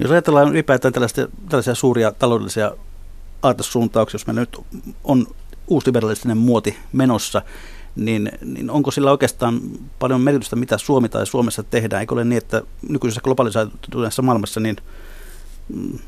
Jos 0.00 0.10
ajatellaan 0.10 0.48
ylipäätään 0.48 0.92
tällaisia, 0.92 1.26
tällaisia 1.48 1.74
suuria 1.74 2.12
taloudellisia 2.12 2.72
aatesuuntauksia, 3.42 4.14
jos 4.14 4.26
meillä 4.26 4.40
nyt 4.40 4.58
on 5.04 5.26
uusliberalistinen 5.68 6.38
muoti 6.38 6.76
menossa, 6.92 7.42
niin, 7.96 8.30
niin 8.44 8.70
onko 8.70 8.90
sillä 8.90 9.10
oikeastaan 9.10 9.60
paljon 9.98 10.20
merkitystä, 10.20 10.56
mitä 10.56 10.78
Suomi 10.78 11.08
tai 11.08 11.26
Suomessa 11.26 11.62
tehdään? 11.62 12.00
Eikö 12.00 12.14
ole 12.14 12.24
niin, 12.24 12.38
että 12.38 12.62
nykyisessä 12.88 13.20
globalisaatuneessa 13.20 14.22
maailmassa 14.22 14.60
niin 14.60 14.76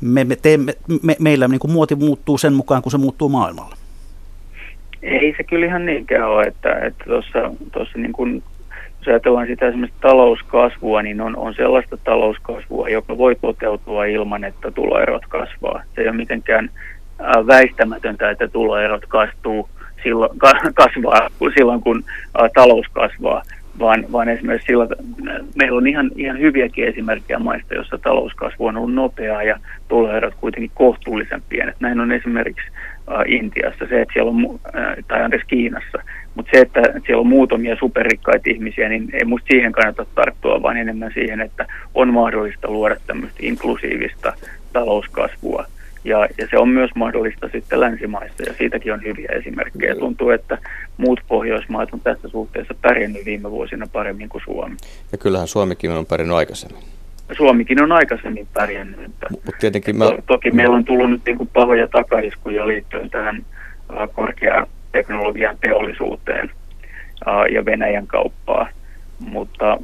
me, 0.01 0.23
me 0.23 0.35
teemme, 0.35 0.73
me, 1.03 1.15
meillä 1.19 1.47
niin 1.47 1.59
kuin 1.59 1.71
muoti 1.71 1.95
muuttuu 1.95 2.37
sen 2.37 2.53
mukaan, 2.53 2.81
kun 2.81 2.91
se 2.91 2.97
muuttuu 2.97 3.29
maailmalla? 3.29 3.75
Ei 5.01 5.33
se 5.37 5.43
kyllä 5.43 5.65
ihan 5.65 5.85
niinkään 5.85 6.29
ole, 6.29 6.43
että, 6.43 6.73
että 6.73 7.03
tuossa, 7.07 7.51
tuossa 7.71 7.99
niin 7.99 8.13
kuin, 8.13 8.43
jos 8.99 9.07
ajatellaan 9.07 9.47
sitä 9.47 9.67
esimerkiksi 9.67 10.01
talouskasvua, 10.01 11.01
niin 11.01 11.21
on, 11.21 11.37
on 11.37 11.53
sellaista 11.53 11.97
talouskasvua, 11.97 12.89
joka 12.89 13.17
voi 13.17 13.35
toteutua 13.35 14.05
ilman, 14.05 14.43
että 14.43 14.71
tuloerot 14.71 15.25
kasvaa. 15.29 15.83
Se 15.95 16.01
ei 16.01 16.07
ole 16.07 16.17
mitenkään 16.17 16.69
väistämätöntä, 17.47 18.29
että 18.29 18.47
tuloerot 18.47 19.05
kastuu 19.05 19.69
silloin, 20.03 20.31
kasvaa 20.73 21.29
silloin, 21.57 21.81
kun 21.81 22.03
talous 22.53 22.85
kasvaa, 22.93 23.41
vaan, 23.79 24.05
vaan 24.11 24.29
esimerkiksi 24.29 24.65
sillä, 24.65 24.87
meillä 25.55 25.77
on 25.77 25.87
ihan, 25.87 26.11
ihan 26.15 26.39
hyviäkin 26.39 26.87
esimerkkejä 26.87 27.39
maista, 27.39 27.73
jossa 27.73 27.97
talouskasvu 27.97 28.65
on 28.65 28.77
ollut 28.77 28.93
nopeaa 28.93 29.43
ja 29.43 29.59
tuloerot 29.87 30.33
kuitenkin 30.41 30.71
kohtuullisen 30.73 31.41
pienet. 31.49 31.75
Näin 31.79 31.99
on 31.99 32.11
esimerkiksi 32.11 32.67
Intiassa, 33.25 33.85
se, 33.89 34.01
että 34.01 34.13
siellä 34.13 34.31
on, 34.31 34.59
tai 35.07 35.23
anteeksi 35.23 35.47
Kiinassa, 35.47 35.97
mutta 36.35 36.51
se, 36.53 36.61
että 36.61 36.81
siellä 37.05 37.21
on 37.21 37.27
muutamia 37.27 37.75
superrikkaita 37.79 38.49
ihmisiä, 38.49 38.89
niin 38.89 39.09
ei 39.13 39.25
musta 39.25 39.47
siihen 39.51 39.71
kannata 39.71 40.05
tarttua, 40.15 40.61
vaan 40.61 40.77
enemmän 40.77 41.11
siihen, 41.13 41.41
että 41.41 41.65
on 41.95 42.13
mahdollista 42.13 42.71
luoda 42.71 42.95
tämmöistä 43.07 43.39
inklusiivista 43.41 44.33
talouskasvua– 44.73 45.65
ja, 46.03 46.27
ja 46.37 46.47
se 46.49 46.57
on 46.57 46.69
myös 46.69 46.91
mahdollista 46.95 47.49
sitten 47.51 47.79
länsimaissa 47.79 48.43
ja 48.43 48.53
siitäkin 48.53 48.93
on 48.93 49.03
hyviä 49.03 49.29
esimerkkejä. 49.31 49.95
Tuntuu, 49.95 50.29
että 50.29 50.57
muut 50.97 51.19
Pohjoismaat 51.27 51.93
on 51.93 51.99
tässä 51.99 52.29
suhteessa 52.29 52.73
pärjännyt 52.81 53.25
viime 53.25 53.51
vuosina 53.51 53.87
paremmin 53.91 54.29
kuin 54.29 54.41
Suomi. 54.45 54.75
Ja 55.11 55.17
kyllähän 55.17 55.47
Suomikin 55.47 55.91
on 55.91 56.05
pärjännyt 56.05 56.37
aikaisemmin. 56.37 56.83
Suomikin 57.37 57.83
on 57.83 57.91
aikaisemmin 57.91 58.47
pärjännyt. 58.53 58.99
Että, 58.99 59.27
Mut 59.29 59.55
tietenkin 59.59 59.97
mä... 59.97 60.05
to, 60.05 60.17
toki 60.27 60.51
meillä 60.51 60.75
on 60.75 60.85
tullut 60.85 61.09
nyt 61.09 61.21
niin 61.25 61.37
kuin 61.37 61.49
pahoja 61.53 61.87
takaiskuja 61.87 62.67
liittyen 62.67 63.09
tähän 63.09 63.45
korkeateknologian 64.13 65.57
teollisuuteen 65.61 66.51
ja 67.51 67.65
Venäjän 67.65 68.07
kauppaa 68.07 68.69
mutta, 69.19 69.77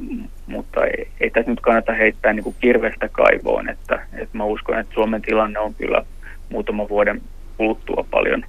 mutta 0.46 0.84
ei, 0.84 1.08
ei 1.20 1.30
tässä 1.30 1.50
nyt 1.50 1.60
kannata 1.60 1.92
heittää 1.92 2.32
niin 2.32 2.44
kuin 2.44 2.56
kirvestä 2.60 3.08
kaivoon, 3.08 3.68
että, 3.68 4.06
että 4.12 4.38
mä 4.38 4.44
uskon, 4.44 4.78
että 4.78 4.94
Suomen 4.94 5.22
tilanne 5.22 5.58
on 5.58 5.74
kyllä 5.74 6.04
muutaman 6.48 6.88
vuoden 6.88 7.22
kuluttua 7.56 8.06
paljon 8.10 8.44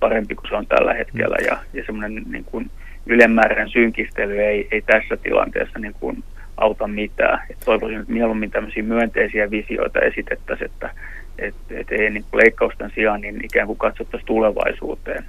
parempi 0.00 0.34
kuin 0.34 0.48
se 0.48 0.56
on 0.56 0.66
tällä 0.66 0.94
hetkellä 0.94 1.36
ja, 1.46 1.58
ja 1.72 1.84
semmoinen 1.86 2.24
niin 2.30 2.44
kuin 2.44 2.70
ylemmääräinen 3.06 3.68
synkistely 3.68 4.40
ei, 4.40 4.68
ei 4.70 4.82
tässä 4.82 5.16
tilanteessa 5.16 5.78
niin 5.78 5.94
kuin 6.00 6.24
auta 6.56 6.88
mitään. 6.88 7.38
Et 7.50 7.56
toivoisin, 7.64 8.00
että 8.00 8.12
mieluummin 8.12 8.50
tämmöisiä 8.50 8.82
myönteisiä 8.82 9.50
visioita 9.50 10.00
esitettäisiin, 10.00 10.70
että 10.70 10.90
et, 11.38 11.54
et 11.70 11.92
ei 11.92 12.10
niin 12.10 12.24
kuin 12.30 12.40
leikkausten 12.44 12.92
sijaan 12.94 13.20
niin 13.20 13.44
ikään 13.44 13.66
kuin 13.66 13.78
katsottaisiin 13.78 14.26
tulevaisuuteen. 14.26 15.24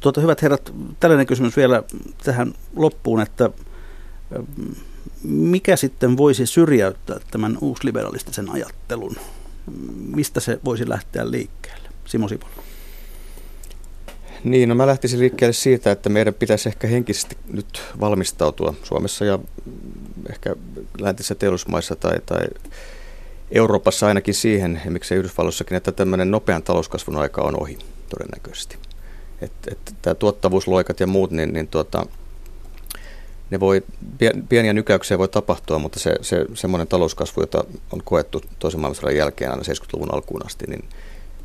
Tuota, 0.00 0.20
hyvät 0.20 0.42
herrat, 0.42 0.72
tällainen 1.00 1.26
kysymys 1.26 1.56
vielä 1.56 1.82
tähän 2.24 2.52
loppuun, 2.76 3.20
että 3.20 3.50
mikä 5.22 5.76
sitten 5.76 6.16
voisi 6.16 6.46
syrjäyttää 6.46 7.20
tämän 7.30 7.58
uusliberalistisen 7.60 8.50
ajattelun? 8.50 9.16
Mistä 10.14 10.40
se 10.40 10.60
voisi 10.64 10.88
lähteä 10.88 11.30
liikkeelle? 11.30 11.88
Simo 12.04 12.28
Sipola. 12.28 12.52
Niin, 14.44 14.68
no 14.68 14.74
mä 14.74 14.86
lähtisin 14.86 15.20
liikkeelle 15.20 15.52
siitä, 15.52 15.90
että 15.90 16.08
meidän 16.08 16.34
pitäisi 16.34 16.68
ehkä 16.68 16.86
henkisesti 16.86 17.36
nyt 17.52 17.82
valmistautua 18.00 18.74
Suomessa 18.82 19.24
ja 19.24 19.38
ehkä 20.30 20.56
läntisissä 21.00 21.34
teollisuusmaissa 21.34 21.96
tai, 21.96 22.16
tai 22.26 22.46
Euroopassa 23.50 24.06
ainakin 24.06 24.34
siihen, 24.34 24.80
ja 24.84 24.90
miksei 24.90 25.18
Yhdysvalloissakin, 25.18 25.76
että 25.76 25.92
tämmöinen 25.92 26.30
nopean 26.30 26.62
talouskasvun 26.62 27.16
aika 27.16 27.42
on 27.42 27.62
ohi 27.62 27.78
todennäköisesti 28.08 28.78
että 29.40 29.70
et, 29.72 29.94
tämä 30.02 30.14
tuottavuusloikat 30.14 31.00
ja 31.00 31.06
muut, 31.06 31.30
niin, 31.30 31.52
niin 31.52 31.68
tuota, 31.68 32.06
ne 33.50 33.60
voi, 33.60 33.82
pieniä 34.48 34.72
nykäyksiä 34.72 35.18
voi 35.18 35.28
tapahtua, 35.28 35.78
mutta 35.78 35.98
se, 35.98 36.16
se 36.20 36.46
semmoinen 36.54 36.88
talouskasvu, 36.88 37.42
jota 37.42 37.64
on 37.92 38.02
koettu 38.04 38.42
toisen 38.58 38.80
maailmansodan 38.80 39.16
jälkeen 39.16 39.50
aina 39.50 39.62
70-luvun 39.62 40.14
alkuun 40.14 40.46
asti, 40.46 40.64
niin, 40.66 40.88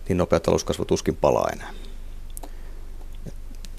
niin 0.07 0.17
nopea 0.17 0.39
talouskasvu 0.39 0.85
tuskin 0.85 1.15
palaa 1.15 1.49
enää. 1.53 1.73
Et 3.27 3.33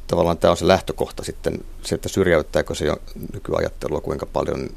tavallaan 0.07 0.39
tämä 0.39 0.51
on 0.51 0.57
se 0.57 0.68
lähtökohta 0.68 1.25
sitten, 1.25 1.59
se, 1.83 1.95
että 1.95 2.09
syrjäyttääkö 2.09 2.75
se 2.75 2.85
jo 2.85 2.97
nykyajattelua 3.33 4.01
kuinka 4.01 4.27
paljon 4.27 4.68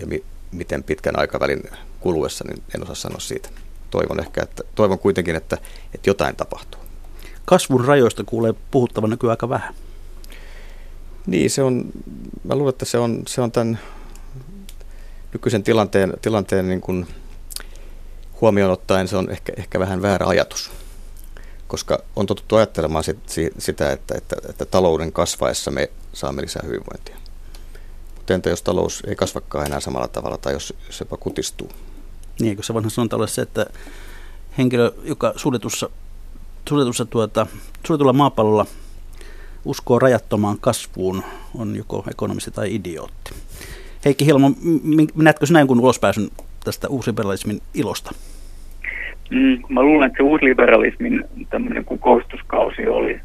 ja 0.00 0.06
mi, 0.06 0.24
miten 0.52 0.82
pitkän 0.82 1.18
aikavälin 1.18 1.62
kuluessa, 2.00 2.44
niin 2.48 2.62
en 2.74 2.82
osaa 2.82 2.94
sanoa 2.94 3.20
siitä. 3.20 3.48
Toivon 3.90 4.20
ehkä, 4.20 4.42
että, 4.42 4.62
toivon 4.74 4.98
kuitenkin, 4.98 5.36
että, 5.36 5.58
että 5.94 6.10
jotain 6.10 6.36
tapahtuu 6.36 6.84
kasvun 7.44 7.84
rajoista 7.84 8.24
kuulee 8.24 8.54
puhuttavan 8.70 9.10
nykyään 9.10 9.30
aika 9.30 9.48
vähän. 9.48 9.74
Niin, 11.26 11.50
se 11.50 11.62
on, 11.62 11.84
mä 12.44 12.54
luulen, 12.54 12.72
että 12.72 12.84
se 12.84 12.98
on, 12.98 13.22
se 13.26 13.40
on 13.40 13.52
tämän 13.52 13.78
nykyisen 15.32 15.62
tilanteen, 15.62 16.14
tilanteen 16.22 16.68
niin 16.68 16.80
kuin 16.80 17.06
huomioon 18.40 18.72
ottaen 18.72 19.08
se 19.08 19.16
on 19.16 19.30
ehkä, 19.30 19.52
ehkä 19.56 19.78
vähän 19.78 20.02
väärä 20.02 20.26
ajatus. 20.26 20.70
Koska 21.68 22.02
on 22.16 22.26
totuttu 22.26 22.56
ajattelemaan 22.56 23.04
sit, 23.04 23.18
sitä, 23.58 23.92
että, 23.92 24.14
että, 24.18 24.36
että 24.48 24.64
talouden 24.64 25.12
kasvaessa 25.12 25.70
me 25.70 25.90
saamme 26.12 26.42
lisää 26.42 26.62
hyvinvointia. 26.66 27.16
Mutta 28.14 28.34
entä 28.34 28.50
jos 28.50 28.62
talous 28.62 29.02
ei 29.06 29.16
kasvakaan 29.16 29.66
enää 29.66 29.80
samalla 29.80 30.08
tavalla 30.08 30.38
tai 30.38 30.52
jos, 30.52 30.74
jos 30.86 31.00
jopa 31.00 31.16
kutistuu? 31.16 31.70
Niin, 32.40 32.56
kun 32.56 32.64
se 32.64 32.74
vanha 32.74 32.90
sanonta 32.90 33.26
se, 33.26 33.42
että 33.42 33.66
henkilö, 34.58 34.92
joka 35.02 35.32
suljetussa 35.36 35.90
suljetussa 36.68 37.04
tuota, 37.04 37.46
suljetulla 37.86 38.12
maapallolla 38.12 38.66
uskoo 39.64 39.98
rajattomaan 39.98 40.56
kasvuun, 40.60 41.22
on 41.58 41.76
joko 41.76 42.04
ekonomisti 42.10 42.50
tai 42.50 42.74
idiootti. 42.74 43.30
Heikki 44.04 44.26
Hilmo, 44.26 44.50
näetkö 45.14 45.46
sinä 45.46 45.58
jonkun 45.60 45.80
ulospääsyn 45.80 46.28
tästä 46.64 46.88
uusliberalismin 46.88 47.60
ilosta? 47.74 48.10
Mm, 49.30 49.62
mä 49.68 49.82
luulen, 49.82 50.06
että 50.06 50.16
se 50.16 50.22
uusliberalismin 50.22 51.24
tämmöinen 51.50 51.84
kukoustuskausi 51.84 52.86
oli 52.86 53.20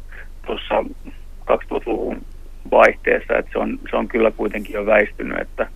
tuossa 0.46 0.84
2000-luvun 1.40 2.22
vaihteessa, 2.70 3.38
että 3.38 3.52
se 3.52 3.58
on, 3.58 3.78
se 3.90 3.96
on 3.96 4.08
kyllä 4.08 4.30
kuitenkin 4.30 4.74
jo 4.74 4.86
väistynyt, 4.86 5.38
että, 5.38 5.66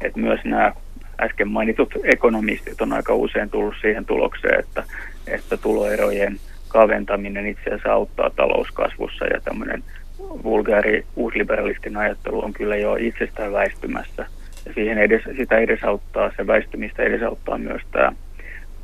että 0.00 0.20
myös 0.20 0.40
nämä 0.44 0.72
äsken 1.20 1.48
mainitut 1.48 1.94
ekonomistit 2.04 2.80
on 2.80 2.92
aika 2.92 3.14
usein 3.14 3.50
tullut 3.50 3.74
siihen 3.80 4.04
tulokseen, 4.04 4.60
että, 4.60 4.84
että 5.26 5.56
tuloerojen 5.56 6.40
kaventaminen 6.68 7.46
itse 7.46 7.70
asiassa 7.70 7.92
auttaa 7.92 8.30
talouskasvussa 8.30 9.24
ja 9.24 9.40
tämmöinen 9.40 9.84
vulgaari 10.20 11.04
uusliberalistin 11.16 11.96
ajattelu 11.96 12.44
on 12.44 12.52
kyllä 12.52 12.76
jo 12.76 12.96
itsestään 12.96 13.52
väistymässä. 13.52 14.26
Ja 14.66 14.72
siihen 14.74 14.98
edes, 14.98 15.22
sitä 15.36 15.58
edesauttaa, 15.58 16.32
se 16.36 16.46
väistymistä 16.46 17.02
edesauttaa 17.02 17.58
myös 17.58 17.82
tämä 17.92 18.12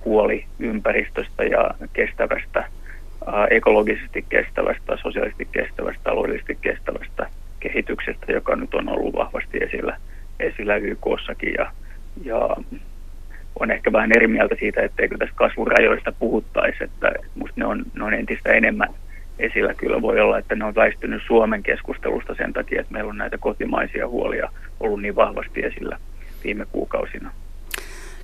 huoli 0.04 0.44
ympäristöstä 0.58 1.44
ja 1.44 1.70
kestävästä, 1.92 2.64
ää, 3.26 3.46
ekologisesti 3.50 4.24
kestävästä, 4.28 4.96
sosiaalisesti 5.02 5.48
kestävästä, 5.52 6.00
taloudellisesti 6.04 6.58
kestävästä 6.60 7.26
kehityksestä, 7.60 8.32
joka 8.32 8.56
nyt 8.56 8.74
on 8.74 8.88
ollut 8.88 9.14
vahvasti 9.14 9.58
esillä, 9.58 9.96
esillä 10.40 10.76
YKssakin 10.76 11.54
ja, 11.58 11.72
ja 12.24 12.56
on 13.60 13.70
ehkä 13.70 13.92
vähän 13.92 14.12
eri 14.12 14.26
mieltä 14.26 14.54
siitä, 14.58 14.82
etteikö 14.82 15.18
tässä 15.18 15.34
kasvurajoista 15.34 16.12
puhuttaisi, 16.12 16.84
että 16.84 17.12
musta 17.34 17.54
ne 17.56 17.66
on, 17.66 17.82
ne 17.94 18.04
on 18.04 18.14
entistä 18.14 18.52
enemmän 18.52 18.88
esillä. 19.38 19.74
Kyllä 19.74 20.02
voi 20.02 20.20
olla, 20.20 20.38
että 20.38 20.54
ne 20.54 20.64
on 20.64 20.74
väistynyt 20.74 21.22
Suomen 21.26 21.62
keskustelusta 21.62 22.34
sen 22.34 22.52
takia, 22.52 22.80
että 22.80 22.92
meillä 22.92 23.10
on 23.10 23.18
näitä 23.18 23.38
kotimaisia 23.38 24.08
huolia 24.08 24.52
ollut 24.80 25.02
niin 25.02 25.16
vahvasti 25.16 25.60
esillä 25.60 25.98
viime 26.44 26.66
kuukausina. 26.72 27.30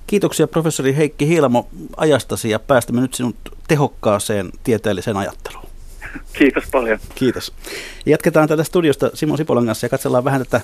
Kiitoksia 0.07 0.47
professori 0.47 0.95
Heikki 0.95 1.27
Hiilamo 1.27 1.69
ajastasi 1.97 2.49
ja 2.49 2.59
päästämme 2.59 3.01
nyt 3.01 3.13
sinut 3.13 3.35
tehokkaaseen 3.67 4.49
tieteelliseen 4.63 5.17
ajatteluun. 5.17 5.65
Kiitos 6.39 6.63
paljon. 6.71 6.99
Kiitos. 7.15 7.53
Jatketaan 8.05 8.47
tätä 8.47 8.63
studiosta 8.63 9.09
Simo 9.13 9.37
Sipolan 9.37 9.65
kanssa 9.65 9.85
ja 9.85 9.89
katsellaan 9.89 10.23
vähän 10.23 10.45
tätä, 10.45 10.61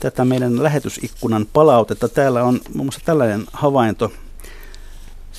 tätä 0.00 0.24
meidän 0.24 0.62
lähetysikkunan 0.62 1.46
palautetta. 1.52 2.08
Täällä 2.08 2.44
on 2.44 2.60
muun 2.74 2.86
muassa 2.86 3.00
tällainen 3.04 3.44
havainto 3.52 4.12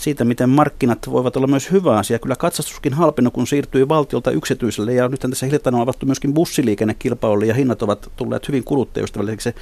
siitä, 0.01 0.25
miten 0.25 0.49
markkinat 0.49 1.09
voivat 1.11 1.37
olla 1.37 1.47
myös 1.47 1.71
hyvä 1.71 1.97
asia. 1.97 2.19
Kyllä 2.19 2.35
katsastuskin 2.35 2.93
halpenut, 2.93 3.33
kun 3.33 3.47
siirtyi 3.47 3.87
valtiolta 3.87 4.31
yksityiselle 4.31 4.93
ja 4.93 5.07
nyt 5.07 5.19
tässä 5.19 5.45
hiljattain 5.45 5.75
on 5.75 5.81
avattu 5.81 6.05
myöskin 6.05 6.33
bussiliikennekilpailulle 6.33 7.45
ja 7.45 7.53
hinnat 7.53 7.81
ovat 7.81 8.11
tulleet 8.15 8.47
hyvin 8.47 8.63
kuluttajaystävällisiksi. 8.63 9.55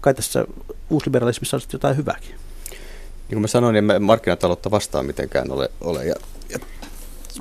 Kai 0.00 0.14
tässä 0.14 0.44
uusliberalismissa 0.90 1.56
on 1.56 1.60
jotain 1.72 1.96
hyvääkin. 1.96 2.30
Niin 3.28 3.36
kuin 3.36 3.40
mä 3.40 3.46
sanoin, 3.46 3.72
niin 3.72 4.02
markkinataloutta 4.02 4.70
vastaan 4.70 5.06
mitenkään 5.06 5.50
ole. 5.50 5.70
ole. 5.80 6.04
Ja, 6.04 6.14
ja 6.50 6.58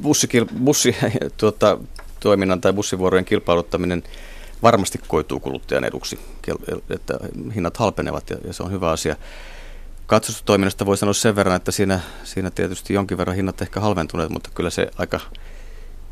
bussikil, 0.01 0.45
bussi, 0.63 0.95
tuota, 1.37 1.77
toiminnan 2.19 2.61
tai 2.61 2.73
bussivuorojen 2.73 3.25
kilpailuttaminen 3.25 4.03
varmasti 4.63 4.99
koituu 5.07 5.39
kuluttajan 5.39 5.83
eduksi, 5.83 6.19
että 6.89 7.19
hinnat 7.55 7.77
halpenevat 7.77 8.29
ja, 8.29 8.37
ja 8.47 8.53
se 8.53 8.63
on 8.63 8.71
hyvä 8.71 8.91
asia. 8.91 9.15
Katsastustoiminnasta 10.07 10.85
voi 10.85 10.97
sanoa 10.97 11.13
sen 11.13 11.35
verran, 11.35 11.55
että 11.55 11.71
siinä, 11.71 11.99
siinä 12.23 12.51
tietysti 12.51 12.93
jonkin 12.93 13.17
verran 13.17 13.35
hinnat 13.35 13.61
ehkä 13.61 13.79
halventuneet, 13.79 14.29
mutta 14.29 14.49
kyllä 14.55 14.69
se 14.69 14.91
aika 14.97 15.19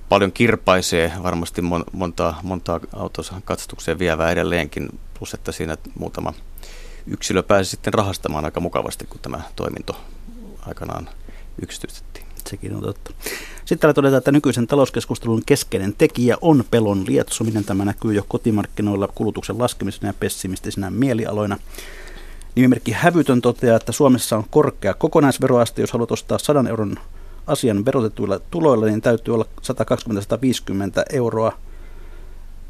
paljon 0.09 0.31
kirpaisee 0.31 1.11
varmasti 1.23 1.61
mon, 1.61 1.83
montaa, 1.91 2.39
montaa 2.43 2.79
autossa 2.93 3.41
katsastukseen 3.45 3.99
vievää 3.99 4.31
edelleenkin, 4.31 4.99
plus 5.19 5.33
että 5.33 5.51
siinä 5.51 5.77
muutama 5.99 6.33
yksilö 7.07 7.43
pääsi 7.43 7.69
sitten 7.69 7.93
rahastamaan 7.93 8.45
aika 8.45 8.59
mukavasti, 8.59 9.05
kun 9.05 9.19
tämä 9.21 9.41
toiminto 9.55 10.01
aikanaan 10.67 11.09
yksityistettiin. 11.61 12.25
Sekin 12.49 12.75
on 12.75 12.81
totta. 12.81 13.11
Sitten 13.55 13.79
täällä 13.79 13.93
todetaan, 13.93 14.17
että 14.17 14.31
nykyisen 14.31 14.67
talouskeskustelun 14.67 15.43
keskeinen 15.45 15.95
tekijä 15.97 16.37
on 16.41 16.63
pelon 16.71 17.05
lietsominen. 17.05 17.65
Tämä 17.65 17.85
näkyy 17.85 18.13
jo 18.13 18.25
kotimarkkinoilla 18.27 19.07
kulutuksen 19.07 19.59
laskemisena 19.59 20.07
ja 20.09 20.13
pessimistisinä 20.13 20.89
mielialoina. 20.89 21.57
Nimimerkki 22.55 22.91
Hävytön 22.91 23.41
toteaa, 23.41 23.77
että 23.77 23.91
Suomessa 23.91 24.37
on 24.37 24.45
korkea 24.49 24.93
kokonaisveroaste. 24.93 25.81
Jos 25.81 25.91
haluat 25.91 26.11
ostaa 26.11 26.37
100 26.37 26.69
euron 26.69 26.95
asian 27.47 27.85
verotetuilla 27.85 28.39
tuloilla, 28.39 28.85
niin 28.85 29.01
täytyy 29.01 29.33
olla 29.33 29.45
120-150 29.61 31.03
euroa. 31.13 31.57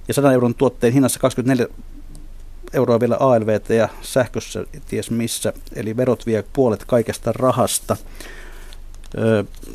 Ja 0.07 0.13
100 0.13 0.33
euron 0.33 0.55
tuotteen 0.55 0.93
hinnassa 0.93 1.19
24 1.19 1.67
euroa 2.73 2.99
vielä 2.99 3.17
ALVT 3.19 3.69
ja 3.69 3.89
sähkössä 4.01 4.65
ties 4.89 5.11
missä, 5.11 5.53
eli 5.75 5.97
verot 5.97 6.25
vie 6.25 6.43
puolet 6.53 6.85
kaikesta 6.85 7.31
rahasta. 7.31 7.97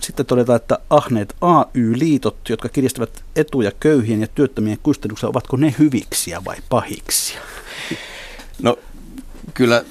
Sitten 0.02 0.26
todetaan, 0.26 0.56
että 0.56 0.78
ahneet 0.90 1.36
AY-liitot, 1.40 2.48
jotka 2.48 2.68
kiristävät 2.68 3.24
etuja 3.36 3.72
köyhien 3.80 4.20
ja 4.20 4.26
työttömien 4.26 4.78
kustannuksia, 4.82 5.28
ovatko 5.28 5.56
ne 5.56 5.74
hyviksiä 5.78 6.44
vai 6.44 6.56
pahiksia? 6.68 7.40
No 8.62 8.78
kyllä 9.54 9.84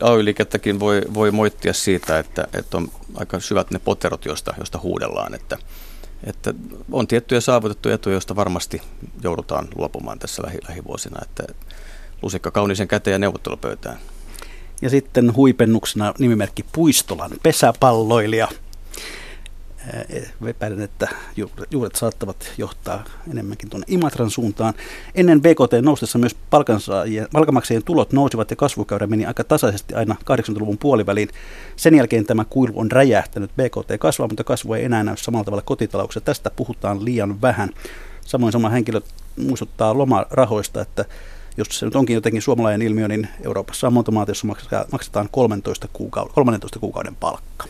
AY-liikettäkin 0.00 0.80
voi, 0.80 1.02
voi 1.14 1.30
moittia 1.30 1.72
siitä, 1.72 2.18
että, 2.18 2.48
että 2.58 2.76
on 2.76 2.88
aika 3.14 3.40
syvät 3.40 3.70
ne 3.70 3.78
poterot, 3.78 4.24
joista, 4.24 4.54
joista 4.56 4.78
huudellaan, 4.82 5.34
että, 5.34 5.58
että 6.24 6.54
on 6.92 7.06
tiettyjä 7.06 7.40
saavutettuja 7.40 7.94
etuja, 7.94 8.14
joista 8.14 8.36
varmasti 8.36 8.82
joudutaan 9.22 9.68
luopumaan 9.74 10.18
tässä 10.18 10.42
lähi, 10.42 10.58
lähivuosina, 10.68 11.20
että 11.22 11.44
lusikka 12.22 12.50
kauniisen 12.50 12.88
käteen 12.88 13.12
ja 13.12 13.18
neuvottelupöytään. 13.18 13.98
Ja 14.82 14.90
sitten 14.90 15.36
huipennuksena 15.36 16.14
nimimerkki 16.18 16.64
Puistolan 16.72 17.30
pesäpalloilija. 17.42 18.48
Epäilen, 20.48 20.80
että 20.80 21.08
juuret 21.70 21.94
saattavat 21.94 22.52
johtaa 22.58 23.04
enemmänkin 23.30 23.70
tuonne 23.70 23.84
Imatran 23.88 24.30
suuntaan. 24.30 24.74
Ennen 25.14 25.42
BKT 25.42 25.82
noustessa 25.82 26.18
myös 26.18 26.36
palkanmaksajien 27.32 27.84
tulot 27.84 28.12
nousivat 28.12 28.50
ja 28.50 28.56
kasvukäyrä 28.56 29.06
meni 29.06 29.26
aika 29.26 29.44
tasaisesti 29.44 29.94
aina 29.94 30.16
80-luvun 30.20 30.78
puoliväliin. 30.78 31.28
Sen 31.76 31.94
jälkeen 31.94 32.26
tämä 32.26 32.44
kuilu 32.44 32.72
on 32.76 32.90
räjähtänyt. 32.90 33.50
BKT 33.56 33.98
kasvaa, 33.98 34.28
mutta 34.28 34.44
kasvu 34.44 34.74
ei 34.74 34.84
enää 34.84 35.04
näy 35.04 35.16
samalla 35.16 35.44
tavalla 35.44 35.62
kotitalouksessa. 35.62 36.24
Tästä 36.24 36.50
puhutaan 36.50 37.04
liian 37.04 37.40
vähän. 37.42 37.70
Samoin 38.26 38.52
sama 38.52 38.68
henkilö 38.68 39.00
muistuttaa 39.36 39.98
lomarahoista, 39.98 40.80
että 40.80 41.04
jos 41.56 41.68
se 41.70 41.86
nyt 41.86 41.96
onkin 41.96 42.14
jotenkin 42.14 42.42
suomalainen 42.42 42.82
ilmiö, 42.82 43.08
niin 43.08 43.28
Euroopassa 43.44 43.86
on 43.86 43.92
monta 43.92 44.12
maata, 44.12 44.30
jossa 44.30 44.46
maksetaan 44.92 45.28
13 45.32 45.88
kuukauden, 45.92 46.34
13 46.34 46.78
kuukauden 46.78 47.16
palkka. 47.16 47.64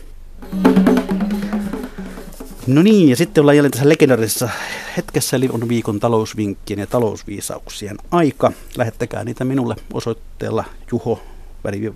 No 2.67 2.81
niin, 2.81 3.09
ja 3.09 3.15
sitten 3.15 3.41
ollaan 3.41 3.55
jälleen 3.57 3.71
tässä 3.71 3.89
legendaarisessa 3.89 4.49
hetkessä, 4.97 5.37
eli 5.37 5.49
on 5.51 5.69
viikon 5.69 5.99
talousvinkkien 5.99 6.79
ja 6.79 6.87
talousviisauksien 6.87 7.97
aika. 8.11 8.51
Lähettäkää 8.77 9.23
niitä 9.23 9.45
minulle 9.45 9.75
osoitteella 9.93 10.65
juho 10.91 11.23
väli, 11.63 11.93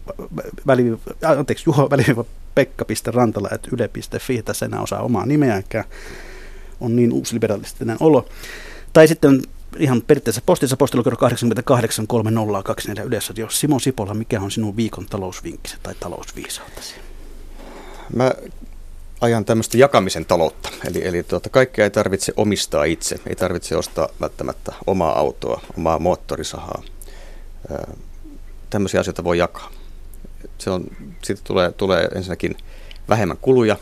väli, 0.68 0.84
anteeksi, 1.38 1.64
juho 1.68 1.90
väli, 1.90 2.06
pekka.rantala, 2.56 3.50
että 3.52 3.70
yle.fi, 3.72 4.42
tässä 4.44 4.66
enää 4.66 4.82
osaa 4.82 5.02
omaa 5.02 5.26
nimeäänkään. 5.26 5.86
On 6.82 6.96
niin 6.96 7.14
uusliberalistinen 7.14 7.98
olo. 8.00 8.26
Tai 8.94 9.08
sitten 9.08 9.42
ihan 9.78 10.02
periaatteessa 10.02 10.42
postissa 10.46 10.78
postilukero 10.78 11.18
88 11.18 12.08
3024 12.08 13.04
yleensä. 13.04 13.34
Jos 13.38 13.60
Simo 13.60 13.80
Sipola, 13.80 14.14
mikä 14.14 14.42
on 14.42 14.52
sinun 14.52 14.76
viikon 14.76 15.06
talousvinkkisi 15.06 15.78
tai 15.84 15.96
talousviisautasi? 16.00 16.96
Mä 18.16 18.32
ajan 19.22 19.46
tämmöistä 19.46 19.78
jakamisen 19.78 20.26
taloutta. 20.26 20.70
Eli, 20.88 21.08
eli 21.08 21.24
tuota, 21.24 21.50
kaikkea 21.50 21.86
ei 21.86 21.92
tarvitse 21.92 22.34
omistaa 22.38 22.84
itse. 22.84 23.20
Ei 23.28 23.36
tarvitse 23.36 23.76
ostaa 23.76 24.10
välttämättä 24.22 24.74
omaa 24.88 25.20
autoa, 25.20 25.62
omaa 25.78 26.00
moottorisahaa. 26.00 26.84
tämmöisiä 28.70 29.00
asioita 29.00 29.24
voi 29.24 29.38
jakaa. 29.38 29.72
Se 30.58 30.70
on, 30.70 30.84
sitten 31.24 31.48
tulee, 31.48 31.72
tulee 31.72 32.08
ensinnäkin 32.16 32.58
vähemmän 33.10 33.38
kuluja, 33.38 33.78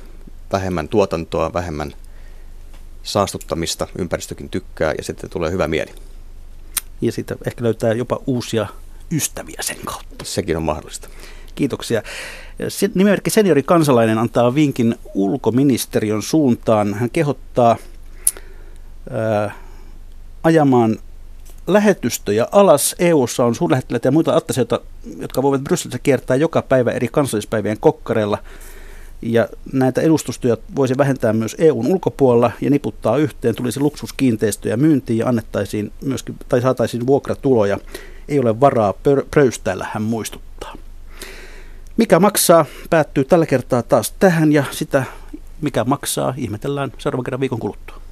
vähemmän 0.52 0.88
tuotantoa, 0.88 1.54
vähemmän 1.54 1.94
saastuttamista, 3.04 3.88
ympäristökin 3.98 4.50
tykkää 4.50 4.94
ja 4.98 5.04
sitten 5.04 5.30
tulee 5.30 5.52
hyvä 5.52 5.68
mieli. 5.68 5.92
Ja 7.02 7.12
sitten 7.12 7.38
ehkä 7.48 7.64
löytää 7.64 7.94
jopa 7.94 8.20
uusia 8.28 8.68
ystäviä 9.12 9.62
sen 9.62 9.78
kautta. 9.86 10.26
Sekin 10.26 10.58
on 10.58 10.64
mahdollista. 10.64 11.10
Kiitoksia. 11.56 12.02
Nimimerkki 12.96 13.30
seniori 13.30 13.64
kansalainen 13.64 14.18
antaa 14.18 14.56
vinkin 14.56 14.96
ulkoministeriön 15.14 16.22
suuntaan. 16.22 16.94
Hän 16.94 17.10
kehottaa 17.10 17.78
ää, 19.10 19.52
ajamaan 20.44 20.98
lähetystöjä 21.68 22.48
alas. 22.52 22.96
EU:ssa 23.00 23.46
on 23.46 23.56
suurlähettiläitä 23.56 24.08
ja 24.08 24.12
muita 24.12 24.36
attaseita, 24.36 24.80
jotka 25.20 25.44
voivat 25.44 25.64
Brysselissä 25.64 26.00
kiertää 26.00 26.36
joka 26.36 26.62
päivä 26.62 26.92
eri 26.92 27.08
kansallispäivien 27.08 27.80
kokkareilla– 27.80 28.38
ja 29.24 29.48
näitä 29.74 30.02
edustustoja 30.02 30.58
voisi 30.76 30.98
vähentää 30.98 31.34
myös 31.34 31.56
EUn 31.60 31.88
ulkopuolella 31.88 32.52
ja 32.62 32.70
niputtaa 32.70 33.18
yhteen, 33.18 33.56
tulisi 33.56 33.80
luksuskiinteistöjä 33.80 34.78
myyntiin 34.78 35.20
ja 35.20 35.28
annettaisiin 35.28 35.92
myöskin, 36.02 36.36
tai 36.50 36.62
saataisiin 36.62 37.08
vuokratuloja. 37.08 37.80
Ei 38.28 38.40
ole 38.40 38.60
varaa 38.60 38.94
pröystäillä, 39.32 39.88
hän 39.94 40.04
muistuttaa. 40.04 40.53
Mikä 41.98 42.20
maksaa 42.20 42.66
päättyy 42.90 43.24
tällä 43.24 43.46
kertaa 43.46 43.84
taas 43.84 44.14
tähän 44.20 44.52
ja 44.52 44.64
sitä, 44.72 45.04
mikä 45.62 45.84
maksaa, 45.84 46.34
ihmetellään 46.38 46.92
seuraavan 46.98 47.24
kerran 47.24 47.40
viikon 47.40 47.60
kuluttua. 47.60 48.03